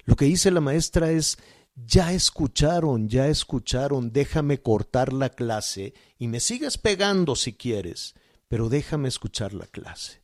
Lo 0.10 0.16
que 0.16 0.26
dice 0.26 0.50
la 0.50 0.60
maestra 0.60 1.12
es, 1.12 1.38
ya 1.76 2.14
escucharon, 2.14 3.10
ya 3.10 3.28
escucharon, 3.28 4.12
déjame 4.12 4.60
cortar 4.60 5.14
la 5.14 5.30
clase 5.30 5.94
y 6.18 6.28
me 6.28 6.40
sigues 6.40 6.80
pegando 6.80 7.36
si 7.36 7.54
quieres, 7.54 8.16
pero 8.48 8.70
déjame 8.70 9.08
escuchar 9.08 9.54
la 9.54 9.68
clase. 9.68 10.24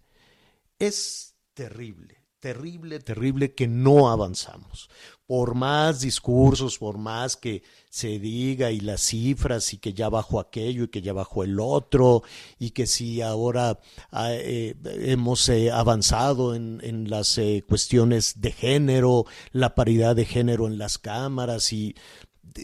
Es 0.80 1.36
terrible, 1.54 2.25
terrible, 2.46 3.00
terrible 3.00 3.56
que 3.56 3.68
no 3.68 4.12
avanzamos. 4.12 4.88
Por 5.26 5.56
más 5.56 6.02
discursos, 6.02 6.78
por 6.78 7.00
más 7.00 7.36
que 7.36 7.64
se 7.89 8.20
diga 8.20 8.70
y 8.70 8.80
las 8.82 9.02
cifras 9.02 9.74
y 9.74 9.80
que 9.80 9.93
ya 9.93 10.10
bajó 10.10 10.39
aquello 10.39 10.84
y 10.84 10.88
que 10.89 11.02
ya 11.02 11.12
bajó 11.12 11.43
el 11.43 11.60
otro 11.60 12.22
y 12.60 12.70
que 12.70 12.86
si 12.86 13.24
ahora 13.24 13.80
ah, 14.12 14.30
eh, 14.32 14.76
hemos 14.84 15.50
eh, 15.50 15.72
avanzado 15.72 16.54
en, 16.54 17.10
las 17.10 17.39
eh, 17.39 17.64
cuestiones 17.68 18.39
de 18.41 18.52
género, 18.52 19.26
la 19.52 19.74
paridad 19.74 20.16
de 20.16 20.26
género 20.26 20.68
en 20.68 20.78
las 20.78 21.00
cámaras 21.00 21.74
y 21.74 21.96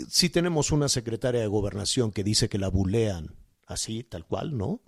si 0.10 0.30
tenemos 0.30 0.72
una 0.72 0.90
secretaria 0.90 1.42
de 1.42 1.48
gobernación 1.48 2.12
que 2.12 2.24
dice 2.24 2.50
que 2.50 2.60
la 2.60 2.68
bulean 2.68 3.34
así, 3.66 4.04
tal 4.04 4.28
cual, 4.28 4.56
¿no? 4.56 4.82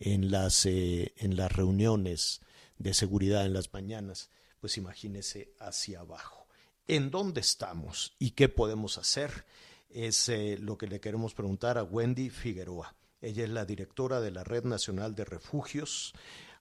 En 0.00 0.30
las, 0.30 0.64
eh, 0.64 1.12
en 1.18 1.36
las 1.36 1.52
reuniones 1.52 2.40
de 2.82 2.94
seguridad 2.94 3.46
en 3.46 3.54
las 3.54 3.72
mañanas, 3.72 4.30
pues 4.60 4.76
imagínese 4.76 5.52
hacia 5.60 6.00
abajo. 6.00 6.46
¿En 6.88 7.10
dónde 7.10 7.40
estamos 7.40 8.16
y 8.18 8.32
qué 8.32 8.48
podemos 8.48 8.98
hacer? 8.98 9.44
Es 9.88 10.28
eh, 10.28 10.58
lo 10.60 10.76
que 10.76 10.88
le 10.88 11.00
queremos 11.00 11.34
preguntar 11.34 11.78
a 11.78 11.84
Wendy 11.84 12.28
Figueroa. 12.28 12.94
Ella 13.20 13.44
es 13.44 13.50
la 13.50 13.64
directora 13.64 14.20
de 14.20 14.32
la 14.32 14.42
Red 14.42 14.64
Nacional 14.64 15.14
de 15.14 15.24
Refugios, 15.24 16.12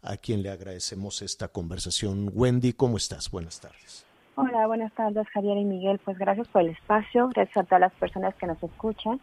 a 0.03 0.17
quien 0.17 0.43
le 0.43 0.51
agradecemos 0.51 1.23
esta 1.23 1.47
conversación. 1.47 2.29
Wendy, 2.33 2.73
¿cómo 2.73 2.97
estás? 2.97 3.31
Buenas 3.31 3.59
tardes. 3.59 4.05
Hola, 4.35 4.67
buenas 4.67 4.93
tardes 4.93 5.27
Javier 5.29 5.57
y 5.57 5.65
Miguel. 5.65 5.99
Pues 6.05 6.17
gracias 6.19 6.47
por 6.49 6.61
el 6.61 6.69
espacio, 6.69 7.29
gracias 7.29 7.57
a 7.57 7.63
todas 7.63 7.81
las 7.81 7.93
personas 7.93 8.35
que 8.35 8.45
nos 8.45 8.61
escuchan. 8.61 9.19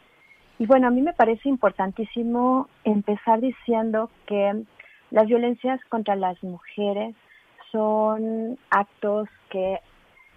Y 0.58 0.66
bueno, 0.66 0.88
a 0.88 0.90
mí 0.90 1.00
me 1.00 1.12
parece 1.12 1.48
importantísimo 1.48 2.68
empezar 2.82 3.40
diciendo 3.40 4.10
que 4.26 4.64
las 5.10 5.26
violencias 5.26 5.80
contra 5.88 6.16
las 6.16 6.42
mujeres 6.42 7.14
son 7.72 8.58
actos 8.70 9.28
que 9.50 9.80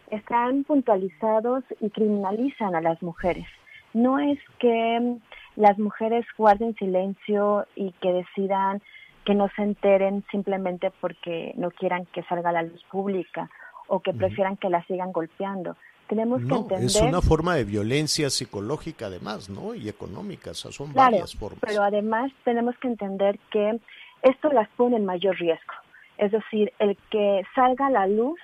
están 0.10 0.64
puntualizados 0.64 1.64
y 1.80 1.90
criminalizan 1.90 2.76
a 2.76 2.82
las 2.82 3.02
mujeres. 3.02 3.46
No 3.94 4.20
es 4.20 4.40
que 4.60 5.18
las 5.56 5.78
mujeres 5.78 6.26
guarden 6.38 6.76
silencio 6.76 7.66
y 7.76 7.92
que 8.02 8.12
decidan 8.12 8.82
que 9.26 9.36
no 9.36 9.50
se 9.56 9.62
enteren 9.62 10.24
simplemente 10.32 10.92
porque 11.00 11.54
no 11.56 11.72
quieran 11.72 12.06
que 12.08 12.24
salga 12.24 12.52
la 12.52 12.64
luz 12.64 12.84
pública 12.92 13.50
o 13.88 14.00
que 14.00 14.14
prefieran 14.14 14.58
que 14.58 14.70
la 14.70 14.84
sigan 14.86 15.12
golpeando. 15.12 15.76
Tenemos 16.08 16.42
que 16.44 16.54
entender 16.54 16.86
es 16.86 17.02
una 17.02 17.22
forma 17.22 17.56
de 17.56 17.64
violencia 17.64 18.30
psicológica 18.30 19.06
además, 19.06 19.50
¿no? 19.50 19.74
Y 19.76 19.88
económica, 19.88 20.52
o 20.52 20.54
sea, 20.54 20.72
son 20.72 20.92
Claro, 20.92 21.12
varias 21.12 21.36
formas. 21.36 21.60
pero 21.66 21.84
además 21.84 22.32
tenemos 22.44 22.76
que 22.80 22.88
entender 22.90 23.40
que 23.50 23.80
esto 24.24 24.52
las 24.52 24.70
pone 24.70 24.98
en 24.98 25.06
mayor 25.06 25.38
riesgo. 25.38 25.74
Es 26.18 26.32
decir, 26.32 26.72
el 26.80 26.98
que 27.10 27.44
salga 27.56 27.88
a 27.88 27.92
la 27.92 28.08
luz 28.08 28.40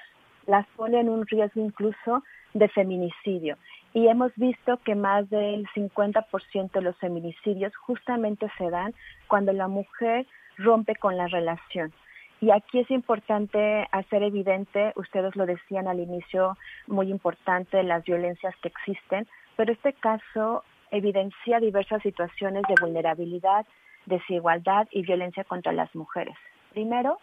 las 0.46 0.66
pone 0.76 1.00
en 1.00 1.10
un 1.10 1.28
riesgo 1.28 1.62
incluso 1.62 2.24
de 2.54 2.68
feminicidio. 2.70 3.58
Y 3.94 4.08
hemos 4.08 4.32
visto 4.36 4.78
que 4.78 4.96
más 4.96 5.30
del 5.30 5.68
50% 5.76 6.72
de 6.72 6.82
los 6.82 6.98
feminicidios 6.98 7.76
justamente 7.76 8.48
se 8.58 8.70
dan 8.70 8.94
cuando 9.28 9.54
la 9.54 9.68
mujer 9.68 10.26
rompe 10.58 10.96
con 10.96 11.18
la 11.18 11.28
relación. 11.28 11.94
Y 12.40 12.52
aquí 12.52 12.80
es 12.80 12.92
importante 12.92 13.88
hacer 13.92 14.22
evidente, 14.22 14.94
ustedes 14.96 15.36
lo 15.36 15.46
decían 15.46 15.88
al 15.88 16.00
inicio, 16.00 16.56
muy 16.86 17.10
importante 17.10 17.82
las 17.84 18.04
violencias 18.04 18.56
que 18.62 18.68
existen, 18.68 19.28
pero 19.56 19.74
este 19.74 19.94
caso 19.94 20.64
evidencia 20.92 21.60
diversas 21.60 22.02
situaciones 22.04 22.64
de 22.68 22.76
vulnerabilidad, 22.80 23.66
desigualdad 24.08 24.88
y 24.92 25.04
violencia 25.04 25.44
contra 25.44 25.72
las 25.72 25.94
mujeres. 25.96 26.36
Primero, 26.72 27.20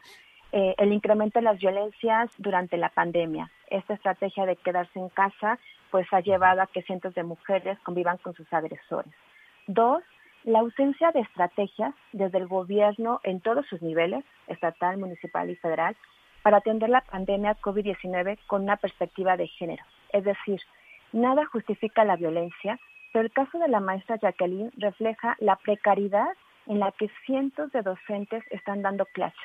eh, 0.52 0.74
el 0.78 0.92
incremento 0.92 1.40
de 1.40 1.44
las 1.44 1.58
violencias 1.58 2.30
durante 2.38 2.76
la 2.76 2.90
pandemia. 2.90 3.50
Esta 3.68 3.94
estrategia 3.94 4.46
de 4.46 4.54
quedarse 4.54 4.98
en 4.98 5.08
casa 5.08 5.58
pues 5.90 6.06
ha 6.12 6.20
llevado 6.20 6.62
a 6.62 6.66
que 6.66 6.82
cientos 6.82 7.14
de 7.14 7.24
mujeres 7.24 7.78
convivan 7.80 8.18
con 8.18 8.34
sus 8.34 8.52
agresores. 8.52 9.12
Dos, 9.66 10.02
la 10.44 10.60
ausencia 10.60 11.10
de 11.12 11.20
estrategias 11.20 11.94
desde 12.12 12.38
el 12.38 12.46
gobierno 12.46 13.20
en 13.24 13.40
todos 13.40 13.66
sus 13.66 13.80
niveles, 13.80 14.24
estatal, 14.46 14.98
municipal 14.98 15.50
y 15.50 15.56
federal, 15.56 15.96
para 16.42 16.58
atender 16.58 16.90
la 16.90 17.00
pandemia 17.00 17.56
COVID-19 17.60 18.38
con 18.46 18.62
una 18.62 18.76
perspectiva 18.76 19.36
de 19.36 19.48
género. 19.48 19.82
Es 20.12 20.24
decir, 20.24 20.60
nada 21.12 21.46
justifica 21.46 22.04
la 22.04 22.16
violencia, 22.16 22.78
pero 23.12 23.24
el 23.24 23.32
caso 23.32 23.58
de 23.58 23.68
la 23.68 23.80
maestra 23.80 24.18
Jacqueline 24.18 24.70
refleja 24.76 25.36
la 25.40 25.56
precariedad 25.56 26.28
en 26.66 26.80
la 26.80 26.92
que 26.92 27.10
cientos 27.26 27.70
de 27.72 27.82
docentes 27.82 28.42
están 28.50 28.82
dando 28.82 29.06
clases. 29.06 29.38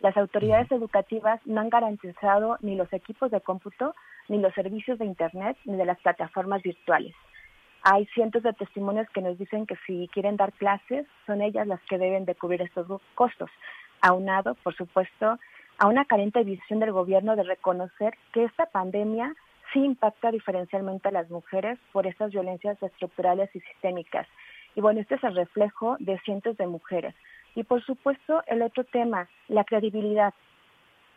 Las 0.00 0.16
autoridades 0.16 0.70
educativas 0.70 1.40
no 1.44 1.60
han 1.60 1.70
garantizado 1.70 2.56
ni 2.60 2.76
los 2.76 2.92
equipos 2.92 3.30
de 3.30 3.40
cómputo, 3.40 3.94
ni 4.28 4.38
los 4.38 4.54
servicios 4.54 4.98
de 4.98 5.06
Internet, 5.06 5.56
ni 5.64 5.76
de 5.76 5.84
las 5.84 5.98
plataformas 5.98 6.62
virtuales. 6.62 7.14
Hay 7.82 8.06
cientos 8.06 8.42
de 8.42 8.52
testimonios 8.52 9.08
que 9.10 9.22
nos 9.22 9.38
dicen 9.38 9.66
que 9.66 9.76
si 9.86 10.08
quieren 10.12 10.36
dar 10.36 10.52
clases, 10.52 11.06
son 11.26 11.42
ellas 11.42 11.66
las 11.66 11.80
que 11.82 11.98
deben 11.98 12.24
de 12.24 12.34
cubrir 12.34 12.62
estos 12.62 12.86
costos, 13.14 13.50
aunado, 14.00 14.54
por 14.62 14.74
supuesto, 14.76 15.38
a 15.78 15.86
una 15.86 16.04
carente 16.04 16.42
visión 16.42 16.80
del 16.80 16.92
gobierno 16.92 17.36
de 17.36 17.44
reconocer 17.44 18.14
que 18.32 18.44
esta 18.44 18.66
pandemia 18.66 19.34
sí 19.72 19.80
impacta 19.84 20.30
diferencialmente 20.30 21.08
a 21.08 21.12
las 21.12 21.30
mujeres 21.30 21.78
por 21.92 22.06
estas 22.06 22.32
violencias 22.32 22.82
estructurales 22.82 23.54
y 23.54 23.60
sistémicas. 23.60 24.26
Y 24.78 24.80
bueno, 24.80 25.00
este 25.00 25.16
es 25.16 25.24
el 25.24 25.34
reflejo 25.34 25.96
de 25.98 26.20
cientos 26.20 26.56
de 26.56 26.68
mujeres. 26.68 27.12
Y 27.56 27.64
por 27.64 27.84
supuesto, 27.84 28.44
el 28.46 28.62
otro 28.62 28.84
tema, 28.84 29.28
la 29.48 29.64
credibilidad 29.64 30.32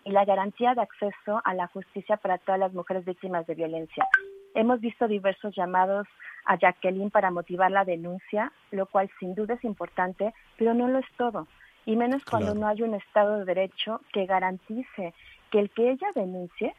y 0.03 0.09
la 0.09 0.25
garantía 0.25 0.73
de 0.73 0.81
acceso 0.81 1.43
a 1.43 1.53
la 1.53 1.67
justicia 1.67 2.17
para 2.17 2.39
todas 2.39 2.59
las 2.59 2.73
mujeres 2.73 3.05
víctimas 3.05 3.45
de 3.45 3.53
violencia. 3.53 4.07
Hemos 4.55 4.81
visto 4.81 5.07
diversos 5.07 5.55
llamados 5.55 6.07
a 6.45 6.57
Jacqueline 6.57 7.11
para 7.11 7.29
motivar 7.29 7.69
la 7.69 7.85
denuncia, 7.85 8.51
lo 8.71 8.87
cual 8.87 9.11
sin 9.19 9.35
duda 9.35 9.53
es 9.53 9.63
importante, 9.63 10.33
pero 10.57 10.73
no 10.73 10.87
lo 10.87 10.97
es 10.97 11.05
todo. 11.15 11.47
Y 11.85 11.95
menos 11.95 12.25
cuando 12.25 12.53
Claro. 12.53 12.61
no 12.61 12.67
hay 12.67 12.81
un 12.81 12.95
Estado 12.95 13.37
de 13.37 13.45
Derecho 13.45 14.01
que 14.11 14.25
garantice 14.25 15.13
que 15.51 15.59
el 15.59 15.69
que 15.69 15.91
ella 15.91 16.07
denuncie 16.15 16.73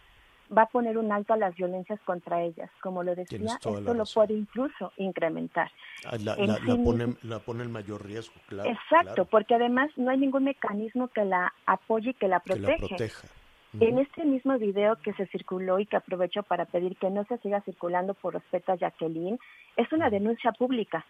va 0.57 0.63
a 0.63 0.67
poner 0.67 0.99
un 0.99 1.11
alto 1.13 1.33
a 1.33 1.37
las 1.37 1.55
violencias 1.55 2.01
contra 2.03 2.43
ellas. 2.43 2.71
Como 2.81 3.03
lo 3.03 3.15
decía, 3.15 3.39
esto 3.45 3.81
lo 3.81 3.95
razón. 3.95 4.27
puede 4.27 4.39
incluso 4.39 4.93
incrementar. 4.97 5.71
Ah, 6.05 6.17
La, 6.23 6.37
pone, 6.85 7.15
la 7.23 7.39
pone 7.39 7.65
en 7.65 7.73
mayor 7.73 8.05
riesgo, 8.05 8.35
claro. 8.49 8.69
Exacto, 8.71 9.07
claro, 9.15 9.25
porque 9.27 9.55
además 9.55 9.91
no 9.97 10.11
hay 10.11 10.19
ningún 10.19 10.45
mecanismo 10.45 11.09
que 11.09 11.25
la 11.25 11.53
apoye 11.67 12.11
y 12.11 12.15
que 12.15 12.29
la 12.29 12.41
que 12.41 12.57
la 12.57 12.67
protege. 12.69 12.89
proteja. 12.89 13.29
En 13.81 13.99
este 13.99 14.25
mismo 14.27 14.59
video 14.59 14.97
que 14.97 15.15
se 15.15 15.27
circuló 15.29 15.79
y 15.79 15.87
que 15.87 15.97
aprovecho 15.97 16.43
para 16.43 16.67
pedir 16.67 16.95
que 16.99 17.09
no 17.09 17.25
se 17.25 17.39
siga 17.39 17.63
circulando 17.63 18.13
por 18.13 18.35
respeto 18.35 18.73
a 18.73 18.77
Jacqueline, 18.77 19.39
es 19.77 19.91
una 19.93 20.11
denuncia 20.11 20.53
pública. 20.53 21.07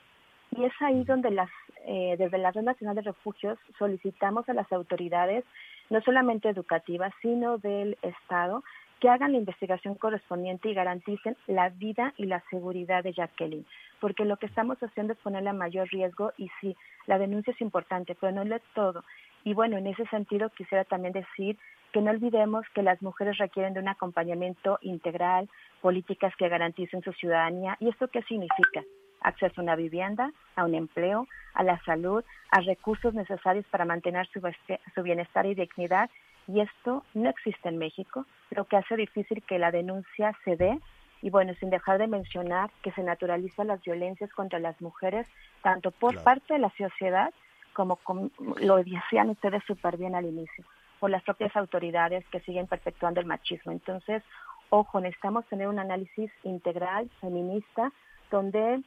Y 0.53 0.65
es 0.65 0.73
ahí 0.81 1.03
donde 1.03 1.31
las, 1.33 1.51
eh, 1.87 2.15
desde 2.19 2.39
la 2.39 2.53
Red 2.53 2.63
Nacional 2.63 2.95
de 2.95 3.03
Refugios 3.03 3.59
solicitamos 3.79 4.49
a 4.49 4.55
las 4.55 4.71
autoridades, 4.71 5.45
no 5.91 6.01
solamente 6.03 6.51
educativas, 6.51 7.13
sino 7.21 7.59
del 7.59 7.99
Estado, 8.03 8.63
que 9.03 9.09
hagan 9.09 9.33
la 9.33 9.39
investigación 9.39 9.97
correspondiente 9.97 10.69
y 10.69 10.75
garanticen 10.75 11.37
la 11.49 11.71
vida 11.71 12.15
y 12.17 12.27
la 12.27 12.41
seguridad 12.51 13.03
de 13.03 13.13
Jacqueline, 13.13 13.67
porque 14.01 14.25
lo 14.25 14.37
que 14.37 14.47
estamos 14.47 14.81
haciendo 14.81 15.13
es 15.13 15.19
ponerle 15.19 15.51
a 15.51 15.53
mayor 15.53 15.89
riesgo 15.89 16.33
y 16.39 16.49
sí, 16.61 16.77
la 17.09 17.19
denuncia 17.19 17.53
es 17.53 17.61
importante, 17.61 18.15
pero 18.15 18.31
no 18.31 18.55
es 18.55 18.63
todo. 18.77 19.03
Y 19.43 19.55
bueno, 19.55 19.77
en 19.77 19.89
ese 19.89 20.07
sentido 20.07 20.51
quisiera 20.51 20.85
también 20.85 21.15
decir 21.15 21.59
que 21.93 22.01
no 22.01 22.13
olvidemos 22.13 22.65
que 22.77 22.83
las 22.85 23.03
mujeres 23.03 23.39
requieren 23.39 23.75
de 23.75 23.81
un 23.81 23.89
acompañamiento 23.89 24.79
integral, 24.83 25.51
políticas 25.81 26.33
que 26.37 26.49
garanticen 26.49 27.03
su 27.03 27.13
ciudadanía. 27.13 27.77
¿Y 27.81 27.89
esto 27.89 28.07
qué 28.07 28.23
significa? 28.23 28.85
Acceso 29.21 29.61
a 29.61 29.65
una 29.65 29.75
vivienda, 29.75 30.31
a 30.55 30.65
un 30.65 30.77
empleo, 30.77 31.27
a 31.55 31.65
la 31.65 31.83
salud, 31.83 32.23
a 32.53 32.61
recursos 32.61 33.15
necesarios 33.15 33.67
para 33.67 33.85
mantener 33.85 34.29
su 34.29 35.03
bienestar 35.03 35.45
y 35.47 35.57
dignidad. 35.57 36.09
Y 36.49 36.61
esto 36.61 37.05
no 37.15 37.31
existe 37.31 37.69
en 37.69 37.79
México, 37.79 38.27
lo 38.51 38.65
que 38.65 38.77
hace 38.77 38.97
difícil 38.97 39.43
que 39.43 39.59
la 39.59 39.71
denuncia 39.71 40.37
se 40.45 40.57
dé. 40.57 40.79
Y 41.23 41.31
bueno, 41.31 41.55
sin 41.61 41.71
dejar 41.71 41.99
de 41.99 42.09
mencionar 42.09 42.71
que 42.83 42.91
se 42.93 43.03
naturalizan 43.03 43.69
las 43.69 43.81
violencias 43.83 44.31
contra 44.33 44.59
las 44.59 44.81
mujeres, 44.81 45.27
tanto 45.63 45.93
por 45.93 46.13
Claro. 46.13 46.25
parte 46.25 46.55
de 46.55 46.59
la 46.59 46.71
sociedad 46.77 47.33
como, 47.75 47.97
como 47.97 48.31
lo 48.61 48.77
decían 48.83 49.31
ustedes 49.31 49.63
súper 49.65 49.97
bien 49.97 50.15
al 50.17 50.27
inicio, 50.27 50.65
por 50.99 51.11
las 51.11 51.23
propias 51.23 51.57
autoridades 51.57 52.27
que 52.29 52.41
siguen 52.41 52.67
perpetuando 52.67 53.21
el 53.21 53.27
machismo. 53.27 53.71
Entonces, 53.73 54.23
ojo, 54.69 55.01
necesitamos 55.01 55.47
tener 55.47 55.69
un 55.69 55.79
análisis 55.79 56.31
integral, 56.43 57.09
feminista, 57.21 57.93
donde 58.31 58.83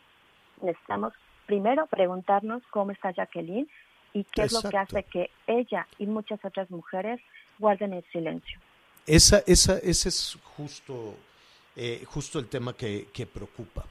necesitamos 0.61 1.13
primero 1.45 1.85
preguntarnos 1.87 2.63
cómo 2.69 2.91
está 2.91 3.11
Jacqueline 3.11 3.67
y 4.13 4.23
qué 4.25 4.43
es 4.43 4.51
lo 4.53 4.69
que 4.69 4.77
hace 4.77 5.03
que 5.03 5.29
ella 5.47 5.87
y 5.99 6.05
muchas 6.05 6.43
otras 6.43 6.69
mujeres 6.69 7.21
guarden 7.59 7.93
el 7.93 8.03
silencio. 8.11 8.59
Esa, 9.07 9.43
esa, 9.45 9.77
ese 9.79 10.09
es 10.09 10.37
justo, 10.57 11.15
eh, 11.75 12.03
justo 12.07 12.39
el 12.39 12.47
tema 12.47 12.75
que, 12.75 13.07
que 13.13 13.25
preocupa. 13.25 13.85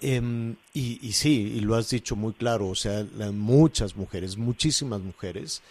Em, 0.00 0.54
y, 0.72 0.98
y 1.06 1.12
sí, 1.12 1.52
y 1.56 1.60
lo 1.60 1.74
has 1.76 1.88
dicho 1.90 2.14
muy 2.16 2.32
claro, 2.34 2.68
o 2.68 2.74
sea, 2.74 3.04
la- 3.16 3.30
muchas 3.32 3.96
mujeres, 3.96 4.36
muchísimas 4.36 5.00
mujeres 5.00 5.62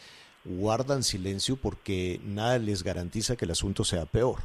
guardan 0.46 1.04
silencio 1.04 1.56
porque 1.56 2.20
nada 2.26 2.58
les 2.58 2.84
garantiza 2.84 3.36
que 3.36 3.46
el 3.46 3.52
asunto 3.52 3.84
sea 3.86 4.06
peor. 4.06 4.40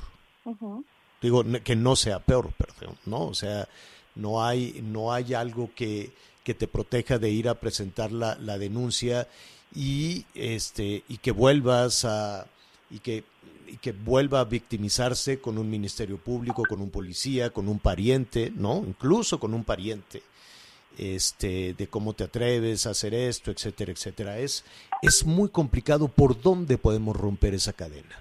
Digo, 1.21 1.45
que 1.65 1.75
no 1.75 1.97
sea 1.97 2.21
peor, 2.21 2.53
perdón, 2.53 2.97
¿no? 3.07 3.25
O 3.27 3.35
sea, 3.35 3.69
no 4.15 4.45
hay, 4.45 4.81
no 4.85 5.13
hay 5.13 5.35
algo 5.35 5.71
que, 5.75 6.13
que 6.45 6.55
te 6.55 6.69
proteja 6.69 7.19
de 7.19 7.31
ir 7.31 7.49
a 7.49 7.55
presentar 7.55 8.13
la, 8.13 8.37
la 8.37 8.57
denuncia 8.57 9.27
y, 9.75 10.25
este, 10.35 11.03
y 11.09 11.19
que 11.19 11.33
vuelvas 11.33 12.05
a, 12.05 12.47
y 12.91 13.01
que, 13.01 13.25
y 13.67 13.77
que 13.77 13.93
vuelva 13.93 14.41
a 14.41 14.45
victimizarse 14.45 15.41
con 15.41 15.59
un 15.59 15.69
ministerio 15.69 16.19
público, 16.19 16.63
con 16.69 16.81
un 16.81 16.91
policía, 16.91 17.51
con 17.51 17.69
un 17.69 17.79
pariente, 17.79 18.53
¿no? 18.55 18.79
Incluso 18.79 19.39
con 19.39 19.55
un 19.55 19.65
pariente, 19.65 20.23
este, 20.99 21.75
de 21.75 21.87
cómo 21.89 22.13
te 22.13 22.25
atreves 22.25 22.87
a 22.87 22.91
hacer 22.91 23.15
esto, 23.15 23.51
etcétera, 23.51 23.93
etcétera. 23.93 24.39
Es, 24.39 24.65
es 25.03 25.25
muy 25.25 25.49
complicado 25.51 26.09
por 26.09 26.41
dónde 26.41 26.79
podemos 26.79 27.17
romper 27.17 27.55
esa 27.55 27.73
cadena. 27.73 28.17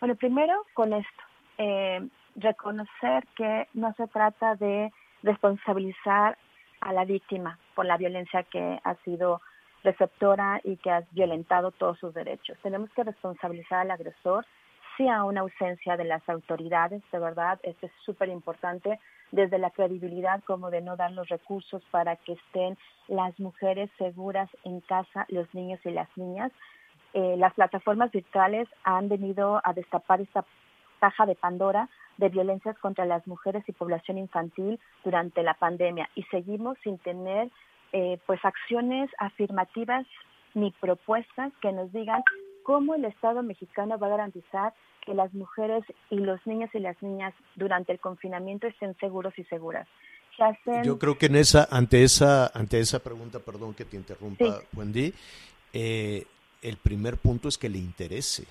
Bueno, 0.00 0.14
primero 0.16 0.64
con 0.74 0.92
esto, 0.92 1.22
eh, 1.58 2.08
reconocer 2.36 3.26
que 3.36 3.68
no 3.74 3.92
se 3.96 4.06
trata 4.08 4.56
de 4.56 4.90
responsabilizar 5.22 6.38
a 6.80 6.92
la 6.92 7.04
víctima 7.04 7.58
por 7.74 7.84
la 7.84 7.98
violencia 7.98 8.42
que 8.44 8.80
ha 8.82 8.94
sido 9.04 9.42
receptora 9.82 10.60
y 10.64 10.76
que 10.76 10.90
ha 10.90 11.04
violentado 11.12 11.70
todos 11.70 11.98
sus 11.98 12.14
derechos. 12.14 12.58
Tenemos 12.62 12.90
que 12.90 13.04
responsabilizar 13.04 13.80
al 13.80 13.90
agresor, 13.90 14.46
sí 14.96 15.08
a 15.08 15.24
una 15.24 15.40
ausencia 15.40 15.96
de 15.96 16.04
las 16.04 16.26
autoridades, 16.28 17.02
de 17.10 17.18
verdad, 17.18 17.58
esto 17.62 17.86
es 17.86 17.92
súper 18.04 18.28
importante, 18.28 18.98
desde 19.32 19.58
la 19.58 19.70
credibilidad 19.70 20.42
como 20.44 20.70
de 20.70 20.80
no 20.80 20.96
dar 20.96 21.12
los 21.12 21.28
recursos 21.28 21.82
para 21.90 22.16
que 22.16 22.32
estén 22.32 22.76
las 23.08 23.38
mujeres 23.38 23.90
seguras 23.96 24.50
en 24.64 24.80
casa, 24.80 25.24
los 25.28 25.52
niños 25.54 25.80
y 25.84 25.90
las 25.90 26.08
niñas, 26.16 26.52
eh, 27.12 27.36
las 27.38 27.54
plataformas 27.54 28.10
virtuales 28.10 28.68
han 28.84 29.08
venido 29.08 29.60
a 29.64 29.72
destapar 29.72 30.20
esta 30.20 30.44
caja 31.00 31.26
de 31.26 31.34
Pandora 31.34 31.88
de 32.18 32.28
violencias 32.28 32.78
contra 32.78 33.06
las 33.06 33.26
mujeres 33.26 33.64
y 33.66 33.72
población 33.72 34.18
infantil 34.18 34.78
durante 35.02 35.42
la 35.42 35.54
pandemia 35.54 36.08
y 36.14 36.22
seguimos 36.24 36.76
sin 36.84 36.98
tener 36.98 37.50
eh, 37.92 38.18
pues 38.26 38.40
acciones 38.44 39.10
afirmativas 39.18 40.06
ni 40.54 40.70
propuestas 40.72 41.52
que 41.60 41.72
nos 41.72 41.92
digan 41.92 42.22
cómo 42.62 42.94
el 42.94 43.04
Estado 43.04 43.42
mexicano 43.42 43.98
va 43.98 44.06
a 44.08 44.10
garantizar 44.10 44.74
que 45.04 45.14
las 45.14 45.32
mujeres 45.32 45.82
y 46.10 46.18
los 46.18 46.44
niños 46.46 46.70
y 46.74 46.78
las 46.78 47.00
niñas 47.02 47.34
durante 47.56 47.92
el 47.92 48.00
confinamiento 48.00 48.66
estén 48.66 48.96
seguros 48.98 49.36
y 49.38 49.44
seguras. 49.44 49.86
Hacen 50.38 50.84
Yo 50.84 50.98
creo 50.98 51.18
que 51.18 51.26
en 51.26 51.36
esa, 51.36 51.68
ante 51.70 52.02
esa, 52.02 52.46
ante 52.54 52.80
esa 52.80 53.00
pregunta, 53.00 53.40
perdón 53.40 53.74
que 53.74 53.84
te 53.84 53.96
interrumpa, 53.96 54.44
Sí. 54.44 54.66
Wendy, 54.74 55.12
eh, 55.72 56.24
el 56.62 56.76
primer 56.78 57.18
punto 57.18 57.48
es 57.48 57.58
que 57.58 57.68
le 57.68 57.78
interese, 57.78 58.44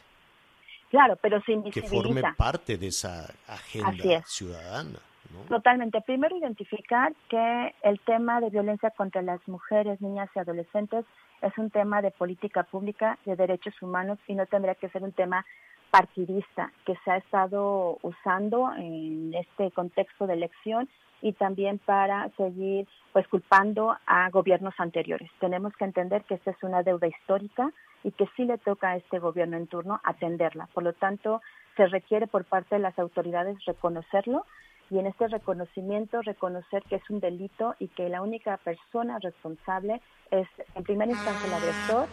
claro, 0.92 1.16
pero 1.16 1.42
se 1.42 1.72
que 1.72 1.82
forme 1.82 2.22
parte 2.38 2.78
de 2.78 2.88
esa 2.88 3.34
agenda 3.48 4.24
ciudadana. 4.26 5.00
Totalmente. 5.48 6.02
Primero, 6.02 6.36
identificar 6.38 7.14
que 7.28 7.76
el 7.84 8.00
tema 8.02 8.42
de 8.42 8.50
violencia 8.50 8.92
contra 8.92 9.22
las 9.22 9.46
mujeres, 9.48 10.02
niñas 10.02 10.30
y 10.36 10.40
adolescentes 10.40 11.06
es 11.42 11.58
un 11.58 11.70
tema 11.70 12.02
de 12.02 12.12
política 12.12 12.64
pública, 12.64 13.18
de 13.26 13.36
derechos 13.36 13.74
humanos 13.82 14.20
y 14.28 14.36
no 14.36 14.46
tendría 14.46 14.76
que 14.76 14.90
ser 14.90 15.04
un 15.04 15.12
tema 15.12 15.46
partidista 15.92 16.72
que 16.86 16.96
se 17.04 17.12
ha 17.12 17.18
estado 17.18 17.98
usando 18.02 18.72
en 18.76 19.34
este 19.34 19.72
contexto 19.72 20.28
de 20.28 20.34
elección 20.34 20.88
y 21.22 21.34
también 21.34 21.80
para 21.80 22.30
seguir 22.38 22.88
pues 23.12 23.28
culpando 23.28 23.98
a 24.06 24.30
gobiernos 24.30 24.74
anteriores. 24.78 25.30
Tenemos 25.40 25.76
que 25.76 25.86
entender 25.86 26.24
que 26.24 26.36
esta 26.36 26.52
es 26.52 26.64
una 26.64 26.84
deuda 26.84 27.08
histórica 27.08 27.72
y 28.04 28.12
que 28.12 28.28
sí 28.36 28.46
le 28.46 28.58
toca 28.58 28.92
a 28.92 28.98
este 28.98 29.20
gobierno 29.20 29.58
en 29.58 29.68
turno 29.68 30.00
atenderla. 30.04 30.70
Por 30.74 30.84
lo 30.84 30.94
tanto, 30.94 31.42
se 31.76 31.88
requiere 31.88 32.28
por 32.28 32.46
parte 32.46 32.76
de 32.76 32.82
las 32.82 32.98
autoridades 33.00 33.64
reconocerlo 33.66 34.46
y 34.90 35.00
en 35.00 35.08
este 35.08 35.28
reconocimiento 35.28 36.22
reconocer 36.22 36.84
que 36.84 36.96
es 36.96 37.10
un 37.10 37.20
delito 37.20 37.76
y 37.80 37.88
que 37.90 38.10
la 38.10 38.22
única 38.22 38.58
persona 38.58 39.20
responsable 39.20 40.02
es 40.32 40.48
en 40.76 40.84
primera 40.84 41.12
instancia 41.12 41.48
el 41.48 41.54
agresor 41.54 42.08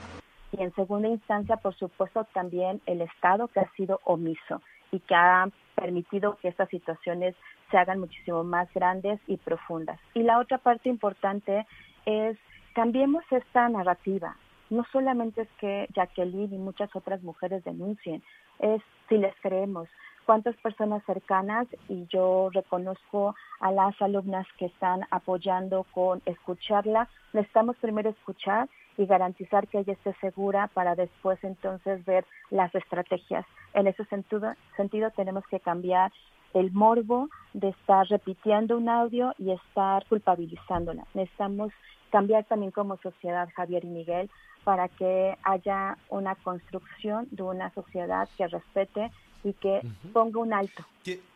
y 0.53 0.63
en 0.63 0.75
segunda 0.75 1.09
instancia, 1.09 1.57
por 1.57 1.75
supuesto, 1.75 2.25
también 2.33 2.81
el 2.87 3.01
Estado 3.01 3.49
que 3.49 3.61
ha 3.61 3.71
sido 3.73 4.01
omiso 4.05 4.63
y 4.93 5.01
que 5.01 5.15
ha 5.15 5.49
permitido 5.75 6.37
que 6.37 6.49
estas 6.49 6.69
situaciones 6.69 7.35
se 7.71 7.79
hagan 7.79 7.99
muchísimo 7.99 8.45
más 8.45 8.73
grandes 8.73 9.21
y 9.27 9.37
profundas. 9.37 9.99
Y 10.15 10.23
la 10.23 10.39
otra 10.39 10.59
parte 10.59 10.89
importante 10.89 11.67
es 12.05 12.39
cambiemos 12.75 13.25
esta 13.31 13.69
narrativa. 13.69 14.37
No 14.71 14.85
solamente 14.93 15.43
es 15.43 15.49
que 15.59 15.89
Jacqueline 15.95 16.55
y 16.55 16.59
muchas 16.59 16.95
otras 16.95 17.23
mujeres 17.23 17.65
denuncien, 17.65 18.23
es 18.59 18.83
si 19.09 19.17
les 19.17 19.35
creemos, 19.41 19.89
cuántas 20.27 20.57
personas 20.57 21.03
cercanas 21.07 21.69
y 21.89 22.07
yo 22.09 22.51
reconozco 22.53 23.35
a 23.61 23.71
las 23.71 24.01
alumnas 24.03 24.47
que 24.59 24.67
están 24.67 25.07
apoyando 25.11 25.87
con 25.95 26.21
escucharla. 26.27 27.09
Necesitamos 27.33 27.77
primero 27.77 28.11
escuchar 28.11 28.69
y 28.99 29.07
garantizar 29.07 29.69
que 29.69 29.79
ella 29.79 29.93
esté 29.93 30.15
segura 30.21 30.69
para 30.75 30.95
después 30.95 31.43
entonces 31.45 32.05
ver 32.05 32.27
las 32.51 32.75
estrategias. 32.75 33.47
En 33.73 33.87
ese 33.87 34.05
sentido, 34.07 34.53
sentido 34.77 35.11
tenemos 35.13 35.47
que 35.47 35.61
cambiar 35.61 36.13
el 36.55 36.73
morbo 36.73 37.29
de 37.53 37.69
estar 37.69 38.07
repitiendo 38.09 38.77
un 38.79 38.89
audio 38.89 39.35
y 39.39 39.53
estar 39.53 40.05
culpabilizándola. 40.07 41.05
Necesitamos 41.15 41.73
cambiar 42.11 42.45
también 42.45 42.73
como 42.73 42.97
sociedad, 42.97 43.49
Javier 43.55 43.85
y 43.85 43.89
Miguel, 43.89 44.31
para 44.65 44.89
que 44.89 45.37
haya 45.45 45.99
una 46.09 46.35
construcción 46.35 47.29
de 47.31 47.43
una 47.43 47.71
sociedad 47.75 48.29
que 48.37 48.49
respete 48.49 49.13
y 49.47 49.53
que 49.53 49.81
ponga 50.13 50.41
un 50.41 50.53
alto. 50.53 50.85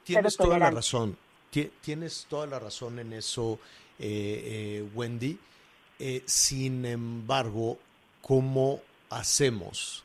Tienes 0.05 0.37
toda 0.37 0.59
la 0.59 0.71
razón. 0.71 1.17
Ti- 1.51 1.71
Tienes 1.81 2.27
toda 2.29 2.47
la 2.47 2.59
razón 2.59 2.99
en 2.99 3.13
eso, 3.13 3.59
eh, 3.99 4.81
eh, 4.83 4.89
Wendy. 4.95 5.39
Eh, 5.99 6.23
sin 6.27 6.85
embargo, 6.87 7.79
¿cómo 8.23 8.81
hacemos 9.11 10.03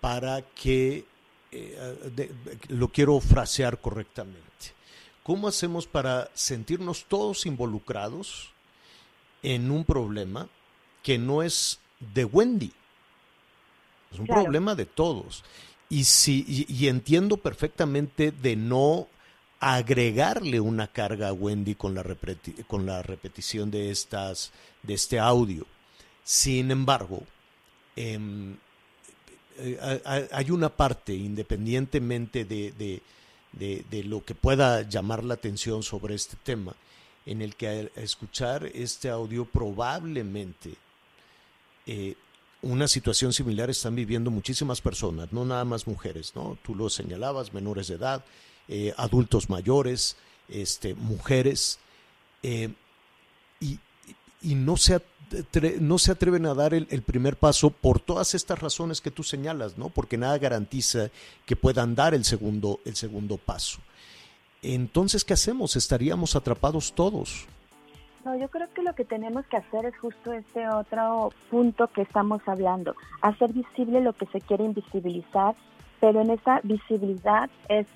para 0.00 0.42
que, 0.42 1.04
de- 1.50 2.30
lo 2.68 2.88
quiero 2.88 3.18
frasear 3.20 3.80
correctamente, 3.80 4.74
¿cómo 5.22 5.48
hacemos 5.48 5.86
para 5.86 6.30
sentirnos 6.34 7.04
todos 7.06 7.44
involucrados 7.46 8.50
en 9.42 9.70
un 9.70 9.84
problema 9.84 10.48
que 11.02 11.18
no 11.18 11.42
es 11.42 11.78
de 12.00 12.24
Wendy? 12.24 12.72
Es 14.12 14.18
un 14.18 14.26
Claro. 14.26 14.42
problema 14.42 14.74
de 14.74 14.86
todos. 14.86 15.44
Y, 15.90 16.04
si, 16.04 16.66
y, 16.68 16.86
entiendo 16.88 17.36
perfectamente 17.36 18.30
de 18.30 18.56
no 18.56 19.08
agregarle 19.58 20.60
una 20.60 20.86
carga 20.86 21.28
a 21.28 21.32
Wendy 21.32 21.74
con 21.74 21.94
la, 21.94 22.04
con 22.66 22.86
la 22.86 23.02
repetición 23.02 23.70
de, 23.70 23.90
estas, 23.90 24.52
de 24.82 24.94
este 24.94 25.18
audio. 25.18 25.66
Sin 26.24 26.70
embargo, 26.70 27.24
em, 27.96 28.56
eh, 29.58 29.78
ha- 29.82 30.00
ha- 30.14 30.28
hay 30.38 30.50
una 30.50 30.68
parte, 30.70 31.12
independientemente 31.12 32.44
de, 32.44 32.72
de- 32.72 33.02
de- 33.52 33.84
de 33.90 34.04
lo 34.04 34.24
que 34.24 34.34
pueda 34.36 34.82
llamar 34.88 35.24
la 35.24 35.34
atención 35.34 35.82
sobre 35.82 36.14
este 36.14 36.36
tema, 36.42 36.74
en 37.26 37.42
el 37.42 37.56
que 37.56 37.68
al 37.68 37.92
escuchar 37.96 38.64
este 38.72 39.10
audio 39.10 39.44
probablemente 39.44 40.70
eh, 41.86 42.14
una 42.62 42.88
situación 42.88 43.32
similar 43.32 43.70
están 43.70 43.94
viviendo 43.94 44.30
muchísimas 44.30 44.80
personas, 44.80 45.32
no 45.32 45.44
nada 45.44 45.64
más 45.64 45.86
mujeres, 45.86 46.32
¿no? 46.34 46.58
Tú 46.62 46.74
lo 46.74 46.90
señalabas, 46.90 47.54
menores 47.54 47.88
de 47.88 47.94
edad, 47.94 48.24
eh, 48.68 48.92
adultos 48.96 49.48
mayores, 49.48 50.16
este, 50.48 50.94
mujeres, 50.94 51.78
eh, 52.42 52.70
y, 53.60 53.78
y 54.42 54.54
no, 54.54 54.76
se 54.76 55.00
no 55.78 55.98
se 55.98 56.10
atreven 56.10 56.44
a 56.46 56.54
dar 56.54 56.74
el, 56.74 56.88
el 56.90 57.02
primer 57.02 57.36
paso 57.36 57.70
por 57.70 58.00
todas 58.00 58.34
estas 58.34 58.58
razones 58.58 59.00
que 59.00 59.12
tú 59.12 59.22
señalas, 59.22 59.78
¿no? 59.78 59.88
Porque 59.88 60.18
nada 60.18 60.36
garantiza 60.38 61.10
que 61.46 61.54
puedan 61.54 61.94
dar 61.94 62.14
el 62.14 62.24
segundo, 62.24 62.80
el 62.84 62.96
segundo 62.96 63.36
paso. 63.36 63.78
Entonces, 64.62 65.24
¿qué 65.24 65.34
hacemos? 65.34 65.76
Estaríamos 65.76 66.34
atrapados 66.34 66.92
todos. 66.94 67.46
No, 68.24 68.36
yo 68.36 68.48
creo 68.48 68.68
que 68.74 68.82
lo 68.82 68.94
que 68.94 69.04
tenemos 69.04 69.46
que 69.46 69.56
hacer 69.56 69.86
es 69.86 69.96
justo 69.98 70.32
este 70.32 70.68
otro 70.68 71.30
punto 71.50 71.86
que 71.88 72.02
estamos 72.02 72.46
hablando, 72.46 72.94
hacer 73.22 73.52
visible 73.52 74.00
lo 74.02 74.12
que 74.12 74.26
se 74.26 74.40
quiere 74.40 74.64
invisibilizar, 74.64 75.54
pero 76.00 76.20
en 76.20 76.30
esa 76.30 76.60
visibilidad 76.62 77.48
es 77.68 77.86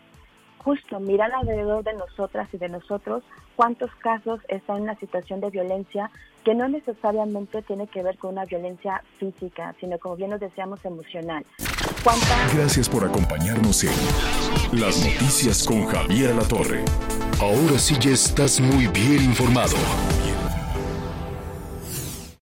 justo 0.64 0.98
mirar 0.98 1.30
alrededor 1.32 1.84
de 1.84 1.92
nosotras 1.92 2.48
y 2.52 2.56
de 2.56 2.70
nosotros 2.70 3.22
cuántos 3.54 3.94
casos 3.96 4.40
están 4.48 4.78
en 4.78 4.82
una 4.84 4.98
situación 4.98 5.40
de 5.40 5.50
violencia 5.50 6.10
que 6.42 6.54
no 6.54 6.68
necesariamente 6.68 7.62
tiene 7.62 7.86
que 7.86 8.02
ver 8.02 8.18
con 8.18 8.32
una 8.32 8.44
violencia 8.44 9.02
física, 9.18 9.74
sino 9.80 9.98
como 9.98 10.16
bien 10.16 10.30
nos 10.30 10.40
decíamos 10.40 10.84
emocional. 10.84 11.44
¿Cuántas 12.02 12.54
Gracias 12.54 12.88
por 12.88 13.04
acompañarnos 13.04 13.84
en 13.84 14.80
Las 14.80 15.04
Noticias 15.04 15.64
con 15.64 15.86
Javier 15.86 16.34
La 16.34 16.42
Torre. 16.42 16.84
Ahora 17.40 17.78
sí 17.78 17.96
ya 17.98 18.10
estás 18.10 18.60
muy 18.60 18.86
bien 18.88 19.24
informado. 19.24 19.76